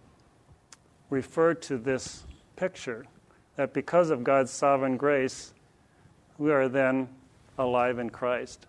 refer 1.10 1.54
to 1.54 1.78
this 1.78 2.26
picture 2.56 3.06
that 3.56 3.74
because 3.74 4.10
of 4.10 4.24
God's 4.24 4.52
sovereign 4.52 4.98
grace 4.98 5.54
we 6.38 6.52
are 6.52 6.68
then 6.68 7.08
alive 7.58 8.00
in 8.00 8.10
Christ. 8.10 8.66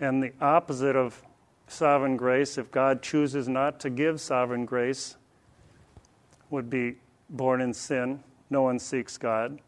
And 0.00 0.22
the 0.22 0.32
opposite 0.40 0.94
of 0.94 1.20
sovereign 1.68 2.16
grace, 2.16 2.58
if 2.58 2.70
God 2.70 3.02
chooses 3.02 3.48
not 3.48 3.80
to 3.80 3.90
give 3.90 4.20
sovereign 4.20 4.64
grace, 4.64 5.16
would 6.50 6.70
be 6.70 6.96
born 7.30 7.60
in 7.60 7.74
sin. 7.74 8.22
No 8.50 8.62
one 8.62 8.78
seeks 8.78 9.18
God. 9.18 9.60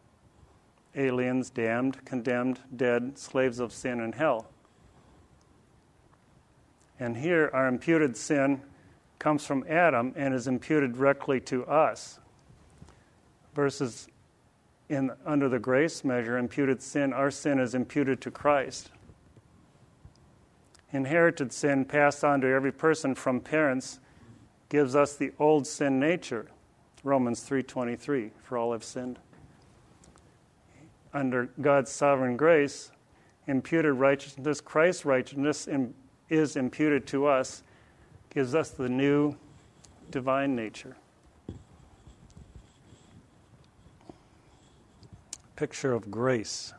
Aliens, 0.95 1.49
damned, 1.49 2.03
condemned, 2.05 2.59
dead, 2.75 3.17
slaves 3.17 3.59
of 3.59 3.71
sin 3.71 4.01
and 4.01 4.15
hell. 4.15 4.47
And 6.99 7.17
here, 7.17 7.49
our 7.53 7.67
imputed 7.67 8.17
sin 8.17 8.61
comes 9.19 9.45
from 9.45 9.65
Adam 9.69 10.13
and 10.15 10.33
is 10.33 10.47
imputed 10.47 10.93
directly 10.93 11.39
to 11.41 11.65
us. 11.65 12.19
Versus 13.53 14.07
in 14.89 15.11
under 15.25 15.47
the 15.47 15.59
grace 15.59 16.03
measure, 16.03 16.37
imputed 16.37 16.81
sin, 16.81 17.13
our 17.13 17.31
sin 17.31 17.59
is 17.59 17.75
imputed 17.75 18.19
to 18.21 18.31
Christ 18.31 18.89
inherited 20.93 21.53
sin 21.53 21.85
passed 21.85 22.23
on 22.23 22.41
to 22.41 22.47
every 22.47 22.71
person 22.71 23.15
from 23.15 23.39
parents 23.39 23.99
gives 24.69 24.95
us 24.95 25.15
the 25.15 25.31
old 25.39 25.67
sin 25.67 25.99
nature. 25.99 26.47
Romans 27.03 27.47
3.23 27.47 28.31
for 28.41 28.57
all 28.57 28.71
have 28.73 28.83
sinned. 28.83 29.19
Under 31.13 31.49
god's 31.59 31.91
sovereign 31.91 32.37
grace 32.37 32.91
imputed 33.47 33.93
righteousness 33.93 34.61
christ's 34.61 35.03
righteousness 35.03 35.67
is 36.29 36.55
imputed 36.55 37.05
to 37.07 37.25
us 37.25 37.63
gives 38.29 38.55
us 38.55 38.69
the 38.69 38.87
new 38.87 39.35
divine 40.09 40.55
nature. 40.55 40.95
Picture 45.55 45.93
of 45.93 46.09
grace 46.09 46.73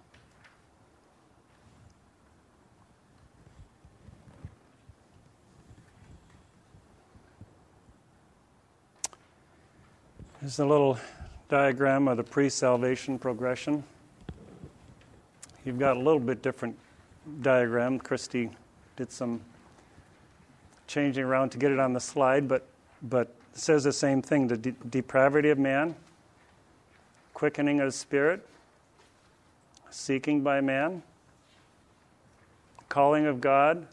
There's 10.43 10.59
a 10.59 10.67
little 10.67 10.99
diagram 11.49 12.09
of 12.09 12.17
the 12.17 12.25
pre 12.25 12.49
salvation 12.49 13.17
progression. 13.17 13.85
You've 15.65 15.79
got 15.79 15.97
a 15.97 16.01
little 16.01 16.19
bit 16.19 16.43
different 16.43 16.77
diagram. 17.43 18.01
Christy 18.01 18.51
did 18.97 19.13
some 19.13 19.41
changing 20.89 21.23
around 21.23 21.51
to 21.51 21.59
get 21.59 21.71
it 21.71 21.79
on 21.79 21.93
the 21.93 22.01
slide, 22.01 22.49
but, 22.49 22.67
but 23.03 23.33
says 23.53 23.85
the 23.85 23.93
same 23.93 24.21
thing 24.21 24.49
the 24.49 24.57
de- 24.57 24.73
depravity 24.91 25.51
of 25.51 25.61
man, 25.61 25.95
quickening 27.35 27.79
of 27.79 27.95
spirit, 27.95 28.45
seeking 29.91 30.43
by 30.43 30.61
man, 30.61 31.05
calling 32.89 33.27
of 33.27 33.41
God, 33.41 33.87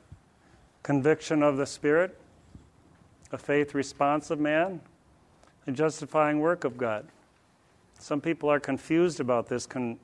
conviction 0.82 1.44
of 1.44 1.58
the 1.58 1.68
spirit, 1.68 2.20
a 3.32 3.38
faith 3.38 3.76
response 3.76 4.32
of 4.32 4.40
man, 4.40 4.82
the 5.66 5.72
justifying 5.72 6.40
work 6.40 6.64
of 6.64 6.78
God. 6.78 7.08
Some 8.00 8.22
people 8.22 8.50
are 8.50 8.60
confused 8.60 9.20
about 9.20 9.48
this 9.48 9.66
con- 9.66 10.00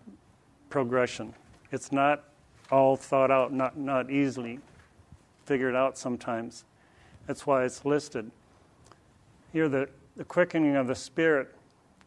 progression. 0.70 1.34
It's 1.72 1.92
not 1.92 2.26
all 2.72 2.96
thought 2.96 3.32
out, 3.32 3.54
not, 3.54 3.78
not 3.78 4.12
easily 4.12 4.60
figured 5.46 5.76
out 5.76 5.98
sometimes. 5.98 6.66
That's 7.28 7.48
why 7.48 7.64
it's 7.64 7.86
listed. 7.86 8.30
Here, 9.54 9.70
the, 9.70 9.90
the 10.16 10.26
quickening 10.26 10.76
of 10.76 10.88
the 10.88 10.96
Spirit, 10.96 11.56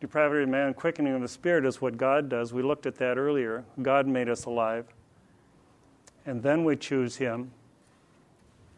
depravity 0.01 0.43
of 0.43 0.49
man, 0.49 0.75
quickening 0.75 1.15
of 1.15 1.23
the 1.23 1.29
Spirit 1.29 1.65
is 1.65 1.81
what 1.81 1.97
God 1.97 2.29
does. 2.29 2.53
We 2.53 2.63
looked 2.63 2.87
at 2.87 2.97
that 2.97 3.17
earlier. 3.17 3.65
God 3.81 4.07
made 4.07 4.29
us 4.29 4.45
alive. 4.45 4.87
And 6.27 6.43
then 6.43 6.65
we 6.65 6.77
choose 6.77 7.17
Him, 7.17 7.51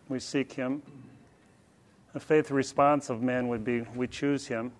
we 0.09 0.21
seek 0.21 0.53
Him. 0.53 0.83
The 2.13 2.21
faith 2.21 2.51
response 2.51 3.09
of 3.09 3.23
man 3.23 3.49
would 3.49 3.65
be 3.65 3.83
we 3.95 4.09
choose 4.09 4.49
Him, 4.49 4.73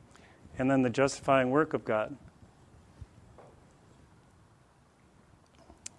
and 0.59 0.71
then 0.71 0.83
the 0.83 0.91
justifying 0.91 1.51
work 1.51 1.75
of 1.75 1.85
God. 1.85 2.17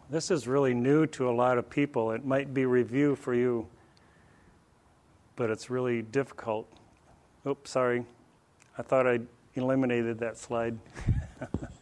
This 0.09 0.29
is 0.29 0.45
really 0.45 0.73
new 0.73 1.05
to 1.07 1.29
a 1.29 1.31
lot 1.31 1.57
of 1.57 1.69
people. 1.69 2.11
It 2.11 2.25
might 2.25 2.53
be 2.53 2.65
review 2.65 3.15
for 3.15 3.33
you, 3.33 3.65
but 5.37 5.49
it's 5.49 5.69
really 5.69 6.01
difficult. 6.01 6.67
Oops, 7.47 7.71
sorry. 7.71 8.05
I 8.77 8.81
thought 8.81 9.07
I 9.07 9.21
eliminated 9.55 10.19
that 10.19 10.37
slide. 10.37 10.77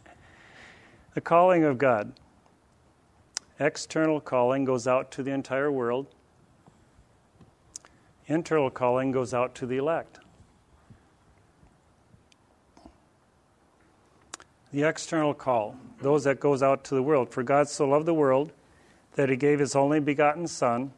the 1.14 1.20
calling 1.20 1.64
of 1.64 1.76
God. 1.76 2.12
External 3.58 4.20
calling 4.20 4.64
goes 4.64 4.86
out 4.86 5.10
to 5.10 5.24
the 5.24 5.32
entire 5.32 5.72
world. 5.72 6.06
Internal 8.30 8.70
calling 8.70 9.10
goes 9.10 9.34
out 9.34 9.56
to 9.56 9.66
the 9.66 9.76
elect. 9.76 10.20
The 14.72 14.84
external 14.84 15.34
call, 15.34 15.76
those 16.00 16.22
that 16.24 16.38
goes 16.38 16.62
out 16.62 16.84
to 16.84 16.94
the 16.94 17.02
world. 17.02 17.30
For 17.30 17.42
God 17.42 17.68
so 17.68 17.88
loved 17.88 18.06
the 18.06 18.14
world 18.14 18.52
that 19.16 19.28
he 19.28 19.36
gave 19.36 19.58
his 19.58 19.74
only 19.74 19.98
begotten 19.98 20.46
Son, 20.46 20.92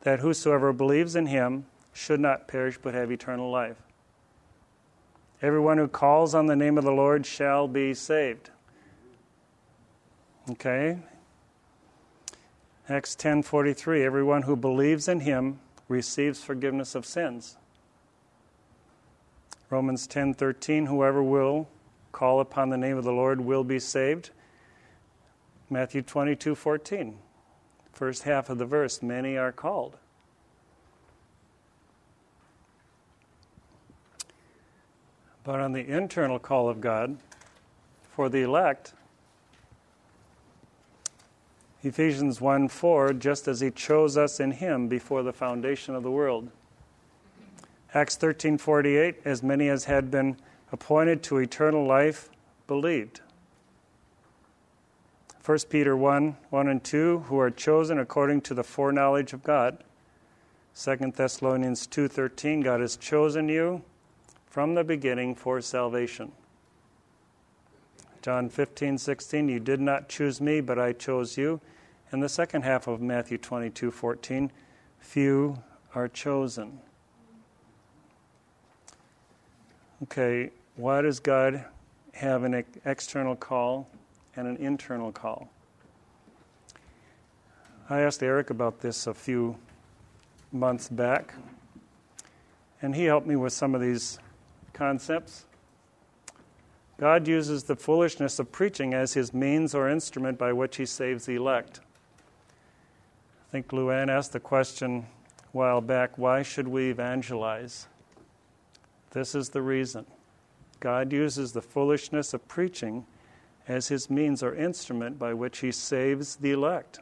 that 0.00 0.20
whosoever 0.20 0.72
believes 0.72 1.14
in 1.14 1.26
him 1.26 1.66
should 1.92 2.20
not 2.20 2.48
perish 2.48 2.78
but 2.80 2.94
have 2.94 3.12
eternal 3.12 3.50
life. 3.50 3.82
Everyone 5.42 5.76
who 5.76 5.88
calls 5.88 6.34
on 6.34 6.46
the 6.46 6.56
name 6.56 6.78
of 6.78 6.84
the 6.84 6.90
Lord 6.90 7.26
shall 7.26 7.68
be 7.68 7.92
saved. 7.92 8.48
Okay? 10.50 11.00
Acts 12.88 13.14
10:43 13.14 14.02
Everyone 14.02 14.42
who 14.42 14.56
believes 14.56 15.06
in 15.06 15.20
him 15.20 15.60
receives 15.88 16.42
forgiveness 16.42 16.94
of 16.94 17.04
sins. 17.04 17.56
Romans 19.70 20.06
10:13 20.06 20.86
Whoever 20.86 21.22
will 21.22 21.68
call 22.12 22.40
upon 22.40 22.70
the 22.70 22.76
name 22.76 22.96
of 22.96 23.04
the 23.04 23.12
Lord 23.12 23.40
will 23.40 23.64
be 23.64 23.78
saved. 23.78 24.30
Matthew 25.68 26.02
22:14. 26.02 27.18
First 27.92 28.24
half 28.24 28.50
of 28.50 28.58
the 28.58 28.66
verse, 28.66 29.02
many 29.02 29.36
are 29.36 29.52
called. 29.52 29.98
But 35.44 35.60
on 35.60 35.72
the 35.72 35.86
internal 35.86 36.38
call 36.38 36.68
of 36.68 36.80
God 36.80 37.18
for 38.10 38.28
the 38.28 38.42
elect, 38.42 38.94
Ephesians 41.84 42.40
1 42.40 42.68
4, 42.68 43.12
just 43.12 43.46
as 43.46 43.60
he 43.60 43.70
chose 43.70 44.16
us 44.16 44.40
in 44.40 44.52
him 44.52 44.88
before 44.88 45.22
the 45.22 45.32
foundation 45.32 45.94
of 45.94 46.02
the 46.02 46.10
world. 46.10 46.50
Acts 47.92 48.16
13 48.16 48.58
48, 48.58 49.16
as 49.24 49.42
many 49.42 49.68
as 49.68 49.84
had 49.84 50.10
been 50.10 50.36
appointed 50.72 51.22
to 51.24 51.38
eternal 51.38 51.86
life 51.86 52.30
believed. 52.66 53.20
1 55.44 55.58
Peter 55.68 55.94
1 55.94 56.36
1 56.48 56.68
and 56.68 56.82
2, 56.82 57.18
who 57.26 57.38
are 57.38 57.50
chosen 57.50 57.98
according 57.98 58.40
to 58.40 58.54
the 58.54 58.64
foreknowledge 58.64 59.34
of 59.34 59.42
God. 59.42 59.84
2 60.74 61.12
Thessalonians 61.14 61.86
2:13 61.86 62.64
God 62.64 62.80
has 62.80 62.96
chosen 62.96 63.48
you 63.48 63.82
from 64.46 64.74
the 64.74 64.84
beginning 64.84 65.34
for 65.34 65.60
salvation. 65.60 66.32
John 68.22 68.48
15, 68.48 68.96
16, 68.96 69.50
you 69.50 69.60
did 69.60 69.82
not 69.82 70.08
choose 70.08 70.40
me, 70.40 70.62
but 70.62 70.78
I 70.78 70.94
chose 70.94 71.36
you. 71.36 71.60
And 72.14 72.22
the 72.22 72.28
second 72.28 72.62
half 72.62 72.86
of 72.86 73.00
Matthew 73.00 73.38
22, 73.38 73.90
14, 73.90 74.52
few 75.00 75.58
are 75.96 76.06
chosen. 76.06 76.78
Okay, 80.04 80.50
why 80.76 81.02
does 81.02 81.18
God 81.18 81.64
have 82.12 82.44
an 82.44 82.64
external 82.84 83.34
call 83.34 83.88
and 84.36 84.46
an 84.46 84.56
internal 84.58 85.10
call? 85.10 85.50
I 87.90 88.02
asked 88.02 88.22
Eric 88.22 88.50
about 88.50 88.78
this 88.78 89.08
a 89.08 89.12
few 89.12 89.56
months 90.52 90.88
back, 90.88 91.34
and 92.80 92.94
he 92.94 93.06
helped 93.06 93.26
me 93.26 93.34
with 93.34 93.52
some 93.52 93.74
of 93.74 93.80
these 93.80 94.20
concepts. 94.72 95.46
God 96.96 97.26
uses 97.26 97.64
the 97.64 97.74
foolishness 97.74 98.38
of 98.38 98.52
preaching 98.52 98.94
as 98.94 99.14
his 99.14 99.34
means 99.34 99.74
or 99.74 99.88
instrument 99.88 100.38
by 100.38 100.52
which 100.52 100.76
he 100.76 100.86
saves 100.86 101.26
the 101.26 101.34
elect. 101.34 101.80
I 103.54 103.56
think 103.56 103.70
Luann 103.70 104.08
asked 104.08 104.32
the 104.32 104.40
question 104.40 105.06
a 105.38 105.56
while 105.56 105.80
back 105.80 106.18
why 106.18 106.42
should 106.42 106.66
we 106.66 106.90
evangelize? 106.90 107.86
This 109.12 109.36
is 109.36 109.50
the 109.50 109.62
reason. 109.62 110.06
God 110.80 111.12
uses 111.12 111.52
the 111.52 111.62
foolishness 111.62 112.34
of 112.34 112.48
preaching 112.48 113.06
as 113.68 113.86
his 113.86 114.10
means 114.10 114.42
or 114.42 114.56
instrument 114.56 115.20
by 115.20 115.34
which 115.34 115.58
he 115.58 115.70
saves 115.70 116.34
the 116.34 116.50
elect. 116.50 116.98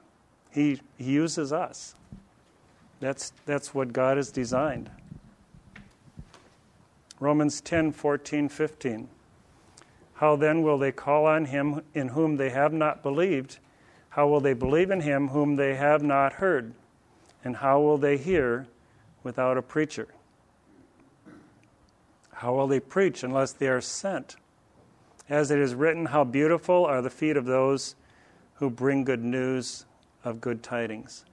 He, 0.50 0.78
he 0.98 1.12
uses 1.12 1.54
us. 1.54 1.94
That's, 3.00 3.32
that's 3.46 3.74
what 3.74 3.94
God 3.94 4.18
has 4.18 4.30
designed. 4.30 4.90
Romans 7.18 7.62
10 7.62 7.92
14, 7.92 8.50
15. 8.50 9.08
How 10.16 10.36
then 10.36 10.62
will 10.62 10.76
they 10.76 10.92
call 10.92 11.24
on 11.24 11.46
him 11.46 11.80
in 11.94 12.08
whom 12.08 12.36
they 12.36 12.50
have 12.50 12.74
not 12.74 13.02
believed? 13.02 13.58
How 14.12 14.28
will 14.28 14.40
they 14.40 14.52
believe 14.52 14.90
in 14.90 15.00
him 15.00 15.28
whom 15.28 15.56
they 15.56 15.74
have 15.74 16.02
not 16.02 16.34
heard? 16.34 16.74
And 17.42 17.56
how 17.56 17.80
will 17.80 17.96
they 17.96 18.18
hear 18.18 18.66
without 19.22 19.56
a 19.56 19.62
preacher? 19.62 20.08
How 22.34 22.52
will 22.52 22.66
they 22.66 22.80
preach 22.80 23.22
unless 23.22 23.52
they 23.52 23.68
are 23.68 23.80
sent? 23.80 24.36
As 25.30 25.50
it 25.50 25.58
is 25.58 25.74
written, 25.74 26.06
How 26.06 26.24
beautiful 26.24 26.84
are 26.84 27.00
the 27.00 27.08
feet 27.08 27.38
of 27.38 27.46
those 27.46 27.94
who 28.56 28.68
bring 28.68 29.02
good 29.02 29.24
news 29.24 29.86
of 30.24 30.42
good 30.42 30.62
tidings. 30.62 31.24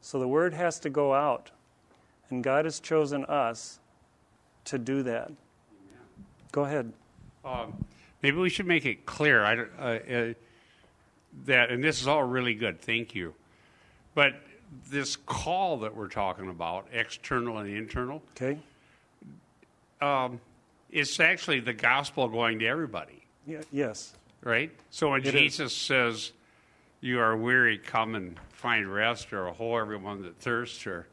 So 0.00 0.20
the 0.20 0.28
word 0.28 0.54
has 0.54 0.78
to 0.80 0.90
go 0.90 1.14
out, 1.14 1.50
and 2.30 2.42
God 2.44 2.66
has 2.66 2.78
chosen 2.78 3.24
us 3.24 3.80
to 4.66 4.78
do 4.78 5.02
that. 5.02 5.32
Go 6.52 6.64
ahead. 6.64 6.92
Um, 7.44 7.84
maybe 8.22 8.36
we 8.36 8.48
should 8.48 8.66
make 8.66 8.86
it 8.86 9.06
clear 9.06 9.44
I, 9.44 9.56
uh, 9.56 9.98
uh, 10.30 10.34
that, 11.46 11.70
and 11.70 11.82
this 11.82 12.00
is 12.00 12.06
all 12.08 12.22
really 12.22 12.54
good, 12.54 12.80
thank 12.80 13.14
you. 13.14 13.34
But 14.14 14.34
this 14.90 15.16
call 15.16 15.78
that 15.78 15.94
we're 15.96 16.08
talking 16.08 16.48
about, 16.48 16.86
external 16.92 17.58
and 17.58 17.68
internal, 17.70 18.22
Okay? 18.36 18.58
um, 20.00 20.40
it's 20.90 21.20
actually 21.20 21.60
the 21.60 21.72
gospel 21.72 22.28
going 22.28 22.58
to 22.60 22.66
everybody, 22.66 23.22
Yeah, 23.46 23.60
yes. 23.72 24.14
right? 24.42 24.70
So 24.90 25.10
when 25.10 25.20
It 25.20 25.26
is. 25.26 25.32
Jesus 25.32 25.76
says, 25.76 26.32
You 27.00 27.20
are 27.20 27.36
weary, 27.36 27.78
come 27.78 28.14
and 28.14 28.38
find 28.52 28.92
rest, 28.92 29.32
or 29.32 29.48
ho, 29.48 29.76
everyone 29.76 30.22
that 30.22 30.38
thirsts, 30.40 30.86
or 30.86 31.06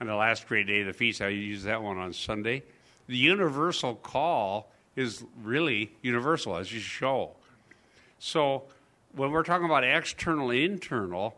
on 0.00 0.06
the 0.08 0.14
last 0.14 0.48
great 0.48 0.66
day 0.66 0.80
of 0.80 0.86
the 0.86 0.92
feast, 0.92 1.20
I 1.22 1.28
use 1.28 1.62
that 1.64 1.82
one 1.82 1.98
on 1.98 2.12
Sunday. 2.12 2.62
The 3.06 3.16
universal 3.16 3.94
call 3.94 4.70
is 4.96 5.24
really 5.42 5.92
universal, 6.02 6.56
as 6.56 6.72
you 6.72 6.80
show. 6.80 7.32
So 8.18 8.64
when 9.14 9.30
we're 9.30 9.42
talking 9.42 9.66
about 9.66 9.84
external, 9.84 10.50
internal, 10.50 11.36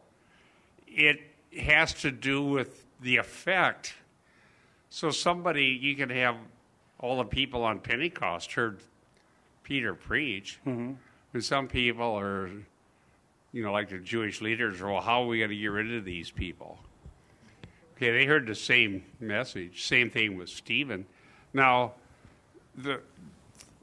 it 0.87 1.20
has 1.58 1.92
to 1.94 2.10
do 2.10 2.42
with 2.42 2.84
the 3.00 3.16
effect. 3.16 3.94
So 4.90 5.10
somebody, 5.10 5.78
you 5.80 5.96
can 5.96 6.10
have 6.10 6.37
all 7.00 7.18
the 7.18 7.24
people 7.24 7.64
on 7.64 7.80
Pentecost 7.80 8.52
heard 8.52 8.80
Peter 9.62 9.94
preach. 9.94 10.60
Mm-hmm. 10.66 10.92
And 11.32 11.44
some 11.44 11.66
people 11.66 12.18
are, 12.18 12.48
you 13.52 13.62
know, 13.62 13.72
like 13.72 13.88
the 13.88 13.98
Jewish 13.98 14.40
leaders, 14.40 14.80
well, 14.80 15.00
how 15.00 15.24
are 15.24 15.26
we 15.26 15.38
going 15.38 15.50
to 15.50 15.56
get 15.56 15.66
rid 15.66 15.92
of 15.94 16.04
these 16.04 16.30
people? 16.30 16.78
Okay, 17.96 18.12
they 18.12 18.24
heard 18.24 18.46
the 18.46 18.54
same 18.54 19.04
message. 19.20 19.84
Same 19.84 20.10
thing 20.10 20.37
with 20.37 20.48
Stephen. 20.48 21.06
Now, 21.52 21.92
the 22.76 23.00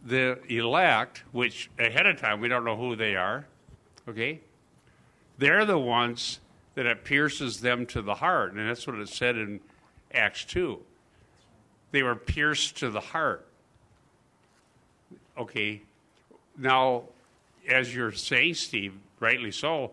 the 0.04 0.40
elect, 0.50 1.24
which 1.32 1.70
ahead 1.78 2.06
of 2.06 2.20
time 2.20 2.42
we 2.42 2.48
don't 2.48 2.66
know 2.66 2.76
who 2.76 2.96
they 2.96 3.16
are, 3.16 3.46
okay, 4.12 4.42
they're 5.38 5.66
the 5.66 5.80
ones 5.80 6.40
that 6.76 6.86
it 6.86 7.04
pierces 7.04 7.62
them 7.62 7.86
to 7.88 8.02
the 8.02 8.16
heart, 8.16 8.54
and 8.54 8.70
that's 8.70 8.88
what 8.88 8.98
it 8.98 9.10
said 9.10 9.36
in 9.36 9.60
Acts 10.14 10.46
two. 10.46 10.80
They 11.92 12.04
were 12.04 12.16
pierced 12.16 12.78
to 12.78 12.90
the 12.90 13.02
heart. 13.02 13.46
Okay, 15.38 15.82
now, 16.58 17.04
as 17.68 17.94
you're 17.94 18.12
saying, 18.12 18.54
Steve, 18.54 18.94
rightly 19.20 19.52
so, 19.52 19.92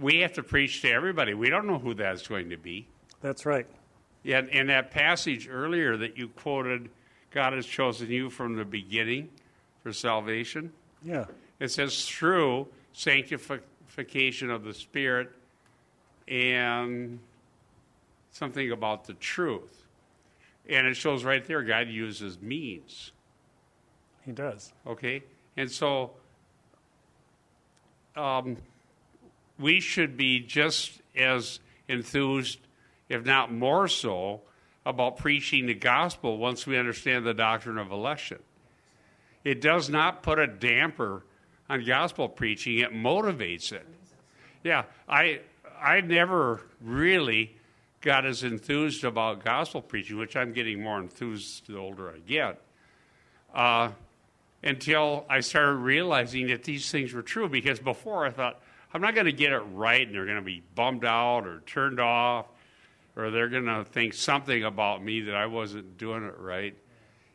we 0.00 0.20
have 0.20 0.32
to 0.34 0.42
preach 0.42 0.80
to 0.82 0.90
everybody. 0.90 1.34
We 1.34 1.50
don't 1.50 1.66
know 1.66 1.78
who 1.78 1.94
that's 1.94 2.26
going 2.26 2.50
to 2.50 2.56
be. 2.56 2.86
That's 3.20 3.44
right. 3.44 3.66
Yeah, 4.22 4.42
and 4.50 4.68
that 4.68 4.90
passage 4.90 5.48
earlier 5.50 5.96
that 5.96 6.16
you 6.16 6.28
quoted, 6.28 6.90
God 7.30 7.52
has 7.52 7.66
chosen 7.66 8.10
you 8.10 8.30
from 8.30 8.56
the 8.56 8.64
beginning 8.64 9.28
for 9.82 9.92
salvation. 9.92 10.72
Yeah. 11.02 11.26
It 11.60 11.70
says 11.70 12.06
through 12.06 12.68
sanctification 12.92 14.50
of 14.50 14.64
the 14.64 14.74
Spirit 14.74 15.30
and 16.26 17.18
something 18.30 18.70
about 18.70 19.04
the 19.04 19.14
truth. 19.14 19.86
And 20.68 20.86
it 20.86 20.94
shows 20.94 21.24
right 21.24 21.44
there 21.44 21.62
God 21.62 21.88
uses 21.88 22.40
means. 22.40 23.12
He 24.24 24.32
does. 24.32 24.72
Okay? 24.86 25.22
And 25.56 25.70
so 25.70 26.12
um, 28.14 28.56
we 29.58 29.80
should 29.80 30.16
be 30.16 30.40
just 30.40 31.00
as 31.16 31.60
enthused, 31.88 32.58
if 33.08 33.24
not 33.24 33.52
more 33.52 33.88
so, 33.88 34.42
about 34.84 35.16
preaching 35.16 35.66
the 35.66 35.74
gospel 35.74 36.38
once 36.38 36.66
we 36.66 36.78
understand 36.78 37.26
the 37.26 37.34
doctrine 37.34 37.78
of 37.78 37.90
election. 37.90 38.38
It 39.44 39.60
does 39.60 39.88
not 39.88 40.22
put 40.22 40.38
a 40.38 40.46
damper 40.46 41.24
on 41.68 41.84
gospel 41.84 42.28
preaching, 42.28 42.78
it 42.78 42.92
motivates 42.92 43.72
it. 43.72 43.86
Yeah, 44.64 44.84
I 45.08 45.40
I 45.80 46.00
never 46.00 46.62
really 46.80 47.56
got 48.00 48.24
as 48.26 48.42
enthused 48.42 49.04
about 49.04 49.44
gospel 49.44 49.82
preaching, 49.82 50.18
which 50.18 50.36
I'm 50.36 50.52
getting 50.52 50.82
more 50.82 50.98
enthused 51.00 51.66
the 51.66 51.76
older 51.76 52.10
I 52.10 52.18
get, 52.18 52.60
uh, 53.54 53.90
until 54.62 55.26
I 55.28 55.40
started 55.40 55.74
realizing 55.76 56.48
that 56.48 56.64
these 56.64 56.90
things 56.90 57.12
were 57.12 57.22
true. 57.22 57.48
Because 57.48 57.78
before 57.78 58.26
I 58.26 58.30
thought, 58.30 58.60
I'm 58.92 59.00
not 59.00 59.14
going 59.14 59.26
to 59.26 59.32
get 59.32 59.52
it 59.52 59.62
right, 59.74 60.06
and 60.06 60.14
they're 60.14 60.24
going 60.24 60.36
to 60.36 60.42
be 60.42 60.62
bummed 60.74 61.04
out 61.04 61.46
or 61.46 61.60
turned 61.66 62.00
off, 62.00 62.46
or 63.16 63.30
they're 63.30 63.48
going 63.48 63.66
to 63.66 63.84
think 63.84 64.14
something 64.14 64.64
about 64.64 65.02
me 65.02 65.22
that 65.22 65.34
I 65.34 65.46
wasn't 65.46 65.98
doing 65.98 66.24
it 66.24 66.38
right. 66.38 66.76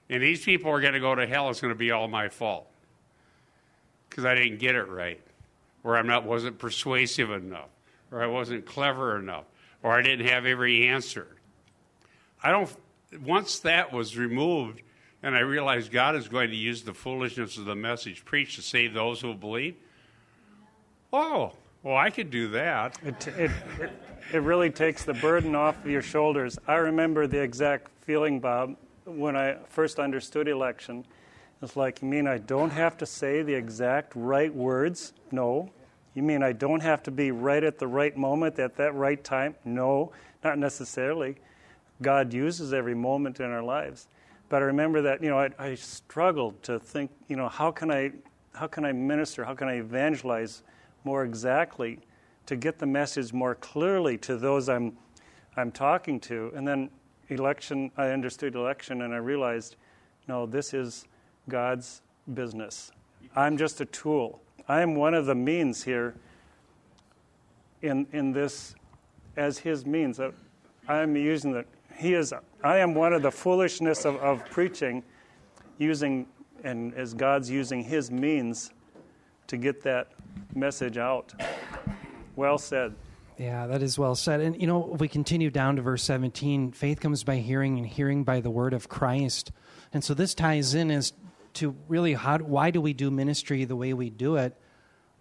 And 0.09 0.21
these 0.21 0.43
people 0.43 0.71
are 0.71 0.81
going 0.81 0.93
to 0.93 0.99
go 0.99 1.15
to 1.15 1.25
hell. 1.25 1.49
It's 1.49 1.61
going 1.61 1.73
to 1.73 1.77
be 1.77 1.91
all 1.91 2.07
my 2.07 2.29
fault 2.29 2.67
because 4.13 4.25
I 4.25 4.35
didn't 4.35 4.59
get 4.59 4.75
it 4.75 4.87
right, 4.89 5.19
or 5.83 5.97
I'm 5.97 6.05
not 6.05 6.23
wasn't 6.23 6.59
persuasive 6.59 7.31
enough, 7.31 7.69
or 8.11 8.21
I 8.21 8.27
wasn't 8.27 8.63
clever 8.63 9.17
enough, 9.17 9.45
or 9.81 9.91
I 9.91 10.03
didn't 10.03 10.27
have 10.27 10.45
every 10.45 10.87
answer. 10.87 11.25
I 12.43 12.51
don't. 12.51 12.69
Once 13.25 13.57
that 13.59 13.91
was 13.91 14.15
removed, 14.15 14.83
and 15.23 15.35
I 15.35 15.39
realized 15.39 15.91
God 15.91 16.15
is 16.15 16.27
going 16.27 16.51
to 16.51 16.55
use 16.55 16.83
the 16.83 16.93
foolishness 16.93 17.57
of 17.57 17.65
the 17.65 17.75
message 17.75 18.23
preached 18.23 18.57
to 18.57 18.61
save 18.61 18.93
those 18.93 19.19
who 19.19 19.33
believe. 19.33 19.75
Oh, 21.11 21.53
well, 21.81 21.97
I 21.97 22.11
could 22.11 22.29
do 22.29 22.49
that. 22.49 22.99
It, 23.03 23.27
it, 23.29 23.51
it, 23.79 23.91
it 24.31 24.39
really 24.39 24.69
takes 24.69 25.03
the 25.03 25.13
burden 25.15 25.55
off 25.55 25.83
of 25.83 25.89
your 25.89 26.03
shoulders. 26.03 26.59
I 26.67 26.75
remember 26.75 27.25
the 27.25 27.41
exact 27.41 27.89
feeling, 28.01 28.39
Bob, 28.39 28.75
when 29.05 29.35
I 29.35 29.57
first 29.69 29.97
understood 29.97 30.47
election. 30.47 31.03
It's 31.63 31.77
like, 31.77 32.01
you 32.01 32.09
mean 32.09 32.27
I 32.27 32.39
don't 32.39 32.71
have 32.71 32.97
to 32.97 33.05
say 33.05 33.41
the 33.41 33.53
exact 33.53 34.11
right 34.15 34.53
words? 34.53 35.13
No. 35.31 35.69
You 36.13 36.21
mean 36.21 36.43
I 36.43 36.51
don't 36.51 36.81
have 36.81 37.01
to 37.03 37.11
be 37.11 37.31
right 37.31 37.63
at 37.63 37.79
the 37.79 37.87
right 37.87 38.15
moment 38.17 38.59
at 38.59 38.75
that 38.75 38.93
right 38.95 39.23
time? 39.23 39.55
No, 39.63 40.11
not 40.43 40.59
necessarily. 40.59 41.37
God 42.01 42.33
uses 42.33 42.73
every 42.73 42.93
moment 42.93 43.39
in 43.39 43.49
our 43.49 43.63
lives. 43.63 44.09
But 44.49 44.61
I 44.61 44.65
remember 44.65 45.01
that, 45.03 45.23
you 45.23 45.29
know, 45.29 45.39
I, 45.39 45.51
I 45.57 45.75
struggled 45.75 46.61
to 46.63 46.79
think, 46.79 47.11
you 47.29 47.37
know, 47.37 47.47
how 47.47 47.71
can 47.71 47.89
I 47.89 48.11
how 48.53 48.67
can 48.67 48.83
I 48.83 48.91
minister? 48.91 49.45
How 49.45 49.55
can 49.55 49.69
I 49.69 49.77
evangelize 49.77 50.63
more 51.05 51.23
exactly 51.23 51.99
to 52.45 52.57
get 52.57 52.77
the 52.77 52.85
message 52.85 53.31
more 53.31 53.55
clearly 53.55 54.17
to 54.19 54.35
those 54.35 54.67
I'm 54.67 54.97
I'm 55.55 55.71
talking 55.71 56.19
to? 56.21 56.51
And 56.55 56.67
then 56.67 56.89
election, 57.29 57.89
I 57.95 58.09
understood 58.09 58.53
election 58.53 59.01
and 59.03 59.13
I 59.13 59.17
realized, 59.17 59.77
no, 60.27 60.45
this 60.45 60.73
is 60.73 61.07
God's 61.49 62.01
business. 62.33 62.91
I'm 63.35 63.57
just 63.57 63.81
a 63.81 63.85
tool. 63.85 64.41
I'm 64.67 64.95
one 64.95 65.13
of 65.13 65.25
the 65.25 65.35
means 65.35 65.83
here 65.83 66.15
in, 67.81 68.07
in 68.13 68.31
this 68.31 68.75
as 69.35 69.57
his 69.57 69.85
means. 69.85 70.19
Uh, 70.19 70.31
I'm 70.87 71.15
using 71.15 71.51
the, 71.51 71.65
he 71.95 72.13
is, 72.13 72.33
I 72.63 72.77
am 72.77 72.93
one 72.93 73.13
of 73.13 73.21
the 73.21 73.31
foolishness 73.31 74.05
of, 74.05 74.15
of 74.17 74.45
preaching 74.45 75.03
using, 75.77 76.27
and 76.63 76.93
as 76.93 77.13
God's 77.13 77.49
using 77.49 77.83
his 77.83 78.11
means 78.11 78.71
to 79.47 79.57
get 79.57 79.83
that 79.83 80.11
message 80.55 80.97
out. 80.97 81.33
Well 82.35 82.57
said. 82.57 82.95
Yeah, 83.37 83.67
that 83.67 83.81
is 83.81 83.97
well 83.97 84.15
said. 84.15 84.41
And 84.41 84.59
you 84.59 84.67
know, 84.67 84.95
we 84.99 85.07
continue 85.07 85.49
down 85.49 85.75
to 85.75 85.81
verse 85.81 86.03
17. 86.03 86.71
Faith 86.71 86.99
comes 86.99 87.23
by 87.23 87.37
hearing, 87.37 87.77
and 87.77 87.87
hearing 87.87 88.23
by 88.23 88.39
the 88.39 88.49
word 88.49 88.73
of 88.73 88.89
Christ. 88.89 89.51
And 89.91 90.03
so 90.03 90.13
this 90.13 90.33
ties 90.33 90.73
in 90.73 90.91
as 90.91 91.13
to 91.55 91.75
really 91.87 92.13
how, 92.13 92.39
why 92.39 92.71
do 92.71 92.81
we 92.81 92.93
do 92.93 93.11
ministry 93.11 93.65
the 93.65 93.75
way 93.75 93.93
we 93.93 94.09
do 94.09 94.35
it? 94.35 94.55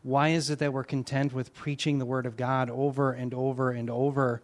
Why 0.02 0.30
is 0.30 0.50
it 0.50 0.58
that 0.58 0.72
we're 0.72 0.84
content 0.84 1.32
with 1.32 1.54
preaching 1.54 1.98
the 1.98 2.06
word 2.06 2.26
of 2.26 2.36
God 2.36 2.70
over 2.70 3.12
and 3.12 3.32
over 3.32 3.70
and 3.70 3.88
over 3.88 4.42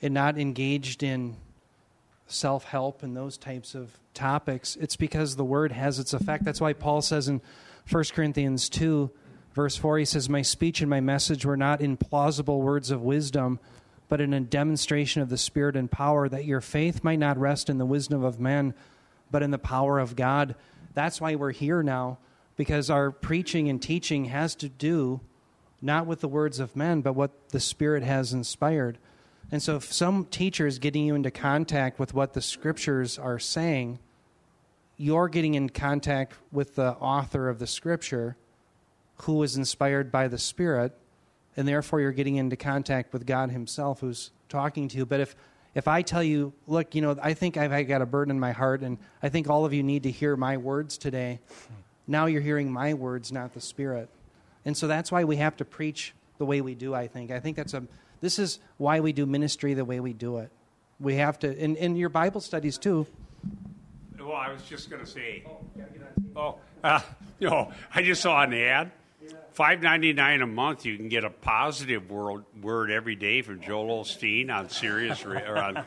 and 0.00 0.14
not 0.14 0.38
engaged 0.38 1.02
in 1.02 1.36
self 2.26 2.64
help 2.64 3.02
and 3.02 3.16
those 3.16 3.36
types 3.36 3.74
of 3.74 3.98
topics? 4.14 4.76
It's 4.76 4.96
because 4.96 5.34
the 5.34 5.44
word 5.44 5.72
has 5.72 5.98
its 5.98 6.12
effect. 6.12 6.44
That's 6.44 6.60
why 6.60 6.72
Paul 6.72 7.02
says 7.02 7.28
in 7.28 7.40
1 7.90 8.04
Corinthians 8.14 8.68
2, 8.68 9.10
verse 9.54 9.76
4, 9.76 9.98
he 9.98 10.04
says, 10.04 10.28
My 10.28 10.42
speech 10.42 10.80
and 10.80 10.90
my 10.90 11.00
message 11.00 11.44
were 11.44 11.56
not 11.56 11.80
in 11.80 11.96
plausible 11.96 12.62
words 12.62 12.90
of 12.90 13.02
wisdom, 13.02 13.58
but 14.08 14.20
in 14.20 14.32
a 14.32 14.40
demonstration 14.40 15.20
of 15.20 15.30
the 15.30 15.38
Spirit 15.38 15.74
and 15.74 15.90
power, 15.90 16.28
that 16.28 16.44
your 16.44 16.60
faith 16.60 17.02
might 17.02 17.18
not 17.18 17.38
rest 17.38 17.68
in 17.68 17.78
the 17.78 17.86
wisdom 17.86 18.22
of 18.22 18.38
men, 18.38 18.74
but 19.30 19.42
in 19.42 19.50
the 19.50 19.58
power 19.58 19.98
of 19.98 20.14
God. 20.14 20.54
That's 20.94 21.20
why 21.20 21.34
we're 21.34 21.52
here 21.52 21.82
now, 21.82 22.18
because 22.56 22.90
our 22.90 23.10
preaching 23.10 23.68
and 23.68 23.80
teaching 23.80 24.26
has 24.26 24.54
to 24.56 24.68
do 24.68 25.20
not 25.82 26.06
with 26.06 26.20
the 26.20 26.28
words 26.28 26.60
of 26.60 26.76
men, 26.76 27.00
but 27.00 27.14
what 27.14 27.48
the 27.48 27.58
Spirit 27.58 28.04
has 28.04 28.32
inspired. 28.32 28.98
And 29.50 29.60
so, 29.60 29.76
if 29.76 29.92
some 29.92 30.24
teacher 30.26 30.66
is 30.66 30.78
getting 30.78 31.04
you 31.04 31.14
into 31.14 31.30
contact 31.30 31.98
with 31.98 32.14
what 32.14 32.32
the 32.32 32.40
scriptures 32.40 33.18
are 33.18 33.40
saying, 33.40 33.98
you're 34.96 35.28
getting 35.28 35.54
in 35.54 35.68
contact 35.68 36.34
with 36.52 36.76
the 36.76 36.92
author 36.92 37.48
of 37.48 37.58
the 37.58 37.66
scripture 37.66 38.36
who 39.22 39.34
was 39.34 39.56
inspired 39.56 40.12
by 40.12 40.28
the 40.28 40.38
Spirit, 40.38 40.96
and 41.56 41.66
therefore 41.66 42.00
you're 42.00 42.12
getting 42.12 42.36
into 42.36 42.56
contact 42.56 43.12
with 43.12 43.26
God 43.26 43.50
Himself 43.50 44.00
who's 44.00 44.30
talking 44.48 44.88
to 44.88 44.98
you. 44.98 45.04
But 45.04 45.20
if 45.20 45.34
if 45.74 45.88
I 45.88 46.02
tell 46.02 46.22
you, 46.22 46.52
look, 46.66 46.94
you 46.94 47.02
know, 47.02 47.16
I 47.22 47.34
think 47.34 47.56
I've 47.56 47.88
got 47.88 48.02
a 48.02 48.06
burden 48.06 48.30
in 48.30 48.40
my 48.40 48.52
heart, 48.52 48.82
and 48.82 48.98
I 49.22 49.28
think 49.28 49.48
all 49.48 49.64
of 49.64 49.72
you 49.72 49.82
need 49.82 50.02
to 50.02 50.10
hear 50.10 50.36
my 50.36 50.56
words 50.56 50.98
today, 50.98 51.40
now 52.06 52.26
you're 52.26 52.42
hearing 52.42 52.70
my 52.70 52.94
words, 52.94 53.32
not 53.32 53.54
the 53.54 53.60
Spirit. 53.60 54.08
And 54.64 54.76
so 54.76 54.86
that's 54.86 55.10
why 55.10 55.24
we 55.24 55.36
have 55.36 55.56
to 55.56 55.64
preach 55.64 56.14
the 56.38 56.44
way 56.44 56.60
we 56.60 56.74
do, 56.74 56.94
I 56.94 57.06
think. 57.06 57.30
I 57.30 57.40
think 57.40 57.56
that's 57.56 57.74
a, 57.74 57.84
this 58.20 58.38
is 58.38 58.58
why 58.76 59.00
we 59.00 59.12
do 59.12 59.24
ministry 59.24 59.74
the 59.74 59.84
way 59.84 60.00
we 60.00 60.12
do 60.12 60.38
it. 60.38 60.50
We 61.00 61.16
have 61.16 61.38
to, 61.40 61.56
in, 61.56 61.76
in 61.76 61.96
your 61.96 62.10
Bible 62.10 62.40
studies 62.40 62.78
too. 62.78 63.06
Well, 64.18 64.32
I 64.32 64.52
was 64.52 64.62
just 64.62 64.88
going 64.88 65.04
to 65.04 65.10
say, 65.10 65.44
oh, 66.36 66.56
uh, 66.84 67.00
you 67.40 67.48
know, 67.48 67.72
I 67.94 68.02
just 68.02 68.22
saw 68.22 68.42
an 68.42 68.54
ad 68.54 68.92
Five 69.52 69.82
ninety 69.82 70.12
nine 70.12 70.40
a 70.40 70.46
month, 70.46 70.86
you 70.86 70.96
can 70.96 71.08
get 71.08 71.24
a 71.24 71.30
positive 71.30 72.10
word, 72.10 72.44
word 72.62 72.90
every 72.90 73.16
day 73.16 73.42
from 73.42 73.60
Joel 73.60 74.02
Osteen 74.02 74.50
on 74.50 74.70
Sirius 74.70 75.24
or 75.24 75.58
on. 75.58 75.84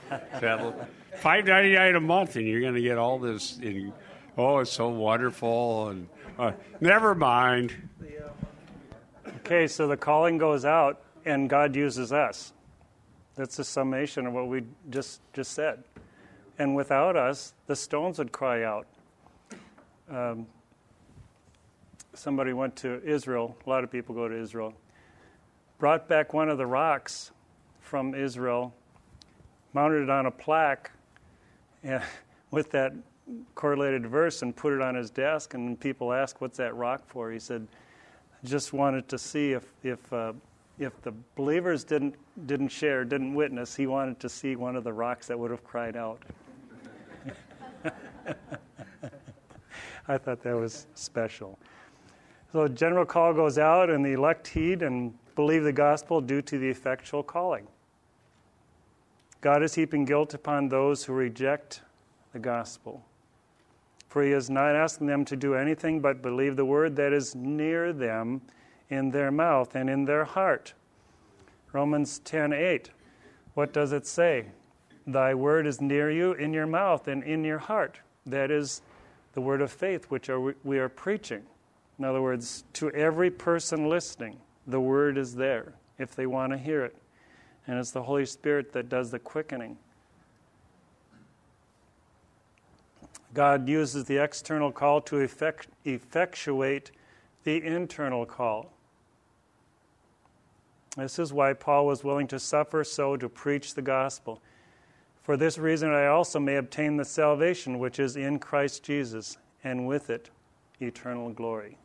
Five 1.17 1.45
ninety 1.45 1.73
nine 1.73 1.95
a 1.95 1.99
month, 1.99 2.36
and 2.36 2.47
you're 2.47 2.61
going 2.61 2.75
to 2.75 2.81
get 2.81 2.97
all 2.97 3.17
this. 3.17 3.57
In, 3.57 3.91
oh, 4.38 4.59
it's 4.59 4.71
so 4.71 4.89
wonderful, 4.89 5.89
and 5.89 6.07
uh, 6.38 6.51
never 6.79 7.15
mind. 7.15 7.73
Okay, 9.38 9.67
so 9.67 9.88
the 9.88 9.97
calling 9.97 10.38
goes 10.38 10.65
out, 10.65 11.01
and 11.25 11.49
God 11.49 11.75
uses 11.75 12.13
us. 12.13 12.53
That's 13.36 13.57
the 13.57 13.63
summation 13.63 14.27
of 14.27 14.33
what 14.33 14.47
we 14.47 14.63
just 14.89 15.21
just 15.33 15.53
said. 15.53 15.83
And 16.59 16.75
without 16.75 17.17
us, 17.17 17.53
the 17.67 17.75
stones 17.75 18.19
would 18.19 18.31
cry 18.31 18.63
out. 18.63 18.88
Um, 20.09 20.47
somebody 22.18 22.53
went 22.53 22.76
to 22.78 23.01
Israel. 23.03 23.55
A 23.66 23.70
lot 23.70 23.84
of 23.84 23.91
people 23.91 24.16
go 24.16 24.28
to 24.28 24.36
Israel. 24.36 24.74
Brought 25.80 26.07
back 26.07 26.34
one 26.34 26.49
of 26.49 26.57
the 26.57 26.66
rocks 26.66 27.32
from 27.82 28.16
Israel, 28.16 28.74
mounted 29.74 30.03
it 30.03 30.09
on 30.09 30.26
a 30.26 30.32
plaque 30.32 30.91
and, 31.84 32.01
with 32.51 32.72
that 32.72 32.93
correlated 33.55 34.05
verse, 34.05 34.41
and 34.41 34.55
put 34.55 34.74
it 34.74 34.82
on 34.82 34.95
his 34.95 35.09
desk. 35.09 35.53
And 35.53 35.80
people 35.80 36.13
asked, 36.13 36.41
"What's 36.41 36.57
that 36.57 36.76
rock 36.76 37.03
for?" 37.07 37.32
He 37.32 37.39
said, 37.39 37.68
"Just 38.43 38.74
wanted 38.74 39.07
to 39.09 39.18
see 39.18 39.51
if 39.51 39.72
if 39.84 40.11
uh, 40.13 40.34
if 40.80 41.01
the 41.01 41.13
believers 41.36 41.84
didn't 41.84 42.16
didn't 42.47 42.70
share, 42.70 43.03
didn't 43.03 43.34
witness. 43.34 43.76
He 43.76 43.88
wanted 43.88 44.20
to 44.22 44.30
see 44.30 44.55
one 44.55 44.76
of 44.76 44.84
the 44.84 44.93
rocks 44.93 45.28
that 45.28 45.38
would 45.38 45.51
have 45.51 45.63
cried 45.63 45.95
out." 45.95 46.22
I 50.07 50.18
thought 50.18 50.41
that 50.43 50.55
was 50.55 50.88
special. 50.93 51.57
So, 52.56 52.70
general 52.70 53.06
call 53.06 53.34
goes 53.34 53.58
out, 53.58 53.89
and 53.89 54.06
the 54.06 54.14
elect 54.14 54.47
heed 54.47 54.82
and 54.82 55.14
believe 55.36 55.66
the 55.66 55.74
gospel 55.74 56.22
due 56.22 56.41
to 56.43 56.58
the 56.58 56.70
effectual 56.70 57.22
calling. 57.22 57.68
God 59.41 59.62
is 59.62 59.76
heaping 59.76 60.06
guilt 60.06 60.34
upon 60.34 60.70
those 60.70 61.03
who 61.03 61.12
reject 61.12 61.82
the 62.32 62.39
gospel. 62.39 63.03
For 64.08 64.24
he 64.24 64.32
is 64.32 64.49
not 64.49 64.74
asking 64.74 65.08
them 65.08 65.26
to 65.26 65.36
do 65.36 65.53
anything 65.53 65.99
but 65.99 66.22
believe 66.22 66.56
the 66.56 66.64
word 66.64 66.95
that 66.95 67.12
is 67.12 67.36
near 67.36 67.91
them 67.91 68.41
in 68.89 69.12
their 69.12 69.32
mouth 69.32 69.76
and 69.76 69.89
in 69.89 70.06
their 70.06 70.24
heart. 70.24 70.74
Romans 71.74 72.20
10:8. 72.20 72.89
What 73.53 73.74
does 73.74 73.91
it 73.91 74.08
say? 74.08 74.45
Thy 75.06 75.34
word 75.34 75.68
is 75.68 75.82
near 75.82 76.10
you 76.10 76.32
in 76.32 76.53
your 76.53 76.68
mouth 76.68 77.10
and 77.10 77.22
in 77.22 77.43
your 77.43 77.60
heart. 77.60 77.99
That 78.26 78.49
is 78.49 78.82
the 79.34 79.41
word 79.41 79.60
of 79.60 79.74
faith 79.74 80.06
which 80.06 80.30
are, 80.30 80.56
we 80.64 80.80
are 80.80 80.88
preaching. 80.88 81.45
In 81.98 82.06
other 82.06 82.22
words, 82.22 82.64
to 82.74 82.91
every 82.91 83.32
person 83.32 83.88
listening, 83.88 84.38
the 84.68 84.80
word 84.80 85.18
is 85.18 85.36
there 85.36 85.74
if 85.98 86.16
they 86.16 86.26
want 86.26 86.52
to 86.52 86.58
hear 86.58 86.84
it. 86.84 86.96
And 87.68 87.80
it's 87.80 87.91
the 87.91 88.04
Holy 88.04 88.26
Spirit 88.26 88.74
that 88.74 88.89
does 88.89 89.12
the 89.12 89.20
quickening. 89.20 89.78
God 93.34 93.68
uses 93.68 94.06
the 94.06 94.18
external 94.18 94.72
call 94.72 95.02
to 95.02 95.20
effect, 95.20 95.68
effectuate 95.84 96.91
the 97.43 97.64
internal 97.64 98.26
call. 98.26 98.72
This 100.96 101.20
is 101.20 101.34
why 101.34 101.54
Paul 101.54 101.88
was 101.88 102.04
willing 102.04 102.28
to 102.28 102.39
suffer 102.39 102.84
so 102.84 103.18
to 103.18 103.28
preach 103.28 103.74
the 103.74 103.82
gospel. 103.82 104.41
For 105.24 105.36
this 105.36 105.58
reason, 105.58 105.89
I 105.91 106.08
also 106.08 106.39
may 106.39 106.56
obtain 106.56 106.96
the 106.96 107.04
salvation 107.04 107.80
which 107.80 108.00
is 108.00 108.16
in 108.16 108.39
Christ 108.39 108.84
Jesus, 108.84 109.38
and 109.64 109.86
with 109.86 110.10
it, 110.10 110.30
eternal 110.80 111.32
glory. 111.32 111.78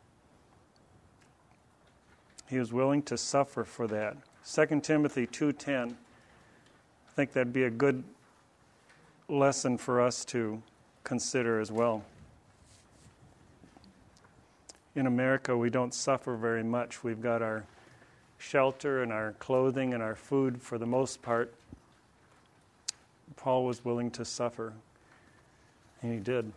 He 2.51 2.59
was 2.59 2.73
willing 2.73 3.03
to 3.03 3.17
suffer 3.17 3.63
for 3.63 3.87
that. 3.87 4.17
2 4.45 4.81
Timothy 4.83 5.25
2:10. 5.25 5.97
I 7.09 7.13
think 7.13 7.33
that'd 7.33 7.53
be 7.53 7.63
a 7.63 7.71
good 7.71 8.03
lesson 9.29 9.79
for 9.79 10.01
us 10.01 10.25
to 10.27 10.61
consider 11.05 11.61
as 11.61 11.71
well. 11.71 12.05
In 14.97 15.07
America, 15.07 15.57
we 15.57 15.71
don't 15.71 15.95
suffer 15.95 16.35
very 16.35 16.65
much. 16.65 17.05
We've 17.05 17.23
got 17.23 17.41
our 17.41 17.67
shelter 18.37 19.01
and 19.01 19.13
our 19.13 19.35
clothing 19.35 19.95
and 19.95 20.03
our 20.03 20.17
food 20.17 20.61
for 20.61 20.77
the 20.77 20.87
most 20.87 21.23
part. 21.23 21.55
Paul 23.37 23.65
was 23.65 23.85
willing 23.85 24.11
to 24.11 24.25
suffer, 24.25 24.73
and 26.03 26.13
he 26.13 26.19
did. 26.19 26.53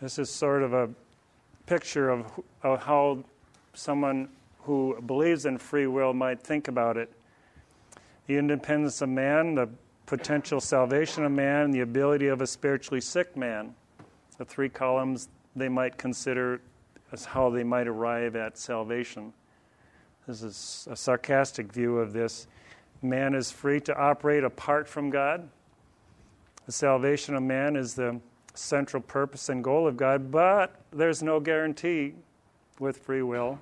This 0.00 0.16
is 0.20 0.30
sort 0.30 0.62
of 0.62 0.72
a 0.72 0.90
picture 1.68 2.08
of, 2.08 2.24
of 2.62 2.82
how 2.82 3.22
someone 3.74 4.30
who 4.62 4.98
believes 5.06 5.44
in 5.44 5.58
free 5.58 5.86
will 5.86 6.14
might 6.14 6.40
think 6.40 6.66
about 6.66 6.96
it. 6.96 7.12
The 8.26 8.38
independence 8.38 9.02
of 9.02 9.10
man, 9.10 9.54
the 9.54 9.68
potential 10.06 10.60
salvation 10.60 11.24
of 11.24 11.32
man, 11.32 11.70
the 11.70 11.80
ability 11.80 12.28
of 12.28 12.40
a 12.40 12.46
spiritually 12.46 13.02
sick 13.02 13.36
man. 13.36 13.74
The 14.38 14.46
three 14.46 14.70
columns 14.70 15.28
they 15.54 15.68
might 15.68 15.98
consider 15.98 16.62
as 17.12 17.26
how 17.26 17.50
they 17.50 17.64
might 17.64 17.86
arrive 17.86 18.34
at 18.34 18.56
salvation. 18.56 19.34
This 20.26 20.42
is 20.42 20.88
a 20.90 20.96
sarcastic 20.96 21.70
view 21.70 21.98
of 21.98 22.14
this. 22.14 22.46
Man 23.02 23.34
is 23.34 23.50
free 23.50 23.80
to 23.80 23.94
operate 23.94 24.42
apart 24.42 24.88
from 24.88 25.10
God. 25.10 25.46
The 26.64 26.72
salvation 26.72 27.34
of 27.34 27.42
man 27.42 27.76
is 27.76 27.94
the 27.94 28.20
central 28.58 29.02
purpose 29.02 29.48
and 29.48 29.62
goal 29.62 29.86
of 29.86 29.96
God, 29.96 30.30
but 30.30 30.74
there's 30.92 31.22
no 31.22 31.38
guarantee 31.40 32.14
with 32.80 32.98
free 32.98 33.22
will. 33.22 33.60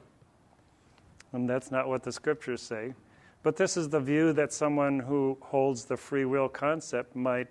And 1.32 1.48
that's 1.48 1.70
not 1.70 1.88
what 1.88 2.02
the 2.02 2.12
scriptures 2.12 2.62
say. 2.62 2.94
But 3.42 3.56
this 3.56 3.76
is 3.76 3.88
the 3.88 4.00
view 4.00 4.32
that 4.32 4.52
someone 4.52 4.98
who 4.98 5.36
holds 5.40 5.84
the 5.84 5.96
free 5.96 6.24
will 6.24 6.48
concept 6.48 7.14
might 7.14 7.48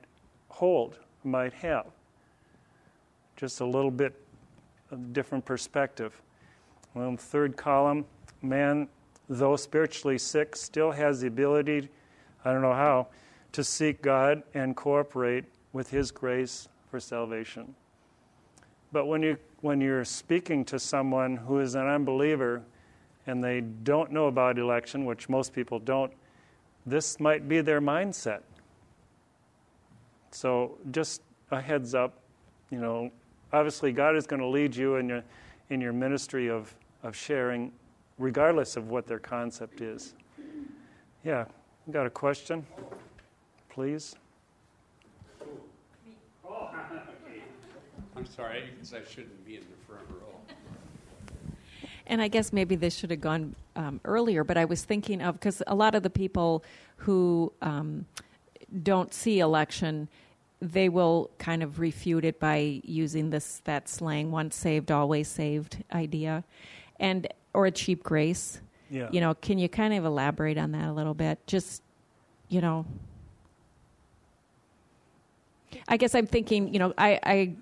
hold, 0.50 1.00
might 1.24 1.54
have. 1.54 1.86
Just 3.38 3.62
a 3.62 3.66
little 3.66 3.91
bit 3.91 4.20
of 4.91 5.14
different 5.14 5.46
perspective. 5.46 6.20
Well, 6.93 7.16
third 7.16 7.56
column, 7.58 8.06
man, 8.41 8.88
though 9.30 9.56
spiritually 9.56 10.18
sick, 10.18 10.56
still 10.56 10.91
has 10.91 11.22
the 11.22 11.28
ability, 11.28 11.89
I 12.43 12.52
don't 12.52 12.62
know 12.62 12.74
how, 12.74 13.08
to 13.52 13.64
seek 13.64 14.02
God 14.02 14.43
and 14.54 14.76
cooperate 14.76 15.46
with 15.74 15.89
His 15.89 16.12
grace 16.12 16.68
for 16.96 17.00
salvation. 17.02 17.76
But 18.93 19.08
when, 19.08 19.22
you, 19.22 19.36
when 19.60 19.82
you're 19.82 20.06
speaking 20.06 20.64
to 20.64 20.80
someone 20.80 21.36
who 21.36 21.60
is 21.60 21.76
an 21.76 21.86
unbeliever 21.86 22.64
and 23.28 23.43
they 23.43 23.60
don't 23.60 24.14
know 24.14 24.28
about 24.28 24.58
election, 24.58 25.04
which 25.04 25.28
most 25.28 25.52
people 25.52 25.78
don't, 25.78 26.14
this 26.86 27.20
might 27.20 27.50
be 27.50 27.60
their 27.60 27.82
mindset. 27.82 28.43
So 30.32 30.78
just 30.91 31.22
a 31.52 31.60
heads 31.60 31.93
up, 31.93 32.22
you 32.72 32.80
know, 32.80 33.12
obviously 33.52 33.91
God 33.91 34.16
is 34.16 34.26
going 34.26 34.41
to 34.41 34.48
lead 34.48 34.74
you 34.74 34.96
in 34.96 35.10
your, 35.10 35.24
in 35.70 35.82
your 35.82 35.91
ministry 35.91 36.50
of, 36.50 36.74
of 37.04 37.14
sharing, 37.14 37.74
regardless 38.18 38.78
of 38.78 38.88
what 38.88 39.06
their 39.06 39.20
concept 39.20 39.82
is. 39.82 40.14
Yeah, 41.26 41.43
got 41.91 42.06
a 42.06 42.10
question? 42.10 42.66
Please. 43.68 44.16
I'm 48.26 48.32
sorry, 48.32 48.63
because 48.73 48.91
I 48.91 49.03
shouldn't 49.07 49.45
be 49.45 49.55
in 49.57 49.61
the 49.61 49.86
front 49.86 50.09
row. 50.09 51.45
And 52.07 52.21
I 52.21 52.28
guess 52.28 52.51
maybe 52.51 52.76
this 52.76 52.95
should 52.95 53.11
have 53.11 53.21
gone 53.21 53.55
um, 53.76 54.01
earlier, 54.03 54.43
but 54.43 54.57
I 54.57 54.65
was 54.65 54.84
thinking 54.84 55.21
of 55.21 55.36
because 55.36 55.61
a 55.67 55.76
lot 55.76 55.93
of 55.93 56.01
the 56.01 56.09
people 56.09 56.63
who 56.97 57.53
um, 57.61 58.05
don't 58.82 59.13
see 59.13 59.39
election, 59.39 60.07
they 60.59 60.89
will 60.89 61.30
kind 61.38 61.61
of 61.61 61.80
refute 61.80 62.26
it 62.26 62.39
by 62.39 62.82
using 62.84 63.30
this 63.30 63.61
that 63.65 63.88
slang 63.88 64.32
"once 64.32 64.55
saved, 64.55 64.91
always 64.91 65.28
saved" 65.28 65.84
idea, 65.93 66.43
and 66.99 67.28
or 67.53 67.67
a 67.67 67.71
cheap 67.71 68.01
grace. 68.01 68.59
Yeah. 68.89 69.09
You 69.11 69.21
know, 69.21 69.36
can 69.36 69.59
you 69.59 69.69
kind 69.69 69.93
of 69.93 70.03
elaborate 70.03 70.57
on 70.57 70.71
that 70.71 70.89
a 70.89 70.93
little 70.93 71.13
bit? 71.13 71.45
Just, 71.45 71.84
you 72.49 72.61
know, 72.61 72.86
I 75.88 75.97
guess 75.97 76.15
I'm 76.15 76.28
thinking, 76.28 76.73
you 76.73 76.80
know, 76.80 76.93
I, 76.97 77.19
I 77.23 77.55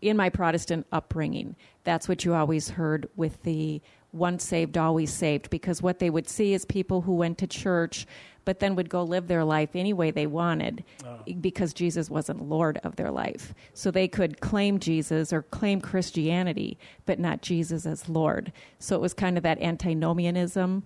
in 0.00 0.16
my 0.16 0.28
Protestant 0.30 0.86
upbringing, 0.92 1.56
that's 1.84 2.08
what 2.08 2.24
you 2.24 2.34
always 2.34 2.70
heard 2.70 3.08
with 3.16 3.42
the 3.42 3.80
once 4.12 4.44
saved, 4.44 4.78
always 4.78 5.12
saved, 5.12 5.50
because 5.50 5.82
what 5.82 5.98
they 5.98 6.08
would 6.10 6.28
see 6.28 6.54
is 6.54 6.64
people 6.64 7.00
who 7.02 7.14
went 7.14 7.38
to 7.38 7.46
church 7.46 8.06
but 8.46 8.58
then 8.60 8.76
would 8.76 8.90
go 8.90 9.02
live 9.02 9.26
their 9.26 9.42
life 9.42 9.70
any 9.74 9.94
way 9.94 10.10
they 10.10 10.26
wanted 10.26 10.84
Oh. 11.02 11.18
because 11.40 11.72
Jesus 11.72 12.10
wasn't 12.10 12.42
Lord 12.46 12.78
of 12.84 12.96
their 12.96 13.10
life. 13.10 13.54
So 13.72 13.90
they 13.90 14.06
could 14.06 14.42
claim 14.42 14.78
Jesus 14.78 15.32
or 15.32 15.40
claim 15.44 15.80
Christianity, 15.80 16.78
but 17.06 17.18
not 17.18 17.40
Jesus 17.40 17.86
as 17.86 18.06
Lord. 18.06 18.52
So 18.78 18.96
it 18.96 19.00
was 19.00 19.14
kind 19.14 19.38
of 19.38 19.42
that 19.44 19.62
antinomianism, 19.62 20.82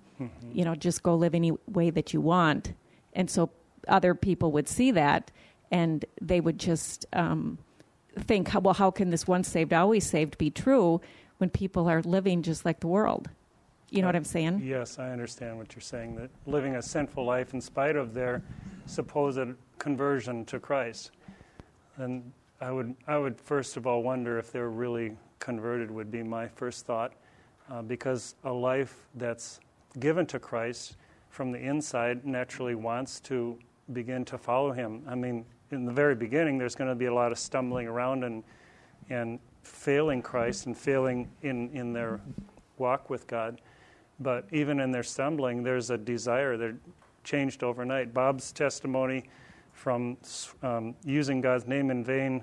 you 0.52 0.64
know, 0.64 0.76
just 0.76 1.02
go 1.02 1.16
live 1.16 1.34
any 1.34 1.50
way 1.66 1.90
that 1.90 2.14
you 2.14 2.20
want. 2.20 2.72
And 3.12 3.28
so 3.28 3.50
other 3.88 4.14
people 4.14 4.52
would 4.52 4.68
see 4.68 4.92
that 4.92 5.32
and 5.72 6.04
they 6.22 6.40
would 6.40 6.58
just 6.60 7.06
um, 7.12 7.58
think, 8.18 8.50
well, 8.60 8.74
how 8.74 8.90
can 8.90 9.10
this 9.10 9.26
once 9.26 9.48
saved, 9.48 9.72
always 9.72 10.08
saved 10.08 10.38
be 10.38 10.50
true 10.50 11.00
when 11.38 11.50
people 11.50 11.88
are 11.88 12.02
living 12.02 12.42
just 12.42 12.64
like 12.64 12.80
the 12.80 12.88
world? 12.88 13.28
You 13.90 14.02
know 14.02 14.08
what 14.08 14.16
I'm 14.16 14.24
saying? 14.24 14.60
Yes, 14.62 14.98
I 14.98 15.10
understand 15.10 15.56
what 15.56 15.74
you're 15.74 15.80
saying. 15.80 16.16
That 16.16 16.30
living 16.46 16.76
a 16.76 16.82
sinful 16.82 17.24
life 17.24 17.54
in 17.54 17.60
spite 17.60 17.96
of 17.96 18.12
their 18.12 18.42
supposed 18.84 19.54
conversion 19.78 20.44
to 20.46 20.60
Christ, 20.60 21.12
and 21.96 22.32
I 22.60 22.70
would, 22.70 22.94
I 23.06 23.16
would 23.16 23.40
first 23.40 23.78
of 23.78 23.86
all 23.86 24.02
wonder 24.02 24.38
if 24.38 24.52
they're 24.52 24.68
really 24.68 25.16
converted. 25.38 25.90
Would 25.90 26.10
be 26.10 26.22
my 26.22 26.48
first 26.48 26.84
thought, 26.84 27.14
uh, 27.70 27.80
because 27.80 28.34
a 28.44 28.52
life 28.52 29.06
that's 29.14 29.58
given 29.98 30.26
to 30.26 30.38
Christ 30.38 30.96
from 31.30 31.50
the 31.50 31.58
inside 31.58 32.26
naturally 32.26 32.74
wants 32.74 33.20
to 33.20 33.58
begin 33.94 34.22
to 34.26 34.36
follow 34.36 34.72
Him. 34.72 35.02
I 35.08 35.14
mean, 35.14 35.46
in 35.70 35.84
the 35.84 35.92
very 35.92 36.14
beginning, 36.14 36.58
there's 36.58 36.74
going 36.74 36.90
to 36.90 36.94
be 36.94 37.06
a 37.06 37.14
lot 37.14 37.32
of 37.32 37.38
stumbling 37.38 37.86
around 37.86 38.24
and 38.24 38.42
and 39.10 39.38
failing 39.62 40.22
Christ 40.22 40.66
and 40.66 40.76
failing 40.76 41.28
in, 41.42 41.70
in 41.70 41.92
their 41.92 42.20
walk 42.78 43.10
with 43.10 43.26
God. 43.26 43.60
But 44.20 44.46
even 44.50 44.80
in 44.80 44.90
their 44.90 45.02
stumbling, 45.02 45.62
there's 45.62 45.90
a 45.90 45.98
desire. 45.98 46.56
They're 46.56 46.78
changed 47.24 47.62
overnight. 47.62 48.12
Bob's 48.12 48.52
testimony 48.52 49.24
from 49.72 50.16
um, 50.62 50.94
using 51.04 51.40
God's 51.40 51.66
name 51.66 51.90
in 51.90 52.04
vain 52.04 52.42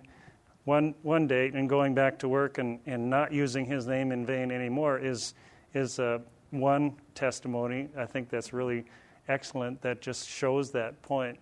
one, 0.64 0.96
one 1.04 1.28
day 1.28 1.52
and 1.54 1.70
going 1.70 1.94
back 1.94 2.18
to 2.20 2.28
work 2.28 2.58
and, 2.58 2.80
and 2.86 3.10
not 3.10 3.32
using 3.32 3.66
his 3.66 3.86
name 3.88 4.12
in 4.12 4.26
vain 4.26 4.52
anymore 4.52 4.98
is, 4.98 5.34
is 5.74 6.00
uh, 6.00 6.20
one 6.52 6.96
testimony. 7.14 7.90
I 7.98 8.06
think 8.06 8.30
that's 8.30 8.54
really 8.54 8.86
excellent 9.28 9.82
that 9.82 10.02
just 10.02 10.28
shows 10.28 10.72
that 10.72 11.00
point. 11.02 11.38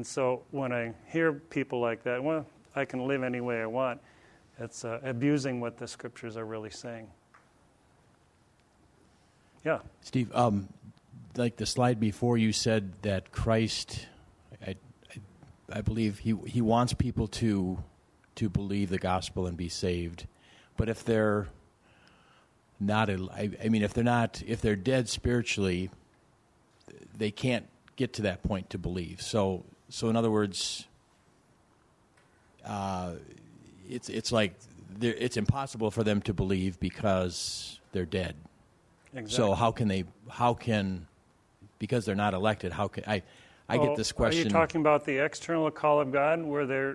And 0.00 0.06
so 0.06 0.44
when 0.50 0.72
I 0.72 0.94
hear 1.08 1.30
people 1.30 1.78
like 1.78 2.04
that, 2.04 2.24
well, 2.24 2.46
I 2.74 2.86
can 2.86 3.06
live 3.06 3.22
any 3.22 3.42
way 3.42 3.60
I 3.60 3.66
want, 3.66 4.00
it's 4.58 4.82
uh, 4.82 4.98
abusing 5.02 5.60
what 5.60 5.76
the 5.76 5.86
scriptures 5.86 6.38
are 6.38 6.46
really 6.46 6.70
saying. 6.70 7.06
Yeah. 9.62 9.80
Steve, 10.00 10.34
um, 10.34 10.68
like 11.36 11.56
the 11.56 11.66
slide 11.66 12.00
before, 12.00 12.38
you 12.38 12.50
said 12.50 12.94
that 13.02 13.30
Christ, 13.30 14.06
I, 14.66 14.70
I, 14.70 15.78
I 15.78 15.80
believe 15.82 16.20
he, 16.20 16.34
he 16.46 16.62
wants 16.62 16.94
people 16.94 17.28
to, 17.28 17.84
to 18.36 18.48
believe 18.48 18.88
the 18.88 18.98
gospel 18.98 19.46
and 19.46 19.54
be 19.54 19.68
saved. 19.68 20.26
But 20.78 20.88
if 20.88 21.04
they're 21.04 21.48
not, 22.80 23.10
I, 23.10 23.50
I 23.62 23.68
mean, 23.68 23.82
if 23.82 23.92
they're 23.92 24.02
not, 24.02 24.42
if 24.46 24.62
they're 24.62 24.76
dead 24.76 25.10
spiritually, 25.10 25.90
they 27.14 27.30
can't 27.30 27.66
get 27.96 28.14
to 28.14 28.22
that 28.22 28.42
point 28.42 28.70
to 28.70 28.78
believe. 28.78 29.20
So, 29.20 29.66
so 29.90 30.08
in 30.08 30.16
other 30.16 30.30
words, 30.30 30.86
uh, 32.64 33.12
it's 33.88 34.08
it's 34.08 34.32
like 34.32 34.54
it's 35.00 35.36
impossible 35.36 35.90
for 35.90 36.04
them 36.04 36.22
to 36.22 36.32
believe 36.32 36.78
because 36.80 37.80
they're 37.92 38.06
dead. 38.06 38.36
Exactly. 39.12 39.34
So 39.34 39.54
how 39.54 39.72
can 39.72 39.88
they? 39.88 40.04
How 40.28 40.54
can 40.54 41.06
because 41.78 42.04
they're 42.04 42.14
not 42.14 42.34
elected? 42.34 42.72
How 42.72 42.88
can 42.88 43.04
I? 43.06 43.22
I 43.68 43.78
get 43.78 43.96
this 43.96 44.10
question. 44.10 44.42
Are 44.42 44.44
you 44.44 44.50
talking 44.50 44.80
about 44.80 45.04
the 45.04 45.18
external 45.18 45.70
call 45.70 46.00
of 46.00 46.10
God, 46.10 46.42
where 46.42 46.66
they 46.66 46.92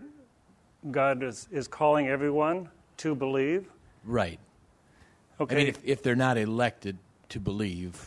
God 0.91 1.21
is 1.21 1.47
is 1.51 1.67
calling 1.67 2.07
everyone 2.07 2.69
to 2.97 3.13
believe? 3.13 3.69
Right. 4.05 4.39
Okay. 5.39 5.55
I 5.55 5.57
mean, 5.57 5.67
if, 5.67 5.79
if 5.83 6.01
they're 6.01 6.15
not 6.15 6.37
elected 6.37 6.97
to 7.29 7.39
believe, 7.41 8.05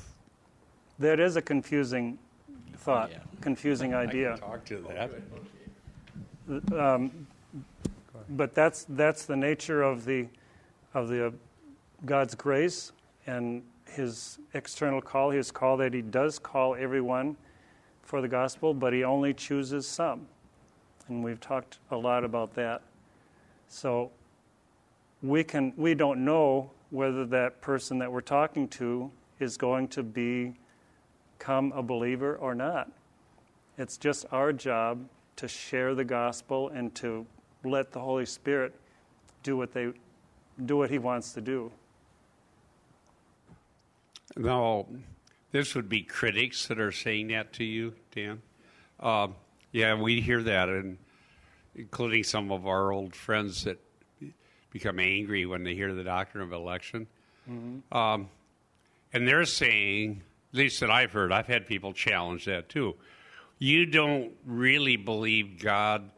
that 0.99 1.21
is 1.21 1.37
a 1.37 1.43
confusing 1.43 2.19
thought, 2.79 3.11
Yeah. 3.11 3.19
confusing 3.41 3.95
idea. 3.95 4.37
Talk 4.39 4.65
to 4.67 4.85
that. 4.89 5.11
Um, 6.73 7.27
but 8.31 8.55
that's 8.55 8.87
that's 8.89 9.27
the 9.27 9.37
nature 9.37 9.83
of 9.83 10.05
the 10.05 10.27
of 10.95 11.09
the 11.09 11.27
uh, 11.27 11.31
God's 12.05 12.35
grace 12.35 12.93
and 13.27 13.63
His 13.87 14.39
external 14.55 15.01
call. 15.01 15.31
His 15.31 15.51
call 15.51 15.77
that 15.79 15.93
He 15.93 16.03
does 16.03 16.39
call 16.39 16.75
everyone 16.75 17.37
for 18.03 18.21
the 18.23 18.29
gospel, 18.29 18.73
but 18.73 18.93
He 18.93 19.05
only 19.05 19.35
chooses 19.35 19.87
some, 19.87 20.27
and 21.09 21.23
we've 21.23 21.41
talked 21.41 21.79
a 21.91 21.97
lot 21.97 22.25
about 22.25 22.55
that. 22.55 22.83
So 23.69 24.11
we 25.23 25.45
can 25.45 25.73
we 25.77 25.95
don't 25.95 26.25
know 26.25 26.71
whether 26.91 27.27
that 27.27 27.61
person 27.61 27.99
that 27.99 28.11
we're 28.11 28.21
talking 28.23 28.67
to 28.69 29.11
is 29.41 29.57
going 29.59 29.89
to 29.89 30.03
be 30.03 30.55
become 31.39 31.73
a 31.73 31.83
believer 31.83 32.37
or 32.37 32.55
not. 32.55 32.91
It's 33.77 33.97
just 33.97 34.27
our 34.33 34.53
job 34.53 35.09
to 35.37 35.47
share 35.47 35.95
the 35.95 36.05
gospel 36.05 36.69
and 36.69 36.93
to 36.97 37.27
let 37.65 37.93
the 37.93 38.01
Holy 38.01 38.27
Spirit 38.27 38.75
do 39.43 39.57
what 39.57 39.73
they 39.73 39.93
do 40.65 40.77
what 40.77 40.91
he 40.91 40.99
wants 40.99 41.33
to 41.35 41.41
do. 41.41 41.71
Now, 44.37 44.87
this 45.53 45.75
would 45.75 45.89
be 45.89 46.03
critics 46.03 46.67
that 46.67 46.81
are 46.81 46.93
saying 46.93 47.29
that 47.29 47.53
to 47.55 47.65
you, 47.65 47.95
Dan. 48.15 48.43
Uh, 48.99 49.29
yeah, 49.71 49.95
we 49.95 50.21
hear 50.21 50.43
that, 50.43 50.69
and 50.69 50.99
including 51.77 52.25
some 52.25 52.51
of 52.51 52.67
our 52.67 52.93
old 52.93 53.15
friends 53.15 53.65
that 53.65 53.79
become 54.73 54.99
angry 54.99 55.47
when 55.47 55.63
they 55.63 55.75
hear 55.75 55.95
the 55.95 56.05
doctrine 56.05 56.43
of 56.43 56.53
election. 56.53 57.07
Mm-hmm. 57.49 57.97
Um, 57.97 58.29
and 59.13 59.27
they're 59.27 59.45
saying, 59.45 60.23
at 60.53 60.59
least 60.59 60.81
that 60.81 60.91
I've 60.91 61.13
heard, 61.13 61.33
I've 61.33 61.47
had 61.47 61.67
people 61.67 61.93
challenge 61.93 62.45
that 62.47 62.69
too. 62.69 62.95
You 63.59 63.87
don't 63.87 64.33
really 64.47 64.97
believe 64.97 65.61
God 65.61 66.11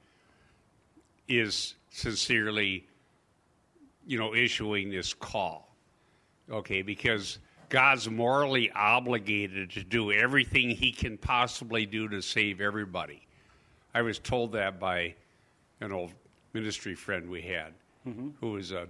is 1.27 1.75
sincerely, 1.91 2.87
you 4.07 4.19
know, 4.19 4.35
issuing 4.35 4.91
this 4.91 5.15
call, 5.15 5.75
okay? 6.51 6.83
Because 6.83 7.39
God's 7.69 8.11
morally 8.11 8.71
obligated 8.73 9.71
to 9.71 9.83
do 9.83 10.13
everything 10.13 10.71
He 10.71 10.93
can 10.93 11.17
possibly 11.17 11.87
do 11.87 12.09
to 12.09 12.21
save 12.21 12.61
everybody. 12.61 13.27
I 13.95 14.03
was 14.03 14.19
told 14.19 14.53
that 14.53 14.79
by 14.79 15.15
an 15.81 15.93
old 15.93 16.13
ministry 16.53 16.95
friend 16.95 17.31
we 17.31 17.43
had, 17.43 17.73
mm-hmm. 18.07 18.31
who 18.41 18.53
was 18.53 18.73
a, 18.73 18.87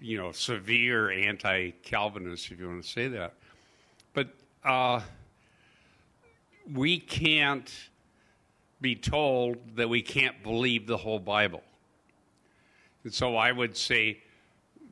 you 0.00 0.16
know, 0.16 0.32
severe 0.32 1.10
anti-Calvinist, 1.10 2.50
if 2.50 2.60
you 2.60 2.68
want 2.68 2.82
to 2.82 2.88
say 2.88 3.08
that. 3.08 3.34
But 4.12 4.28
uh, 4.64 5.00
we 6.72 6.98
can't 6.98 7.72
be 8.80 8.94
told 8.94 9.58
that 9.76 9.88
we 9.88 10.02
can't 10.02 10.42
believe 10.42 10.86
the 10.86 10.96
whole 10.96 11.18
Bible. 11.18 11.62
And 13.04 13.12
so 13.12 13.36
I 13.36 13.52
would 13.52 13.76
say, 13.76 14.18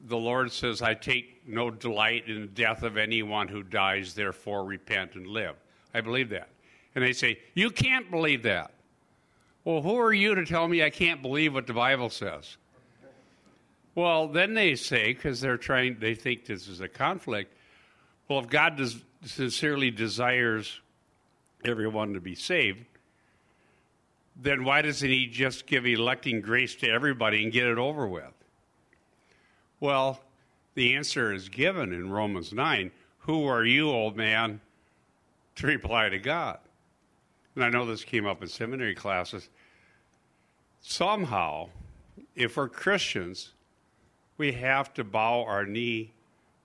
the 0.06 0.16
Lord 0.16 0.52
says, 0.52 0.82
I 0.82 0.94
take 0.94 1.42
no 1.46 1.70
delight 1.70 2.28
in 2.28 2.42
the 2.42 2.46
death 2.46 2.82
of 2.82 2.96
anyone 2.96 3.48
who 3.48 3.62
dies, 3.62 4.14
therefore 4.14 4.64
repent 4.64 5.14
and 5.14 5.26
live. 5.26 5.56
I 5.94 6.00
believe 6.00 6.30
that. 6.30 6.48
And 6.94 7.04
they 7.04 7.12
say, 7.12 7.38
You 7.54 7.70
can't 7.70 8.10
believe 8.10 8.42
that. 8.42 8.72
Well, 9.64 9.82
who 9.82 9.98
are 9.98 10.12
you 10.12 10.34
to 10.34 10.44
tell 10.44 10.66
me 10.66 10.82
I 10.82 10.90
can't 10.90 11.20
believe 11.20 11.54
what 11.54 11.66
the 11.66 11.74
Bible 11.74 12.10
says? 12.10 12.56
Well, 13.94 14.28
then 14.28 14.54
they 14.54 14.76
say, 14.76 15.12
because 15.12 15.40
they're 15.40 15.56
trying, 15.56 15.98
they 15.98 16.14
think 16.14 16.44
this 16.46 16.68
is 16.68 16.80
a 16.80 16.88
conflict. 16.88 17.52
Well, 18.28 18.38
if 18.38 18.48
God 18.48 18.76
does, 18.76 19.02
sincerely 19.24 19.90
desires 19.90 20.80
everyone 21.64 22.14
to 22.14 22.20
be 22.20 22.34
saved, 22.34 22.84
then 24.40 24.64
why 24.64 24.82
doesn't 24.82 25.08
he 25.08 25.26
just 25.26 25.66
give 25.66 25.84
electing 25.84 26.40
grace 26.40 26.76
to 26.76 26.88
everybody 26.88 27.42
and 27.42 27.52
get 27.52 27.66
it 27.66 27.78
over 27.78 28.06
with? 28.06 28.32
Well, 29.80 30.20
the 30.74 30.94
answer 30.94 31.32
is 31.32 31.48
given 31.48 31.92
in 31.92 32.10
Romans 32.10 32.52
9. 32.52 32.90
Who 33.20 33.46
are 33.46 33.64
you, 33.64 33.90
old 33.90 34.16
man, 34.16 34.60
to 35.56 35.66
reply 35.66 36.08
to 36.08 36.18
God? 36.18 36.58
And 37.54 37.64
I 37.64 37.70
know 37.70 37.84
this 37.84 38.04
came 38.04 38.26
up 38.26 38.42
in 38.42 38.48
seminary 38.48 38.94
classes. 38.94 39.48
Somehow, 40.80 41.70
if 42.36 42.56
we're 42.56 42.68
Christians, 42.68 43.52
we 44.36 44.52
have 44.52 44.94
to 44.94 45.02
bow 45.02 45.44
our 45.44 45.66
knee 45.66 46.12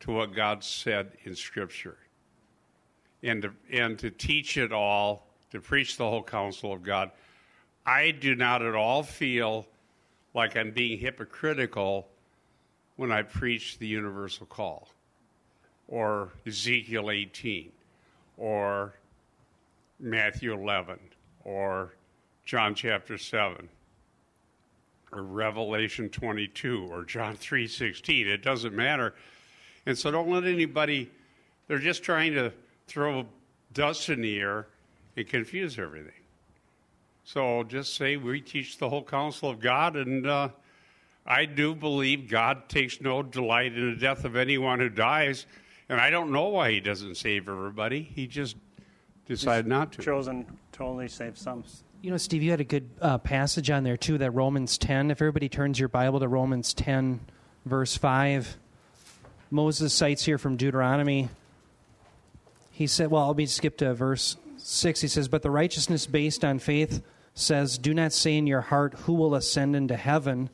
to 0.01 0.11
what 0.11 0.35
God 0.35 0.63
said 0.63 1.13
in 1.23 1.35
Scripture 1.35 1.97
and 3.23 3.41
to, 3.41 3.53
and 3.71 3.97
to 3.99 4.11
teach 4.11 4.57
it 4.57 4.71
all, 4.71 5.25
to 5.51 5.59
preach 5.59 5.97
the 5.97 6.03
whole 6.03 6.23
counsel 6.23 6.73
of 6.73 6.83
God. 6.83 7.11
I 7.85 8.11
do 8.11 8.35
not 8.35 8.61
at 8.61 8.75
all 8.75 9.03
feel 9.03 9.65
like 10.33 10.57
I'm 10.57 10.71
being 10.71 10.99
hypocritical 10.99 12.07
when 12.95 13.11
I 13.11 13.23
preach 13.23 13.77
the 13.79 13.87
universal 13.87 14.45
call 14.45 14.89
or 15.87 16.29
Ezekiel 16.45 17.11
18 17.11 17.71
or 18.37 18.93
Matthew 19.99 20.53
11 20.53 20.99
or 21.43 21.93
John 22.45 22.75
chapter 22.75 23.17
7 23.17 23.67
or 25.11 25.23
Revelation 25.23 26.09
22 26.09 26.87
or 26.89 27.03
John 27.03 27.35
3:16 27.35 28.27
it 28.27 28.41
doesn't 28.41 28.75
matter 28.75 29.13
and 29.85 29.97
so 29.97 30.11
don't 30.11 30.29
let 30.29 30.45
anybody 30.45 31.09
they're 31.67 31.77
just 31.79 32.03
trying 32.03 32.33
to 32.33 32.51
throw 32.93 33.25
dust 33.73 34.09
in 34.09 34.21
the 34.21 34.39
air 34.39 34.67
and 35.17 35.27
confuse 35.27 35.79
everything 35.79 36.13
so 37.23 37.63
just 37.63 37.95
say 37.95 38.17
we 38.17 38.41
teach 38.41 38.77
the 38.77 38.89
whole 38.89 39.03
counsel 39.03 39.49
of 39.49 39.59
God, 39.59 39.95
and 39.95 40.27
uh, 40.27 40.49
I 41.25 41.45
do 41.45 41.73
believe 41.73 42.29
God 42.29 42.67
takes 42.67 42.99
no 42.99 43.23
delight 43.23 43.73
in 43.73 43.91
the 43.91 43.95
death 43.95 44.25
of 44.25 44.35
anyone 44.35 44.79
who 44.79 44.89
dies, 44.89 45.45
and 45.87 46.01
I 46.01 46.09
don't 46.09 46.31
know 46.31 46.49
why 46.49 46.71
He 46.71 46.79
doesn't 46.79 47.15
save 47.15 47.47
everybody. 47.47 48.01
He 48.01 48.27
just 48.27 48.57
decided 49.25 49.65
He's 49.65 49.69
not 49.69 49.93
to. 49.93 50.01
Chosen 50.01 50.45
to 50.73 50.83
only 50.83 51.07
save 51.07 51.37
some. 51.37 51.63
You 52.01 52.11
know, 52.11 52.17
Steve, 52.17 52.43
you 52.43 52.51
had 52.51 52.59
a 52.59 52.65
good 52.65 52.89
uh, 53.01 53.17
passage 53.19 53.69
on 53.69 53.85
there 53.85 53.95
too. 53.95 54.17
That 54.17 54.31
Romans 54.31 54.77
ten. 54.77 55.09
If 55.09 55.21
everybody 55.21 55.47
turns 55.47 55.79
your 55.79 55.89
Bible 55.89 56.19
to 56.19 56.27
Romans 56.27 56.73
ten, 56.73 57.21
verse 57.65 57.95
five, 57.95 58.57
Moses 59.49 59.93
cites 59.93 60.25
here 60.25 60.37
from 60.37 60.57
Deuteronomy. 60.57 61.29
He 62.73 62.87
said, 62.87 63.09
"Well, 63.09 63.27
let 63.27 63.37
me 63.37 63.45
skip 63.45 63.77
to 63.77 63.93
verse 63.93 64.35
six. 64.57 64.99
He 64.99 65.07
says, 65.07 65.29
"But 65.29 65.41
the 65.41 65.51
righteousness 65.51 66.05
based 66.05 66.43
on 66.43 66.59
faith." 66.59 67.01
says, 67.33 67.77
Do 67.77 67.93
not 67.93 68.13
say 68.13 68.37
in 68.37 68.47
your 68.47 68.61
heart, 68.61 68.93
Who 69.05 69.13
will 69.13 69.35
ascend 69.35 69.75
into 69.75 69.95
heaven? 69.95 70.49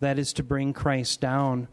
That 0.00 0.18
is 0.18 0.32
to 0.34 0.42
bring 0.42 0.72
Christ 0.72 1.20
down. 1.20 1.68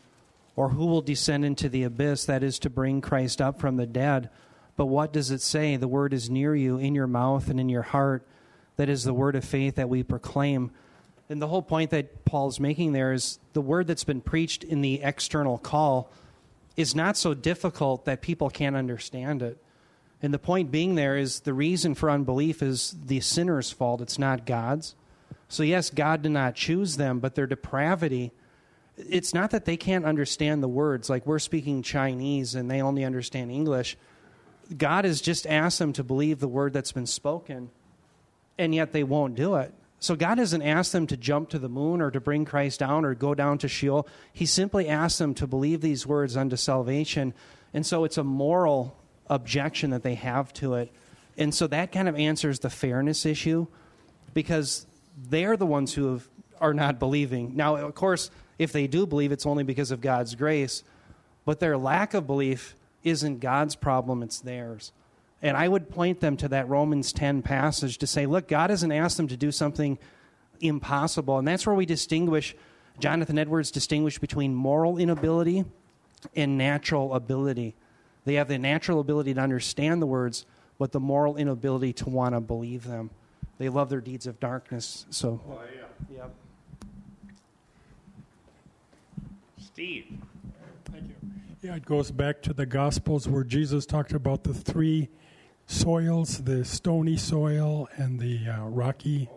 Or 0.56 0.70
who 0.70 0.88
will 0.88 1.02
descend 1.02 1.46
into 1.46 1.70
the 1.70 1.84
abyss? 1.84 2.26
That 2.26 2.44
is 2.44 2.58
to 2.60 2.70
bring 2.70 3.00
Christ 3.00 3.42
up 3.42 3.60
from 3.60 3.78
the 3.78 3.86
dead. 3.86 4.30
But 4.76 4.88
what 4.88 5.14
does 5.14 5.32
it 5.32 5.42
say? 5.42 5.76
The 5.76 5.88
word 5.88 6.14
is 6.14 6.30
near 6.30 6.56
you, 6.56 6.78
in 6.78 6.96
your 6.96 7.08
mouth 7.08 7.50
and 7.50 7.60
in 7.60 7.70
your 7.70 7.84
heart. 7.84 8.28
That 8.76 8.90
is 8.90 9.04
the 9.04 9.14
word 9.14 9.36
of 9.36 9.46
faith 9.46 9.76
that 9.76 9.90
we 9.90 10.04
proclaim. 10.04 10.72
And 11.30 11.42
the 11.42 11.48
whole 11.48 11.62
point 11.62 11.92
that 11.92 12.26
Paul's 12.26 12.60
making 12.60 12.94
there 12.94 13.14
is 13.14 13.40
the 13.54 13.62
word 13.62 13.88
that's 13.88 14.04
been 14.04 14.22
preached 14.22 14.64
in 14.64 14.82
the 14.82 15.02
external 15.04 15.58
call 15.58 16.12
is 16.76 16.96
not 16.96 17.18
so 17.18 17.34
difficult 17.34 18.06
that 18.06 18.22
people 18.22 18.50
can't 18.50 18.76
understand 18.76 19.42
it. 19.42 19.62
And 20.22 20.34
the 20.34 20.40
point 20.40 20.72
being 20.72 20.96
there 20.96 21.18
is 21.18 21.42
the 21.42 21.54
reason 21.54 21.94
for 21.94 22.10
unbelief 22.10 22.62
is 22.62 22.96
the 23.06 23.20
sinner's 23.20 23.72
fault, 23.72 24.02
it's 24.02 24.18
not 24.18 24.46
God's. 24.46 24.96
So, 25.50 25.64
yes, 25.64 25.90
God 25.90 26.24
did 26.24 26.32
not 26.32 26.56
choose 26.56 26.98
them, 26.98 27.20
but 27.20 27.36
their 27.36 27.48
depravity, 27.48 28.32
it's 28.98 29.34
not 29.34 29.52
that 29.52 29.66
they 29.66 29.78
can't 29.78 30.06
understand 30.06 30.62
the 30.62 30.68
words. 30.68 31.10
Like 31.10 31.26
we're 31.26 31.40
speaking 31.40 31.84
Chinese 31.84 32.56
and 32.56 32.70
they 32.70 32.82
only 32.82 33.06
understand 33.06 33.52
English. 33.52 33.98
God 34.76 35.06
has 35.06 35.22
just 35.22 35.48
asked 35.48 35.80
them 35.80 35.94
to 35.94 36.04
believe 36.04 36.40
the 36.40 36.48
word 36.48 36.74
that's 36.74 36.92
been 36.92 37.06
spoken, 37.06 37.70
and 38.58 38.76
yet 38.76 38.92
they 38.92 39.04
won't 39.04 39.36
do 39.36 39.56
it. 39.56 39.74
So 40.00 40.16
God 40.16 40.38
hasn't 40.38 40.64
asked 40.64 40.92
them 40.92 41.08
to 41.08 41.18
jump 41.18 41.50
to 41.50 41.60
the 41.60 41.70
moon 41.70 42.02
or 42.02 42.12
to 42.12 42.20
bring 42.20 42.46
Christ 42.46 42.82
down 42.82 43.06
or 43.06 43.16
go 43.16 43.34
down 43.34 43.58
to 43.60 43.68
Sheol. 43.68 44.08
He 44.32 44.46
simply 44.46 44.88
asked 44.88 45.20
them 45.20 45.34
to 45.36 45.48
believe 45.48 45.82
these 45.82 46.06
words 46.06 46.38
unto 46.38 46.56
salvation. 46.56 47.34
And 47.74 47.86
so 47.86 48.04
it's 48.04 48.18
a 48.18 48.24
moral 48.24 48.96
objection 49.30 49.92
that 49.92 50.04
they 50.04 50.16
have 50.16 50.54
to 50.54 50.76
it. 50.76 50.92
And 51.38 51.54
so 51.54 51.68
that 51.68 51.92
kind 51.92 52.08
of 52.08 52.16
answers 52.16 52.60
the 52.60 52.70
fairness 52.70 53.26
issue 53.26 53.68
because 54.34 54.86
they're 55.30 55.58
the 55.58 55.66
ones 55.66 55.94
who 55.94 56.12
have, 56.14 56.28
are 56.60 56.74
not 56.74 57.00
believing. 57.00 57.56
Now, 57.56 57.76
of 57.76 57.94
course, 57.96 58.32
if 58.58 58.72
they 58.72 58.88
do 58.88 59.06
believe, 59.06 59.32
it's 59.32 59.46
only 59.46 59.64
because 59.64 59.92
of 59.92 60.02
God's 60.02 60.36
grace, 60.36 60.84
but 61.46 61.60
their 61.60 61.78
lack 61.78 62.14
of 62.14 62.26
belief 62.26 62.76
isn't 63.04 63.40
God's 63.40 63.76
problem, 63.76 64.24
it's 64.24 64.40
theirs. 64.40 64.92
And 65.42 65.56
I 65.56 65.68
would 65.68 65.90
point 65.90 66.20
them 66.20 66.36
to 66.38 66.48
that 66.50 66.68
Romans 66.68 67.14
10 67.14 67.44
passage 67.44 68.00
to 68.00 68.08
say, 68.08 68.26
look, 68.26 68.48
God 68.48 68.70
hasn't 68.72 68.92
asked 68.92 69.18
them 69.18 69.28
to 69.28 69.38
do 69.38 69.52
something 69.52 70.00
impossible. 70.60 71.38
And 71.38 71.48
that's 71.48 71.68
where 71.68 71.76
we 71.76 71.86
distinguish, 71.86 72.56
Jonathan 73.00 73.38
Edwards 73.38 73.70
distinguished 73.70 74.20
between 74.20 74.56
moral 74.56 74.98
inability 74.98 75.66
and 76.36 76.58
natural 76.58 77.14
ability. 77.14 77.76
They 78.28 78.34
have 78.34 78.50
the 78.50 78.58
natural 78.58 79.00
ability 79.00 79.34
to 79.36 79.40
understand 79.40 80.02
the 80.02 80.06
words, 80.06 80.46
but 80.78 80.92
the 80.92 81.00
moral 81.00 81.38
inability 81.38 81.94
to 81.94 82.10
want 82.10 82.36
to 82.36 82.42
believe 82.42 82.84
them. 82.84 83.10
They 83.58 83.70
love 83.70 83.88
their 83.90 84.02
deeds 84.02 84.28
of 84.28 84.38
darkness. 84.42 85.06
So, 85.10 85.40
Oh, 85.50 85.62
yeah. 86.14 86.18
yep. 86.18 86.36
Steve. 89.58 90.08
Thank 90.92 91.06
you. 91.08 91.16
Yeah, 91.62 91.76
it 91.78 91.86
goes 91.86 92.12
back 92.12 92.42
to 92.42 92.54
the 92.54 92.66
Gospels 92.66 93.30
where 93.30 93.46
Jesus 93.46 93.86
talked 93.86 94.12
about 94.12 94.44
the 94.44 94.54
three 94.54 95.08
soils: 95.66 96.40
the 96.44 96.66
stony 96.66 97.16
soil 97.16 97.88
and 97.96 98.20
the 98.20 98.42
uh, 98.50 98.66
rocky, 98.66 99.30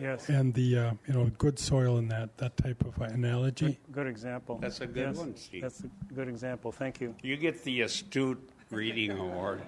Yes. 0.00 0.28
and 0.28 0.52
the 0.54 0.78
uh, 0.78 0.92
you 1.06 1.14
know 1.14 1.30
good 1.38 1.58
soil 1.58 1.98
in 1.98 2.08
that 2.08 2.36
that 2.38 2.56
type 2.56 2.84
of 2.84 3.00
analogy. 3.00 3.66
Good, 3.66 3.92
good 3.92 4.06
example. 4.06 4.58
That's 4.60 4.80
a 4.80 4.86
good 4.86 5.08
Yes, 5.08 5.16
one, 5.16 5.36
Steve. 5.36 5.62
That's 5.62 5.80
a 5.80 6.14
good 6.14 6.28
example. 6.28 6.72
Thank 6.72 7.00
you. 7.00 7.14
You 7.22 7.36
get 7.36 7.62
the 7.64 7.82
astute 7.82 8.50
reading 8.70 9.12
award. 9.12 9.62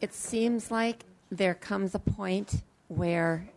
It 0.00 0.14
seems 0.14 0.70
like 0.70 1.04
there 1.30 1.54
comes 1.54 1.94
a 1.94 1.98
point 1.98 2.62
where 2.86 3.48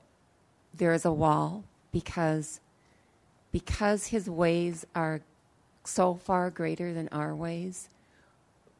there 0.74 0.94
is 0.94 1.06
a 1.06 1.12
wall 1.12 1.64
because 1.92 2.60
because 3.52 4.08
his 4.08 4.30
ways 4.30 4.86
are 4.96 5.22
so 5.84 6.16
far 6.16 6.50
greater 6.50 6.94
than 6.94 7.10
our 7.10 7.36
ways 7.36 7.90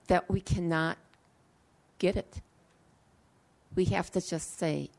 that 0.08 0.30
we 0.30 0.42
cannot 0.42 0.98
get 2.02 2.16
it. 2.18 2.42
We 3.76 3.86
have 3.86 4.12
to 4.12 4.20
just 4.22 4.58
say, 4.58 4.90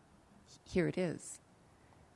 here 0.64 0.86
it 0.86 0.96
is. 0.96 1.40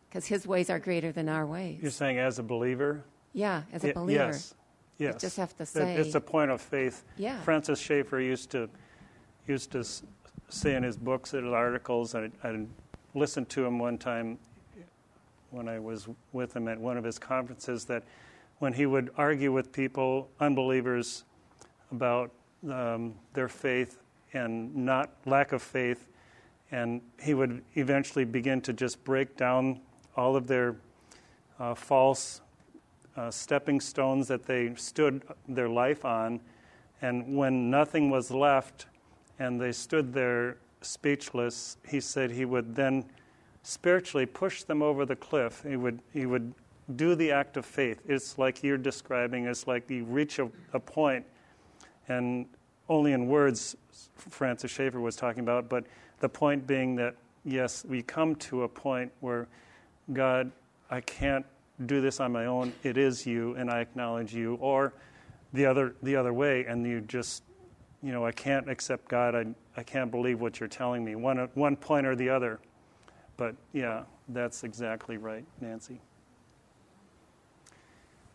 Because 0.09 0.27
his 0.27 0.47
ways 0.47 0.71
are 0.71 0.79
greater 0.79 1.11
than 1.13 1.29
our 1.29 1.45
ways. 1.45 1.81
You're 1.83 1.91
saying 1.91 2.19
as 2.19 2.39
a 2.39 2.43
believer? 2.43 3.03
yeah, 3.35 3.63
as 3.73 3.85
a 3.85 3.93
believer. 3.93 4.29
Yes. 4.33 4.55
Yes. 4.99 5.15
You 5.15 5.19
just 5.21 5.37
have 5.37 5.55
to 5.59 5.65
It- 5.65 5.67
say- 5.67 5.97
It's 5.97 6.15
a 6.15 6.21
point 6.21 6.51
of 6.51 6.61
faith. 6.61 7.05
Yeah. 7.19 7.39
Francis 7.43 7.79
Schaeffer 7.79 8.19
used 8.21 8.51
to 8.53 8.71
used 9.47 9.71
to 9.73 9.85
say 10.49 10.75
in 10.75 10.83
his 10.83 10.97
books 10.97 11.35
and 11.35 11.45
his 11.45 11.53
articles, 11.53 12.15
I, 12.15 12.31
I 12.43 12.67
listened 13.15 13.49
to 13.51 13.65
him 13.65 13.79
one 13.79 13.97
time 13.99 14.39
when 15.51 15.69
I 15.69 15.79
was 15.79 16.09
with 16.33 16.57
him 16.57 16.67
at 16.67 16.79
one 16.81 16.97
of 16.97 17.05
his 17.05 17.19
conferences, 17.19 17.85
that 17.85 18.03
when 18.59 18.73
he 18.73 18.87
would 18.87 19.11
argue 19.17 19.53
with 19.53 19.71
people, 19.71 20.29
unbelievers, 20.41 21.25
about 21.93 22.33
um, 22.69 23.15
their 23.35 23.49
faith 23.49 23.99
and 24.37 24.75
not 24.75 25.11
lack 25.25 25.53
of 25.53 25.63
faith, 25.63 26.09
and 26.71 27.01
he 27.21 27.35
would 27.35 27.63
eventually 27.75 28.25
begin 28.25 28.61
to 28.61 28.73
just 28.73 29.03
break 29.05 29.37
down 29.37 29.81
all 30.17 30.37
of 30.37 30.47
their 30.47 30.77
uh, 31.59 31.75
false 31.75 32.41
uh, 33.17 33.31
stepping 33.31 33.81
stones 33.81 34.29
that 34.29 34.45
they 34.45 34.75
stood 34.75 35.23
their 35.49 35.69
life 35.69 36.05
on. 36.05 36.41
And 37.03 37.37
when 37.37 37.71
nothing 37.71 38.11
was 38.11 38.31
left 38.31 38.87
and 39.39 39.61
they 39.61 39.73
stood 39.73 40.13
there 40.13 40.59
speechless, 40.83 41.77
he 41.89 42.01
said 42.01 42.31
he 42.31 42.45
would 42.45 42.75
then 42.75 43.05
spiritually 43.63 44.27
push 44.27 44.63
them 44.63 44.83
over 44.83 45.05
the 45.05 45.17
cliff. 45.17 45.65
He 45.67 45.77
would, 45.77 46.01
he 46.13 46.27
would 46.27 46.55
do 46.95 47.15
the 47.15 47.33
act 47.33 47.57
of 47.57 47.67
faith. 47.67 48.01
It's 48.07 48.39
like 48.39 48.63
you're 48.63 48.79
describing, 48.79 49.47
it's 49.47 49.67
like 49.67 49.91
you 49.91 50.05
reach 50.05 50.39
a, 50.39 50.49
a 50.73 50.81
point, 50.81 51.25
and 52.09 52.47
only 52.89 53.13
in 53.13 53.27
words, 53.27 53.77
Francis 54.17 54.71
Schaeffer 54.71 55.01
was 55.01 55.17
talking 55.17 55.41
about, 55.43 55.69
but 55.69 55.85
the 56.21 56.29
point 56.29 56.67
being 56.67 56.97
that, 56.97 57.15
yes, 57.45 57.85
we 57.85 58.03
come 58.03 58.35
to 58.37 58.63
a 58.63 58.69
point 58.69 59.13
where 59.21 59.49
God, 60.13 60.51
I 60.91 61.01
can't 61.01 61.45
do 61.87 62.01
this 62.01 62.21
on 62.21 62.33
my 62.33 62.47
own. 62.47 62.73
It 62.83 62.97
is 62.97 63.27
you, 63.27 63.55
and 63.57 63.71
I 63.71 63.81
acknowledge 63.81 64.35
you. 64.35 64.55
Or 64.57 64.95
the 65.53 65.67
other, 65.67 65.95
the 66.03 66.17
other 66.17 66.33
way, 66.33 66.65
and 66.67 66.87
you 66.87 67.01
just, 67.03 67.43
you 68.03 68.13
know, 68.13 68.25
I 68.25 68.33
can't 68.33 68.69
accept 68.69 69.09
God. 69.09 69.35
I, 69.35 69.47
I 69.77 69.83
can't 69.83 70.11
believe 70.11 70.41
what 70.41 70.61
you're 70.61 70.69
telling 70.69 71.05
me. 71.05 71.15
One, 71.15 71.49
one 71.55 71.77
point 71.77 72.07
or 72.07 72.15
the 72.15 72.29
other. 72.29 72.61
But 73.37 73.55
yeah, 73.73 74.05
that's 74.29 74.65
exactly 74.65 75.19
right, 75.19 75.45
Nancy. 75.61 76.01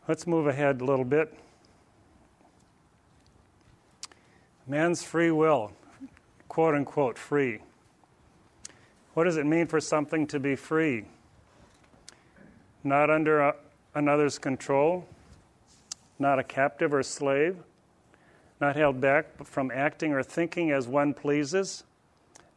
Let's 0.08 0.28
move 0.28 0.48
ahead 0.48 0.82
a 0.82 0.86
little 0.86 1.06
bit. 1.06 1.34
Man's 4.68 5.04
free 5.04 5.32
will, 5.32 5.72
quote 6.48 6.76
unquote, 6.76 7.18
free. 7.18 7.60
What 9.14 9.26
does 9.26 9.38
it 9.38 9.46
mean 9.46 9.68
for 9.68 9.80
something 9.82 10.28
to 10.28 10.40
be 10.40 10.56
free? 10.56 11.06
Not 12.84 13.10
under 13.10 13.42
a, 13.42 13.56
another's 13.96 14.38
control, 14.38 15.08
not 16.20 16.40
a 16.40 16.44
captive 16.44 16.94
or 16.94 17.04
slave, 17.04 17.58
not 18.62 18.76
held 18.76 19.02
back 19.02 19.44
from 19.44 19.72
acting 19.72 20.14
or 20.14 20.24
thinking 20.24 20.72
as 20.72 20.88
one 20.88 21.14
pleases, 21.14 21.84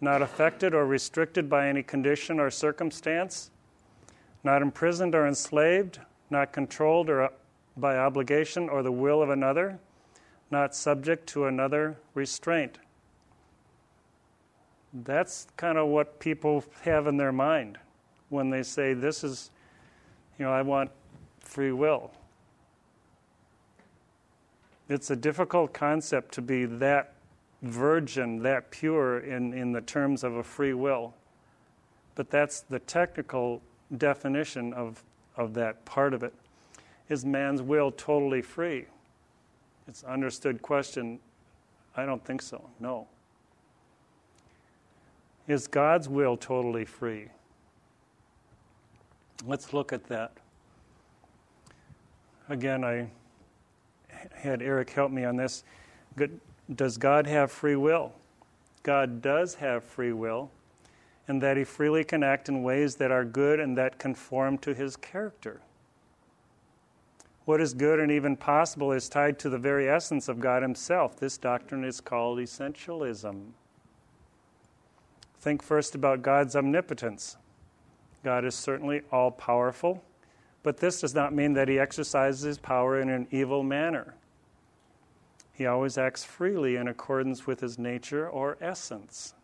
not 0.01 0.21
affected 0.21 0.75
or 0.75 0.87
restricted 0.87 1.49
by 1.49 1.69
any 1.69 1.83
condition 1.83 2.39
or 2.39 2.51
circumstance, 2.51 3.51
not 4.45 4.61
imprisoned 4.61 5.15
or 5.15 5.27
enslaved, 5.27 5.99
not 6.31 6.53
controlled 6.53 7.09
or 7.09 7.23
uh, 7.23 7.29
by 7.77 7.97
obligation 7.97 8.69
or 8.69 8.83
the 8.83 8.93
will 8.93 9.23
of 9.23 9.31
another, 9.31 9.79
not 10.55 10.73
subject 10.73 11.27
to 11.27 11.47
another 11.47 11.97
restraint. 12.15 12.79
That's 14.93 15.49
kind 15.57 15.77
of 15.77 15.89
what 15.89 16.21
people 16.21 16.63
have 16.83 17.09
in 17.09 17.17
their 17.17 17.33
mind 17.33 17.77
when 18.29 18.51
they 18.51 18.63
say, 18.63 18.95
This 18.95 19.25
is, 19.25 19.51
you 20.39 20.45
know, 20.45 20.53
I 20.53 20.63
want 20.63 20.93
free 21.41 21.73
will. 21.73 22.13
It's 24.89 25.11
a 25.11 25.17
difficult 25.17 25.73
concept 25.73 26.33
to 26.35 26.43
be 26.43 26.67
that 26.67 27.15
virgin, 27.63 28.41
that 28.45 28.71
pure 28.71 29.19
in, 29.19 29.53
in 29.55 29.73
the 29.73 29.81
terms 29.81 30.23
of 30.23 30.37
a 30.37 30.45
free 30.45 30.75
will. 30.75 31.15
But 32.15 32.31
that's 32.31 32.61
the 32.61 32.79
technical 32.79 33.61
definition 33.99 34.73
of, 34.73 35.03
of 35.37 35.53
that 35.55 35.85
part 35.85 36.15
of 36.15 36.23
it. 36.23 36.33
Is 37.09 37.25
man's 37.25 37.61
will 37.61 37.91
totally 37.91 38.41
free? 38.41 38.87
It's 39.87 40.03
an 40.03 40.11
understood 40.11 40.63
question. 40.63 41.21
I 41.97 42.07
don't 42.07 42.25
think 42.25 42.43
so. 42.43 42.69
No. 42.81 43.07
Is 45.47 45.67
God's 45.67 46.09
will 46.09 46.37
totally 46.37 46.85
free? 46.85 47.29
Let's 49.47 49.73
look 49.73 49.93
at 49.93 50.05
that. 50.09 50.33
Again, 52.49 52.83
I 52.85 53.09
had 54.33 54.63
Eric 54.63 54.91
help 54.91 55.13
me 55.13 55.25
on 55.25 55.37
this. 55.37 55.65
Does 56.75 56.97
God 56.97 57.27
have 57.27 57.51
free 57.53 57.77
will? 57.77 58.13
God 58.83 59.21
does 59.21 59.55
have 59.57 59.85
free 59.85 60.13
will. 60.13 60.51
and 61.27 61.41
that 61.43 61.57
he 61.57 61.65
freely 61.65 62.05
can 62.05 62.23
act 62.23 62.49
in 62.49 62.63
ways 62.63 62.97
that 62.97 63.11
are 63.11 63.25
good 63.25 63.61
and 63.61 63.77
that 63.79 63.99
conform 63.99 64.59
to 64.59 64.75
his 64.75 64.97
character. 64.97 65.61
What 67.45 67.61
is 67.61 67.75
good 67.75 68.01
and 68.01 68.11
even 68.11 68.37
possible 68.37 68.93
is 68.93 69.09
tied 69.09 69.39
to 69.41 69.51
the 69.51 69.59
very 69.59 69.89
essence 69.89 70.29
of 70.29 70.41
God 70.41 70.63
Himself. 70.63 71.17
This 71.17 71.37
doctrine 71.37 71.85
is 71.85 72.01
called 72.01 72.39
essentialism. 72.39 73.51
Think 75.41 75.63
first 75.63 75.95
about 75.95 76.23
God's 76.23 76.57
omnipotence. 76.57 77.37
God 78.23 78.47
is 78.47 78.55
certainly 78.55 79.03
all 79.13 79.31
powerful, 79.31 80.03
but 80.63 80.79
this 80.79 81.03
does 81.03 81.15
not 81.15 81.35
mean 81.35 81.53
that 81.53 81.69
He 81.69 81.79
exercises 81.79 82.41
His 82.41 82.59
power 82.59 82.99
in 82.99 83.11
an 83.11 83.27
evil 83.31 83.63
manner. 83.63 84.15
He 85.53 85.67
always 85.67 85.99
acts 85.99 86.25
freely 86.25 86.77
in 86.77 86.89
accordance 86.89 87.47
with 87.47 87.61
His 87.61 87.79
nature 87.79 88.27
or 88.27 88.57
essence. 88.63 89.35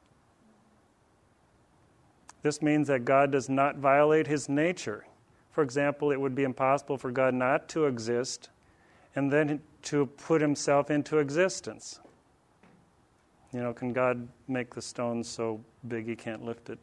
This 2.42 2.62
means 2.62 2.88
that 2.88 3.04
God 3.04 3.30
does 3.30 3.50
not 3.50 3.76
violate 3.76 4.26
His 4.26 4.48
nature. 4.48 5.04
For 5.50 5.62
example, 5.62 6.12
it 6.12 6.20
would 6.20 6.34
be 6.34 6.44
impossible 6.44 6.96
for 6.96 7.10
God 7.10 7.34
not 7.34 7.68
to 7.70 7.86
exist 7.86 8.50
and 9.16 9.32
then 9.32 9.60
to 9.82 10.06
put 10.06 10.40
himself 10.40 10.90
into 10.90 11.18
existence. 11.18 12.00
You 13.52 13.60
know, 13.60 13.72
can 13.72 13.92
God 13.92 14.28
make 14.46 14.74
the 14.74 14.82
stone 14.82 15.24
so 15.24 15.60
big 15.88 16.06
he 16.06 16.14
can't 16.14 16.44
lift 16.44 16.70
it? 16.70 16.78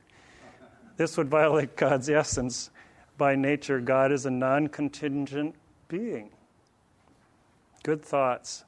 This 0.97 1.15
would 1.15 1.29
violate 1.29 1.75
God's 1.75 2.09
essence. 2.09 2.71
By 3.17 3.35
nature, 3.35 3.79
God 3.79 4.11
is 4.11 4.25
a 4.25 4.31
non 4.31 4.67
contingent 4.67 5.55
being. 5.87 6.29
Good 7.83 8.03
thoughts. 8.03 8.65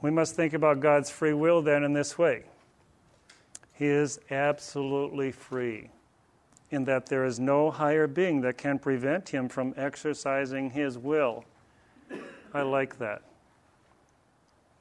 We 0.00 0.10
must 0.10 0.34
think 0.34 0.54
about 0.54 0.80
God's 0.80 1.10
free 1.10 1.34
will 1.34 1.60
then 1.60 1.84
in 1.84 1.92
this 1.92 2.16
way 2.16 2.44
He 3.74 3.86
is 3.86 4.18
absolutely 4.30 5.32
free 5.32 5.90
in 6.70 6.84
that 6.84 7.06
there 7.06 7.24
is 7.24 7.40
no 7.40 7.70
higher 7.70 8.06
being 8.06 8.40
that 8.42 8.56
can 8.56 8.78
prevent 8.78 9.28
him 9.30 9.48
from 9.48 9.74
exercising 9.76 10.70
his 10.70 10.96
will. 10.96 11.44
I 12.54 12.62
like 12.62 12.98
that. 12.98 13.22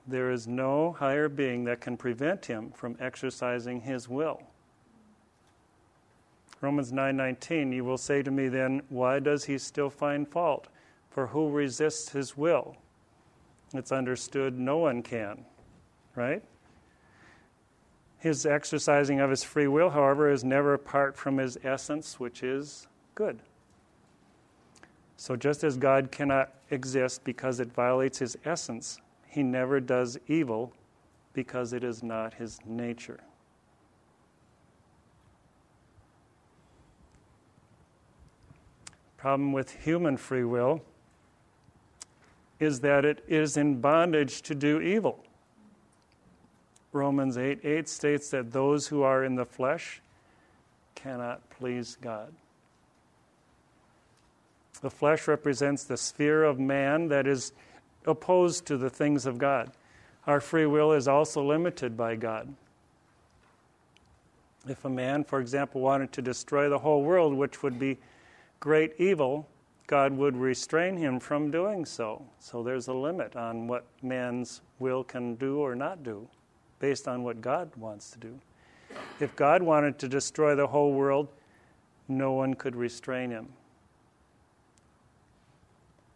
There 0.07 0.31
is 0.31 0.47
no 0.47 0.93
higher 0.93 1.29
being 1.29 1.65
that 1.65 1.81
can 1.81 1.97
prevent 1.97 2.45
him 2.45 2.71
from 2.71 2.95
exercising 2.99 3.81
his 3.81 4.07
will. 4.07 4.41
Romans 6.61 6.91
9:19 6.91 7.73
You 7.73 7.83
will 7.85 7.97
say 7.97 8.21
to 8.21 8.31
me 8.31 8.47
then 8.49 8.81
why 8.89 9.19
does 9.19 9.45
he 9.45 9.57
still 9.57 9.89
find 9.89 10.27
fault 10.27 10.67
for 11.09 11.27
who 11.27 11.49
resists 11.49 12.11
his 12.11 12.35
will 12.37 12.75
It's 13.73 13.91
understood 13.91 14.59
no 14.59 14.77
one 14.77 15.01
can 15.01 15.45
right 16.15 16.43
his 18.19 18.45
exercising 18.45 19.19
of 19.21 19.29
his 19.29 19.43
free 19.43 19.67
will, 19.67 19.89
however, 19.89 20.29
is 20.29 20.43
never 20.43 20.73
apart 20.73 21.17
from 21.17 21.37
his 21.37 21.57
essence, 21.63 22.19
which 22.19 22.43
is 22.43 22.87
good. 23.15 23.39
So, 25.15 25.35
just 25.35 25.63
as 25.63 25.77
God 25.77 26.11
cannot 26.11 26.53
exist 26.69 27.23
because 27.23 27.59
it 27.59 27.71
violates 27.73 28.19
his 28.19 28.37
essence, 28.45 28.99
he 29.25 29.41
never 29.43 29.79
does 29.79 30.17
evil 30.27 30.73
because 31.33 31.73
it 31.73 31.83
is 31.83 32.03
not 32.03 32.33
his 32.33 32.59
nature. 32.65 33.19
Problem 39.17 39.51
with 39.51 39.71
human 39.83 40.15
free 40.15 40.45
will 40.45 40.81
is 42.59 42.79
that 42.81 43.05
it 43.05 43.23
is 43.27 43.57
in 43.57 43.79
bondage 43.79 44.41
to 44.43 44.55
do 44.55 44.79
evil. 44.81 45.23
Romans 46.91 47.37
8 47.37 47.59
8 47.63 47.87
states 47.87 48.29
that 48.31 48.51
those 48.51 48.87
who 48.87 49.03
are 49.03 49.23
in 49.23 49.35
the 49.35 49.45
flesh 49.45 50.01
cannot 50.95 51.47
please 51.49 51.97
God. 52.01 52.33
The 54.81 54.89
flesh 54.89 55.27
represents 55.27 55.83
the 55.83 55.97
sphere 55.97 56.43
of 56.43 56.59
man 56.59 57.09
that 57.09 57.27
is 57.27 57.51
opposed 58.05 58.65
to 58.67 58.77
the 58.77 58.89
things 58.89 59.25
of 59.25 59.37
God. 59.37 59.71
Our 60.25 60.39
free 60.39 60.65
will 60.65 60.93
is 60.93 61.07
also 61.07 61.45
limited 61.45 61.97
by 61.97 62.15
God. 62.15 62.53
If 64.67 64.85
a 64.85 64.89
man, 64.89 65.23
for 65.23 65.39
example, 65.39 65.81
wanted 65.81 66.11
to 66.13 66.21
destroy 66.21 66.69
the 66.69 66.79
whole 66.79 67.03
world, 67.03 67.33
which 67.33 67.61
would 67.61 67.79
be 67.79 67.97
great 68.59 68.93
evil, 68.97 69.47
God 69.87 70.13
would 70.13 70.35
restrain 70.35 70.97
him 70.97 71.19
from 71.19 71.49
doing 71.49 71.85
so. 71.85 72.25
So 72.39 72.63
there's 72.63 72.87
a 72.87 72.93
limit 72.93 73.35
on 73.35 73.67
what 73.67 73.85
man's 74.01 74.61
will 74.79 75.03
can 75.03 75.35
do 75.35 75.59
or 75.59 75.75
not 75.75 76.03
do 76.03 76.27
based 76.79 77.07
on 77.07 77.23
what 77.23 77.41
God 77.41 77.69
wants 77.75 78.09
to 78.11 78.19
do. 78.19 78.39
If 79.19 79.35
God 79.35 79.61
wanted 79.61 79.99
to 79.99 80.07
destroy 80.07 80.55
the 80.55 80.67
whole 80.67 80.93
world, 80.93 81.27
no 82.07 82.31
one 82.31 82.53
could 82.53 82.75
restrain 82.75 83.29
him. 83.29 83.49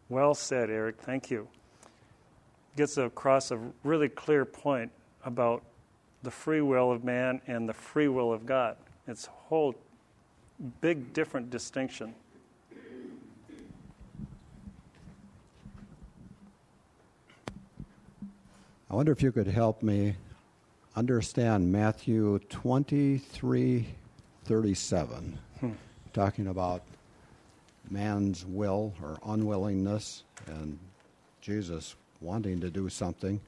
Well 0.10 0.34
said, 0.34 0.70
Eric. 0.70 0.98
Thank 1.02 1.30
you. 1.30 1.48
Gets 2.76 2.98
across 2.98 3.52
a 3.52 3.60
really 3.84 4.10
clear 4.10 4.46
point 4.46 4.92
about 5.26 5.64
the 6.24 6.32
free 6.32 6.62
will 6.62 6.92
of 6.92 7.04
man 7.04 7.42
and 7.48 7.68
the 7.68 7.74
free 7.74 8.08
will 8.08 8.34
of 8.34 8.46
God. 8.46 8.78
It's 9.08 9.28
a 9.28 9.32
whole 9.32 9.76
big 10.82 11.14
different 11.14 11.50
distinction. 11.50 12.16
I 18.90 18.96
wonder 18.96 19.12
if 19.12 19.24
you 19.24 19.32
could 19.32 19.48
help 19.48 19.82
me 19.82 20.16
understand 20.96 21.72
Matthew 21.72 22.38
23 22.50 23.88
37, 24.46 25.40
hmm. 25.60 25.72
talking 26.12 26.48
about 26.48 26.84
man's 27.90 28.46
will 28.46 28.94
or 29.02 29.18
unwillingness 29.26 30.24
and 30.48 30.78
Jesus 31.42 31.96
wanting 32.22 32.60
to 32.62 32.70
do 32.70 32.90
something. 32.90 33.40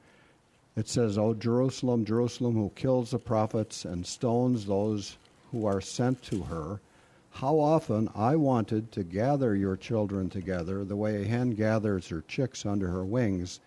It 0.76 0.88
says, 0.88 1.18
O 1.18 1.34
Jerusalem, 1.34 2.04
Jerusalem, 2.04 2.56
who 2.56 2.72
kills 2.76 3.12
the 3.12 3.20
prophets 3.20 3.86
and 3.86 4.06
stones 4.06 4.66
those 4.66 5.18
who 5.52 5.66
are 5.66 5.82
sent 5.82 6.24
to 6.24 6.44
her, 6.44 6.80
how 7.32 7.60
often 7.60 8.10
I 8.16 8.36
wanted 8.38 8.92
to 8.94 9.04
gather 9.04 9.56
your 9.56 9.78
children 9.78 10.30
together 10.30 10.84
the 10.84 10.96
way 10.96 11.22
a 11.22 11.26
hen 11.26 11.52
gathers 11.52 12.08
her 12.08 12.24
chicks 12.28 12.66
under 12.66 12.90
her 12.90 13.06
wings, 13.06 13.60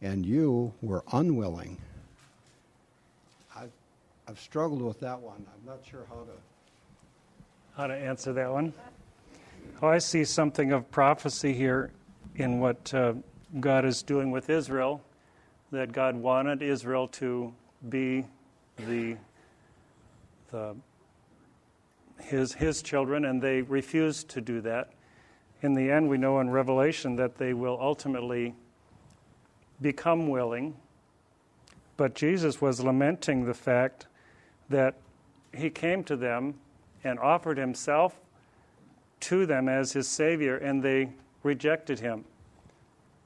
and 0.00 0.24
you 0.24 0.72
were 0.80 1.04
unwilling. 1.12 1.78
I've 4.28 4.38
struggled 4.38 4.82
with 4.82 5.00
that 5.00 5.18
one. 5.18 5.46
I'm 5.46 5.66
not 5.66 5.78
sure 5.90 6.04
how 6.10 6.16
to. 6.16 6.32
How 7.78 7.86
to 7.86 7.94
answer 7.94 8.34
that 8.34 8.52
one? 8.52 8.74
Oh, 9.80 9.88
I 9.88 9.96
see 9.98 10.22
something 10.22 10.70
of 10.72 10.90
prophecy 10.90 11.54
here 11.54 11.92
in 12.36 12.60
what 12.60 12.92
uh, 12.92 13.14
God 13.58 13.86
is 13.86 14.02
doing 14.02 14.30
with 14.30 14.50
Israel, 14.50 15.00
that 15.72 15.92
God 15.92 16.14
wanted 16.14 16.60
Israel 16.60 17.08
to 17.08 17.54
be 17.88 18.26
the, 18.86 19.16
the 20.50 20.76
his, 22.20 22.52
his 22.52 22.82
children, 22.82 23.24
and 23.24 23.40
they 23.40 23.62
refused 23.62 24.28
to 24.30 24.42
do 24.42 24.60
that. 24.60 24.90
In 25.62 25.72
the 25.72 25.90
end, 25.90 26.06
we 26.06 26.18
know 26.18 26.40
in 26.40 26.50
Revelation 26.50 27.16
that 27.16 27.38
they 27.38 27.54
will 27.54 27.78
ultimately 27.80 28.54
become 29.80 30.28
willing. 30.28 30.76
But 31.96 32.14
Jesus 32.14 32.60
was 32.60 32.80
lamenting 32.80 33.46
the 33.46 33.54
fact 33.54 34.07
that 34.68 34.94
he 35.54 35.70
came 35.70 36.04
to 36.04 36.16
them 36.16 36.54
and 37.04 37.18
offered 37.18 37.58
himself 37.58 38.20
to 39.20 39.46
them 39.46 39.68
as 39.68 39.92
his 39.92 40.06
Savior, 40.08 40.56
and 40.56 40.82
they 40.82 41.10
rejected 41.42 42.00
him. 42.00 42.24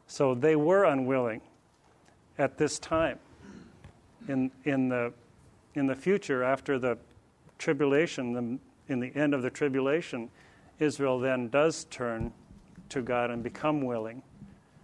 So 0.06 0.34
they 0.34 0.56
were 0.56 0.84
unwilling 0.84 1.40
at 2.38 2.58
this 2.58 2.78
time. 2.78 3.18
In, 4.28 4.50
in, 4.64 4.88
the, 4.88 5.12
in 5.74 5.86
the 5.86 5.96
future, 5.96 6.44
after 6.44 6.78
the 6.78 6.96
tribulation, 7.58 8.32
the, 8.32 8.92
in 8.92 9.00
the 9.00 9.12
end 9.16 9.34
of 9.34 9.42
the 9.42 9.50
tribulation, 9.50 10.30
Israel 10.78 11.18
then 11.18 11.48
does 11.48 11.84
turn 11.84 12.32
to 12.90 13.02
God 13.02 13.30
and 13.30 13.42
become 13.42 13.82
willing. 13.82 14.22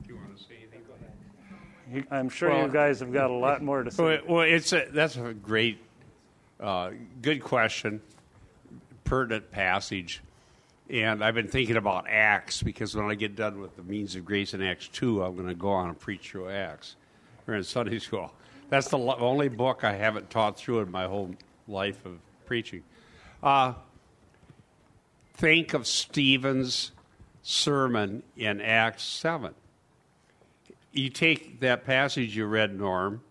Do 0.06 0.14
you 0.14 0.16
want 0.16 0.36
to 0.36 0.42
say 0.42 0.56
anything? 0.60 0.80
Go 0.88 0.94
ahead. 1.92 2.06
I'm 2.10 2.28
sure 2.28 2.50
well, 2.50 2.66
you 2.66 2.72
guys 2.72 3.00
have 3.00 3.12
got 3.12 3.30
a 3.30 3.34
lot 3.34 3.62
more 3.62 3.82
to 3.82 3.90
say. 3.90 4.20
Well, 4.26 4.42
it's 4.42 4.72
a, 4.72 4.86
that's 4.90 5.16
a 5.16 5.34
great 5.34 5.78
uh, 6.60 6.90
good 7.22 7.42
question, 7.42 8.00
pertinent 9.04 9.50
passage. 9.50 10.22
And 10.90 11.22
I've 11.22 11.34
been 11.34 11.48
thinking 11.48 11.76
about 11.76 12.06
Acts 12.08 12.62
because 12.62 12.96
when 12.96 13.10
I 13.10 13.14
get 13.14 13.36
done 13.36 13.60
with 13.60 13.76
the 13.76 13.82
means 13.82 14.16
of 14.16 14.24
grace 14.24 14.54
in 14.54 14.62
Acts 14.62 14.88
2, 14.88 15.22
I'm 15.22 15.34
going 15.34 15.48
to 15.48 15.54
go 15.54 15.70
on 15.70 15.90
and 15.90 15.98
preach 15.98 16.30
through 16.30 16.48
Acts. 16.50 16.96
We're 17.46 17.54
in 17.54 17.64
Sunday 17.64 17.98
school. 17.98 18.32
That's 18.70 18.88
the 18.88 18.98
only 18.98 19.48
book 19.48 19.84
I 19.84 19.94
haven't 19.94 20.30
taught 20.30 20.58
through 20.58 20.80
in 20.80 20.90
my 20.90 21.06
whole 21.06 21.34
life 21.66 22.04
of 22.04 22.18
preaching. 22.46 22.82
Uh, 23.42 23.74
think 25.34 25.74
of 25.74 25.86
Stephen's 25.86 26.92
sermon 27.42 28.22
in 28.36 28.60
Acts 28.60 29.04
7. 29.04 29.54
You 30.92 31.10
take 31.10 31.60
that 31.60 31.84
passage 31.84 32.36
you 32.36 32.46
read, 32.46 32.78
Norm, 32.78 33.22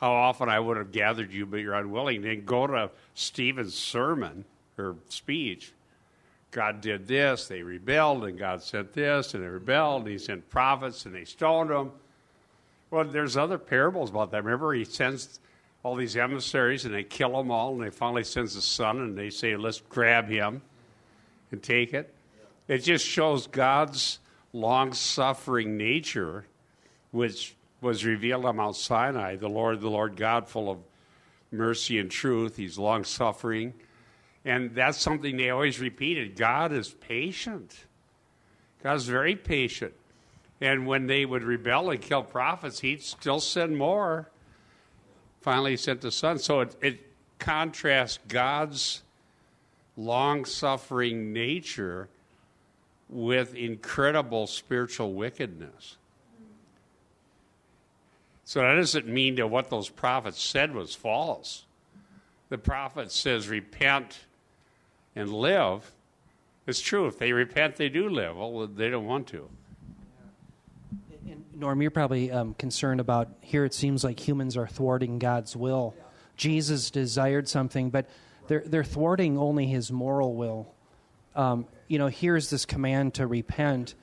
how 0.00 0.12
often 0.12 0.48
I 0.48 0.60
would 0.60 0.76
have 0.76 0.92
gathered 0.92 1.32
you, 1.32 1.44
but 1.46 1.58
you're 1.58 1.74
unwilling. 1.74 2.22
Then 2.22 2.44
go 2.44 2.66
to 2.66 2.90
Stephen's 3.14 3.74
sermon 3.74 4.44
or 4.78 4.96
speech. 5.08 5.72
God 6.50 6.80
did 6.80 7.06
this, 7.06 7.48
they 7.48 7.62
rebelled, 7.62 8.24
and 8.24 8.38
God 8.38 8.62
sent 8.62 8.94
this, 8.94 9.34
and 9.34 9.42
they 9.42 9.48
rebelled, 9.48 10.02
and 10.02 10.12
He 10.12 10.18
sent 10.18 10.48
prophets, 10.48 11.04
and 11.04 11.14
they 11.14 11.24
stoned 11.24 11.70
them. 11.70 11.92
Well, 12.90 13.04
there's 13.04 13.36
other 13.36 13.58
parables 13.58 14.08
about 14.08 14.30
that. 14.30 14.44
Remember, 14.44 14.72
He 14.72 14.84
sends 14.84 15.40
all 15.82 15.94
these 15.94 16.16
emissaries, 16.16 16.84
and 16.84 16.94
they 16.94 17.04
kill 17.04 17.36
them 17.36 17.50
all, 17.50 17.74
and 17.74 17.82
they 17.82 17.90
finally 17.90 18.24
sends 18.24 18.54
the 18.54 18.62
son, 18.62 18.98
and 19.00 19.18
they 19.18 19.30
say, 19.30 19.56
"Let's 19.56 19.80
grab 19.80 20.28
him 20.28 20.62
and 21.50 21.62
take 21.62 21.92
it." 21.92 22.14
It 22.66 22.78
just 22.78 23.06
shows 23.06 23.46
God's 23.46 24.18
long-suffering 24.52 25.76
nature, 25.76 26.46
which 27.10 27.54
was 27.80 28.04
revealed 28.04 28.44
on 28.44 28.56
Mount 28.56 28.76
Sinai. 28.76 29.36
The 29.36 29.48
Lord, 29.48 29.80
the 29.80 29.90
Lord 29.90 30.16
God, 30.16 30.48
full 30.48 30.70
of 30.70 30.78
mercy 31.50 31.98
and 31.98 32.10
truth. 32.10 32.56
He's 32.56 32.78
long-suffering 32.78 33.74
and 34.48 34.74
that's 34.74 34.96
something 34.96 35.36
they 35.36 35.50
always 35.50 35.78
repeated 35.78 36.34
God 36.34 36.72
is 36.72 36.88
patient. 36.88 37.84
God's 38.82 39.04
very 39.04 39.36
patient. 39.36 39.92
And 40.58 40.86
when 40.86 41.06
they 41.06 41.26
would 41.26 41.42
rebel 41.42 41.90
and 41.90 42.00
kill 42.00 42.22
prophets, 42.22 42.80
he'd 42.80 43.02
still 43.02 43.40
send 43.40 43.76
more. 43.76 44.30
Finally, 45.42 45.72
he 45.72 45.76
sent 45.76 46.00
the 46.00 46.10
Son. 46.10 46.38
So 46.38 46.60
it, 46.60 46.76
it 46.80 47.00
contrasts 47.38 48.20
God's 48.26 49.02
long 49.98 50.46
suffering 50.46 51.34
nature 51.34 52.08
with 53.10 53.54
incredible 53.54 54.46
spiritual 54.46 55.12
wickedness. 55.12 55.97
So 58.48 58.62
that 58.62 58.76
doesn't 58.76 59.06
mean 59.06 59.34
that 59.34 59.48
what 59.48 59.68
those 59.68 59.90
prophets 59.90 60.42
said 60.42 60.74
was 60.74 60.94
false. 60.94 61.66
The 62.48 62.56
prophet 62.56 63.12
says, 63.12 63.46
Repent 63.46 64.20
and 65.14 65.30
live, 65.30 65.92
it's 66.66 66.80
true. 66.80 67.06
If 67.06 67.18
they 67.18 67.34
repent, 67.34 67.76
they 67.76 67.90
do 67.90 68.08
live. 68.08 68.38
Well, 68.38 68.66
they 68.66 68.88
don't 68.88 69.04
want 69.04 69.26
to. 69.26 69.50
Norm, 71.54 71.82
you're 71.82 71.90
probably 71.90 72.32
um, 72.32 72.54
concerned 72.54 73.00
about 73.00 73.28
here. 73.42 73.66
It 73.66 73.74
seems 73.74 74.02
like 74.02 74.18
humans 74.18 74.56
are 74.56 74.66
thwarting 74.66 75.18
God's 75.18 75.54
will. 75.54 75.94
Jesus 76.38 76.90
desired 76.90 77.50
something, 77.50 77.90
but 77.90 78.08
they're 78.46 78.62
they're 78.64 78.82
thwarting 78.82 79.36
only 79.36 79.66
His 79.66 79.92
moral 79.92 80.34
will. 80.34 80.72
Um, 81.36 81.66
you 81.86 81.98
know, 81.98 82.06
here's 82.06 82.48
this 82.48 82.64
command 82.64 83.12
to 83.14 83.26
repent, 83.26 83.94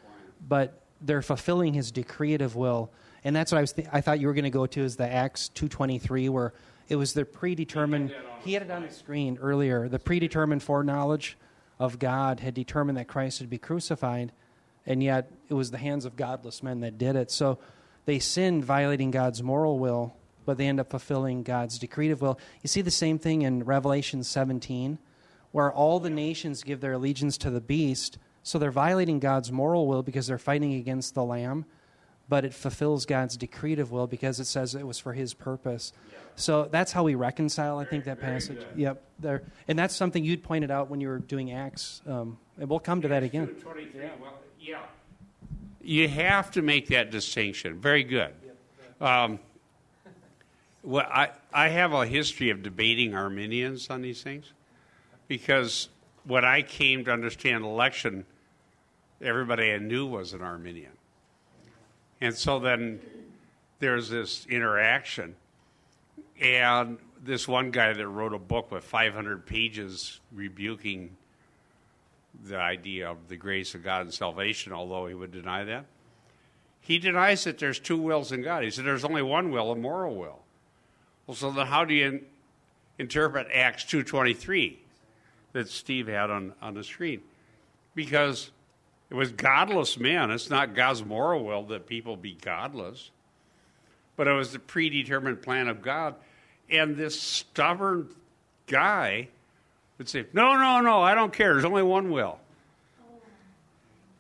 but 0.48 0.84
they're 1.02 1.24
fulfilling 1.24 1.74
His 1.74 1.92
decretive 1.92 2.54
will, 2.54 2.92
and 3.26 3.36
that's 3.36 3.52
what 3.52 3.58
I 3.58 3.62
was. 3.62 3.74
Th- 3.74 3.88
I 3.92 4.00
thought 4.00 4.22
you 4.22 4.28
were 4.28 4.34
going 4.34 4.46
to 4.46 4.50
go 4.50 4.66
to 4.66 4.82
is 4.82 4.96
the 4.96 5.12
Acts 5.12 5.50
two 5.50 5.68
twenty 5.68 6.00
three, 6.00 6.30
where 6.30 6.54
it 6.88 6.96
was 6.96 7.12
the 7.14 7.26
predetermined. 7.26 8.16
He 8.44 8.54
had 8.54 8.62
it 8.62 8.72
on 8.72 8.84
the 8.84 8.92
screen 8.92 9.38
earlier. 9.42 9.90
The 9.90 10.00
predetermined 10.00 10.64
foreknowledge 10.64 11.38
of 11.80 12.00
God 12.00 12.40
had 12.40 12.54
determined 12.54 12.98
that 12.98 13.08
Christ 13.08 13.42
would 13.42 13.50
be 13.50 13.58
crucified, 13.58 14.32
and 14.86 15.04
yet 15.04 15.32
it 15.50 15.56
was 15.56 15.72
the 15.72 15.78
hands 15.78 16.06
of 16.06 16.16
godless 16.16 16.64
men 16.64 16.80
that 16.82 16.98
did 16.98 17.16
it. 17.16 17.32
So 17.32 17.60
they 18.06 18.20
sinned, 18.20 18.64
violating 18.64 19.12
God's 19.12 19.42
moral 19.42 19.80
will, 19.80 20.16
but 20.46 20.58
they 20.58 20.68
end 20.68 20.80
up 20.80 20.92
fulfilling 20.92 21.44
God's 21.44 21.80
decretive 21.80 22.22
will. 22.22 22.40
You 22.62 22.68
see 22.68 22.82
the 22.82 22.92
same 22.92 23.18
thing 23.18 23.42
in 23.42 23.64
Revelation 23.64 24.24
17, 24.24 25.00
where 25.52 25.74
all 25.74 26.00
the 26.00 26.10
nations 26.10 26.64
give 26.64 26.82
their 26.82 26.94
allegiance 26.94 27.38
to 27.40 27.50
the 27.50 27.62
beast. 27.62 28.20
So 28.44 28.60
they're 28.60 28.70
violating 28.70 29.20
God's 29.20 29.52
moral 29.52 29.88
will 29.88 30.04
because 30.04 30.28
they're 30.28 30.38
fighting 30.38 30.76
against 30.76 31.16
the 31.16 31.24
Lamb, 31.24 31.66
but 32.28 32.44
it 32.46 32.54
fulfills 32.54 33.06
God's 33.06 33.38
decretive 33.38 33.92
will 33.92 34.08
because 34.08 34.40
it 34.40 34.46
says 34.46 34.76
it 34.76 34.86
was 34.86 34.98
for 34.98 35.14
His 35.14 35.34
purpose. 35.34 35.94
So 36.36 36.68
that's 36.70 36.92
how 36.92 37.04
we 37.04 37.16
reconcile, 37.16 37.78
I 37.78 37.86
think, 37.86 38.06
that 38.06 38.20
passage. 38.20 38.66
Yep. 38.76 39.02
There. 39.20 39.44
And 39.68 39.78
that's 39.78 39.96
something 39.96 40.24
you'd 40.24 40.44
pointed 40.44 40.72
out 40.72 40.90
when 40.90 41.00
you 41.00 41.08
were 41.08 41.20
doing 41.20 41.52
Acts. 41.52 42.02
Um, 42.08 42.38
and 42.60 42.70
we'll 42.70 42.80
come 42.80 43.02
to 43.02 43.08
that 43.10 43.24
again. 43.24 43.56
Yeah. 43.96 44.10
Well, 44.20 44.34
yeah. 44.60 44.80
You 45.82 46.08
have 46.10 46.52
to 46.52 46.62
make 46.62 46.88
that 46.88 47.12
distinction. 47.12 47.80
Very 47.80 48.04
good. 48.04 48.34
Um, 49.00 49.40
well, 50.84 51.06
I, 51.08 51.30
I 51.54 51.70
have 51.70 51.94
a 51.94 52.06
history 52.06 52.50
of 52.50 52.64
debating 52.64 53.16
Arminians 53.16 53.90
on 53.90 54.02
these 54.02 54.22
things 54.22 54.52
because 55.28 55.90
when 56.26 56.44
I 56.44 56.62
came 56.62 57.06
to 57.06 57.12
understand 57.12 57.64
election, 57.64 58.26
everybody 59.22 59.72
I 59.72 59.78
knew 59.78 60.06
was 60.06 60.34
an 60.34 60.42
Arminian. 60.42 60.92
And 62.26 62.34
so 62.36 62.58
then 62.58 63.02
there's 63.78 64.10
this 64.10 64.48
interaction 64.48 65.36
and 66.42 66.98
this 67.24 67.48
one 67.48 67.70
guy 67.70 67.94
that 67.94 68.08
wrote 68.08 68.34
a 68.34 68.40
book 68.40 68.72
with 68.72 68.84
500 68.84 69.46
pages 69.46 70.20
rebuking 70.34 71.18
the 72.44 72.58
idea 72.58 73.12
of 73.12 73.28
the 73.28 73.36
grace 73.36 73.76
of 73.76 73.84
God 73.84 74.02
and 74.02 74.14
salvation, 74.14 74.74
although 74.74 75.06
he 75.06 75.14
would 75.14 75.32
deny 75.32 75.66
that. 75.66 75.86
He 76.82 76.98
denies 76.98 77.44
that 77.44 77.60
there's 77.60 77.80
two 77.80 77.98
wills 77.98 78.32
in 78.32 78.42
God. 78.42 78.64
He 78.64 78.72
said 78.72 78.86
there's 78.86 79.06
only 79.06 79.22
one 79.22 79.52
will, 79.52 79.72
a 79.72 79.76
moral 79.76 80.16
will. 80.16 80.40
Well, 81.28 81.36
so 81.36 81.52
then 81.52 81.68
how 81.68 81.86
do 81.86 81.94
you 81.94 82.08
in, 82.08 82.22
interpret 82.98 83.50
Acts 83.54 83.84
2.23 83.84 84.78
that 85.54 85.70
Steve 85.70 86.08
had 86.08 86.32
on, 86.32 86.54
on 86.60 86.74
the 86.74 86.84
screen? 86.84 87.22
Because 87.94 88.50
it 89.10 89.14
was 89.14 89.32
godless 89.32 90.00
men. 90.00 90.32
It's 90.32 90.50
not 90.50 90.76
God's 90.76 91.04
moral 91.06 91.44
will 91.44 91.64
that 91.64 91.88
people 91.88 92.16
be 92.18 92.34
godless 92.34 93.12
but 94.16 94.28
it 94.28 94.34
was 94.34 94.52
the 94.52 94.60
predetermined 94.60 95.42
plan 95.42 95.68
of 95.68 95.82
God. 95.82 96.16
And 96.70 96.96
this 96.96 97.20
stubborn 97.20 98.10
guy 98.68 99.28
would 99.98 100.10
say, 100.10 100.26
No, 100.34 100.54
no, 100.58 100.82
no, 100.82 101.02
I 101.02 101.16
don't 101.16 101.34
care. 101.34 101.54
There's 101.54 101.66
only 101.66 101.84
one 101.84 102.12
will. 102.12 102.40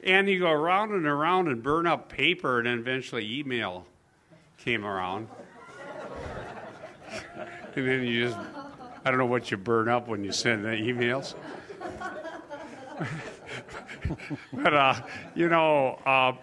And 0.04 0.30
you 0.30 0.40
go 0.40 0.52
around 0.52 0.92
and 0.92 1.08
around 1.08 1.48
and 1.48 1.64
burn 1.64 1.88
up 1.88 2.10
paper, 2.10 2.60
and 2.60 2.68
then 2.68 2.80
eventually 2.80 3.40
email 3.40 3.86
came 4.60 4.86
around. 4.86 5.28
and 7.76 7.88
then 7.88 8.04
you 8.04 8.28
just, 8.28 8.38
I 9.04 9.10
don't 9.10 9.18
know 9.18 9.26
what 9.26 9.50
you 9.50 9.58
burn 9.58 9.90
up 9.90 10.08
when 10.08 10.24
you 10.24 10.32
send 10.32 10.64
the 10.64 10.70
emails. 10.70 11.34
but, 14.54 14.74
uh, 14.74 15.02
you 15.36 15.50
know, 15.50 16.00
uh, 16.06 16.34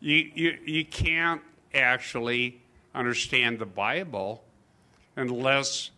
you, 0.00 0.30
you, 0.34 0.58
you 0.64 0.84
can't 0.84 1.42
actually 1.74 2.60
understand 2.94 3.58
the 3.58 3.66
Bible 3.66 4.42
unless 5.16 5.90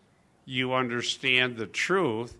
you 0.45 0.73
understand 0.73 1.57
the 1.57 1.67
truth 1.67 2.35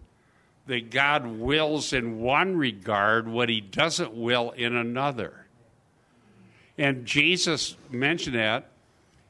that 0.67 0.91
God 0.91 1.27
wills 1.27 1.93
in 1.93 2.21
one 2.21 2.57
regard 2.57 3.27
what 3.27 3.49
he 3.49 3.61
doesn't 3.61 4.15
will 4.15 4.51
in 4.53 4.77
another. 4.77 5.47
And 6.79 7.05
Jesus 7.05 7.77
mentioned 7.91 8.37
that 8.37 8.69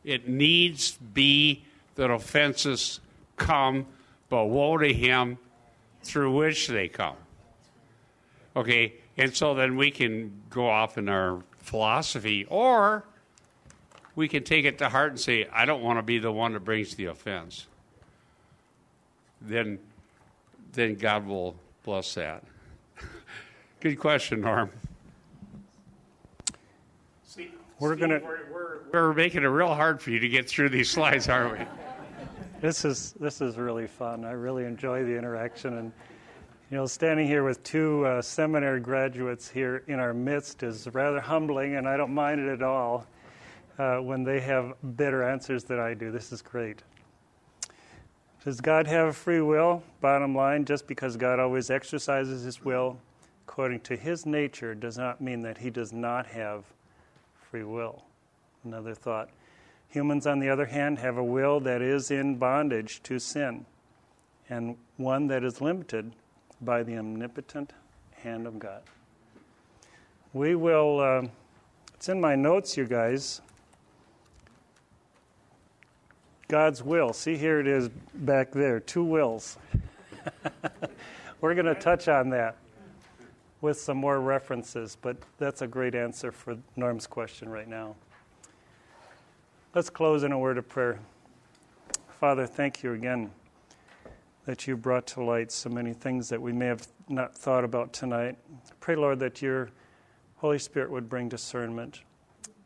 it 0.04 0.28
needs 0.28 0.92
be 0.92 1.64
that 1.96 2.10
offenses 2.10 3.00
come, 3.36 3.86
but 4.28 4.46
woe 4.46 4.78
to 4.78 4.92
him 4.92 5.38
through 6.02 6.34
which 6.34 6.68
they 6.68 6.88
come. 6.88 7.16
Okay, 8.56 8.94
and 9.16 9.34
so 9.34 9.54
then 9.54 9.76
we 9.76 9.90
can 9.90 10.32
go 10.50 10.68
off 10.68 10.98
in 10.98 11.08
our 11.08 11.42
philosophy, 11.58 12.46
or 12.48 13.04
we 14.14 14.28
can 14.28 14.44
take 14.44 14.64
it 14.64 14.78
to 14.78 14.88
heart 14.88 15.10
and 15.10 15.20
say, 15.20 15.46
I 15.52 15.64
don't 15.64 15.82
want 15.82 15.98
to 15.98 16.02
be 16.02 16.18
the 16.18 16.32
one 16.32 16.52
that 16.52 16.60
brings 16.60 16.94
the 16.94 17.06
offense. 17.06 17.66
Then, 19.40 19.78
then 20.72 20.94
God 20.94 21.26
will 21.26 21.56
bless 21.84 22.14
that. 22.14 22.44
Good 23.80 23.98
question, 23.98 24.42
Norm. 24.42 24.70
See, 27.24 27.50
we're 27.78 27.96
going 27.96 28.10
to. 28.10 28.18
We're, 28.52 28.80
we're 28.92 29.14
making 29.14 29.44
it 29.44 29.46
real 29.46 29.74
hard 29.74 30.02
for 30.02 30.10
you 30.10 30.18
to 30.18 30.28
get 30.28 30.48
through 30.48 30.70
these 30.70 30.90
slides, 30.90 31.28
aren't 31.28 31.58
we? 31.58 31.64
This 32.60 32.84
is 32.84 33.14
this 33.18 33.40
is 33.40 33.56
really 33.56 33.86
fun. 33.86 34.24
I 34.24 34.32
really 34.32 34.64
enjoy 34.64 35.04
the 35.04 35.16
interaction, 35.16 35.78
and 35.78 35.92
you 36.70 36.76
know, 36.76 36.86
standing 36.86 37.26
here 37.26 37.42
with 37.42 37.62
two 37.64 38.06
uh, 38.06 38.22
seminary 38.22 38.78
graduates 38.78 39.48
here 39.48 39.82
in 39.88 39.98
our 39.98 40.14
midst 40.14 40.62
is 40.62 40.86
rather 40.92 41.18
humbling, 41.18 41.74
and 41.74 41.88
I 41.88 41.96
don't 41.96 42.14
mind 42.14 42.40
it 42.40 42.48
at 42.48 42.62
all 42.62 43.06
uh, 43.78 43.96
when 43.96 44.22
they 44.22 44.38
have 44.40 44.74
better 44.82 45.28
answers 45.28 45.64
than 45.64 45.80
I 45.80 45.94
do. 45.94 46.12
This 46.12 46.30
is 46.30 46.42
great. 46.42 46.84
Does 48.44 48.60
God 48.60 48.86
have 48.86 49.16
free 49.16 49.40
will? 49.40 49.82
Bottom 50.00 50.34
line, 50.34 50.64
just 50.64 50.86
because 50.86 51.16
God 51.16 51.40
always 51.40 51.70
exercises 51.70 52.44
his 52.44 52.64
will 52.64 52.98
according 53.46 53.80
to 53.80 53.96
his 53.96 54.24
nature 54.24 54.76
does 54.76 54.96
not 54.96 55.20
mean 55.20 55.42
that 55.42 55.58
he 55.58 55.70
does 55.70 55.92
not 55.92 56.24
have 56.24 56.62
free 57.50 57.64
will. 57.64 58.04
Another 58.62 58.94
thought. 58.94 59.28
Humans, 59.88 60.24
on 60.24 60.38
the 60.38 60.48
other 60.48 60.66
hand, 60.66 61.00
have 61.00 61.16
a 61.16 61.24
will 61.24 61.58
that 61.58 61.82
is 61.82 62.12
in 62.12 62.36
bondage 62.36 63.02
to 63.02 63.18
sin, 63.18 63.66
and 64.48 64.76
one 64.98 65.26
that 65.26 65.42
is 65.42 65.60
limited 65.60 66.12
by 66.60 66.82
the 66.82 66.96
omnipotent 66.96 67.72
hand 68.12 68.46
of 68.46 68.58
God. 68.58 68.82
We 70.32 70.54
will, 70.54 71.00
uh, 71.00 71.28
it's 71.94 72.08
in 72.08 72.20
my 72.20 72.36
notes, 72.36 72.76
you 72.76 72.86
guys. 72.86 73.40
God's 76.48 76.82
will. 76.82 77.12
See, 77.12 77.36
here 77.36 77.60
it 77.60 77.66
is 77.66 77.88
back 78.14 78.50
there 78.50 78.80
two 78.80 79.04
wills. 79.04 79.56
We're 81.40 81.54
going 81.54 81.66
to 81.66 81.74
touch 81.74 82.08
on 82.08 82.30
that 82.30 82.56
with 83.60 83.78
some 83.78 83.96
more 83.96 84.20
references, 84.20 84.96
but 85.00 85.16
that's 85.38 85.62
a 85.62 85.66
great 85.66 85.94
answer 85.94 86.32
for 86.32 86.56
Norm's 86.76 87.06
question 87.06 87.48
right 87.48 87.68
now. 87.68 87.94
Let's 89.74 89.90
close 89.90 90.24
in 90.24 90.32
a 90.32 90.38
word 90.38 90.58
of 90.58 90.68
prayer. 90.68 90.98
Father, 92.18 92.46
thank 92.46 92.82
you 92.82 92.92
again 92.92 93.30
that 94.50 94.66
you 94.66 94.76
brought 94.76 95.06
to 95.06 95.22
light 95.22 95.52
so 95.52 95.70
many 95.70 95.92
things 95.92 96.28
that 96.28 96.42
we 96.42 96.52
may 96.52 96.66
have 96.66 96.88
not 97.08 97.32
thought 97.32 97.62
about 97.62 97.92
tonight. 97.92 98.36
Pray, 98.80 98.96
Lord, 98.96 99.20
that 99.20 99.40
your 99.40 99.70
Holy 100.34 100.58
Spirit 100.58 100.90
would 100.90 101.08
bring 101.08 101.28
discernment 101.28 102.00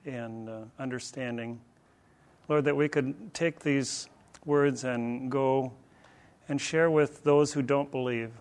and 0.06 0.48
uh, 0.48 0.60
understanding. 0.78 1.60
Lord, 2.48 2.64
that 2.64 2.74
we 2.74 2.88
could 2.88 3.34
take 3.34 3.60
these 3.60 4.08
words 4.46 4.84
and 4.84 5.30
go 5.30 5.74
and 6.48 6.58
share 6.58 6.90
with 6.90 7.22
those 7.22 7.52
who 7.52 7.60
don't 7.60 7.90
believe 7.90 8.32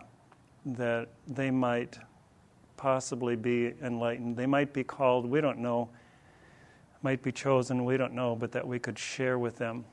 that 0.66 1.10
they 1.28 1.52
might 1.52 2.00
possibly 2.78 3.36
be 3.36 3.74
enlightened. 3.84 4.38
They 4.38 4.46
might 4.46 4.72
be 4.72 4.86
called, 4.86 5.26
we 5.26 5.42
don't 5.42 5.60
know, 5.60 5.90
might 7.02 7.22
be 7.22 7.34
chosen, 7.34 7.84
we 7.84 7.98
don't 7.98 8.14
know, 8.14 8.38
but 8.38 8.54
that 8.54 8.66
we 8.66 8.80
could 8.80 8.98
share 8.98 9.38
with 9.38 9.58
them, 9.58 9.84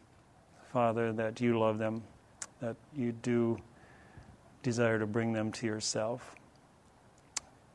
Father, 0.73 1.13
that 1.15 1.41
you 1.41 1.59
love 1.59 1.79
them, 1.79 2.05
that 2.61 2.77
you 2.95 3.13
do 3.13 3.59
desire 4.63 4.99
to 4.99 5.07
bring 5.07 5.33
them 5.33 5.51
to 5.53 5.67
yourself. 5.67 6.35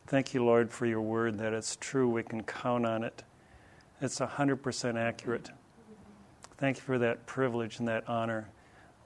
Thank 0.07 0.33
you, 0.33 0.43
Lord, 0.45 0.71
for 0.71 0.85
your 0.85 1.01
word 1.01 1.39
that 1.39 1.53
it's 1.53 1.75
true. 1.77 2.07
We 2.07 2.23
can 2.23 2.43
count 2.43 2.85
on 2.85 3.03
it. 3.03 3.23
It's 4.01 4.19
100% 4.19 4.99
accurate. 4.99 5.49
Thank 6.57 6.77
you 6.77 6.83
for 6.83 6.99
that 6.99 7.25
privilege 7.25 7.79
and 7.79 7.87
that 7.87 8.07
honor, 8.07 8.47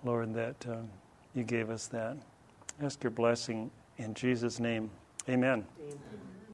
Lord, 0.03 0.33
that 0.33 0.65
uh, 0.69 0.77
you 1.33 1.43
gave 1.43 1.69
us 1.69 1.87
that. 1.87 2.17
ask 2.81 3.01
your 3.03 3.11
blessing 3.11 3.71
in 3.97 4.13
Jesus' 4.13 4.59
name. 4.59 4.89
Amen. 5.29 5.65
Amen. 5.79 5.99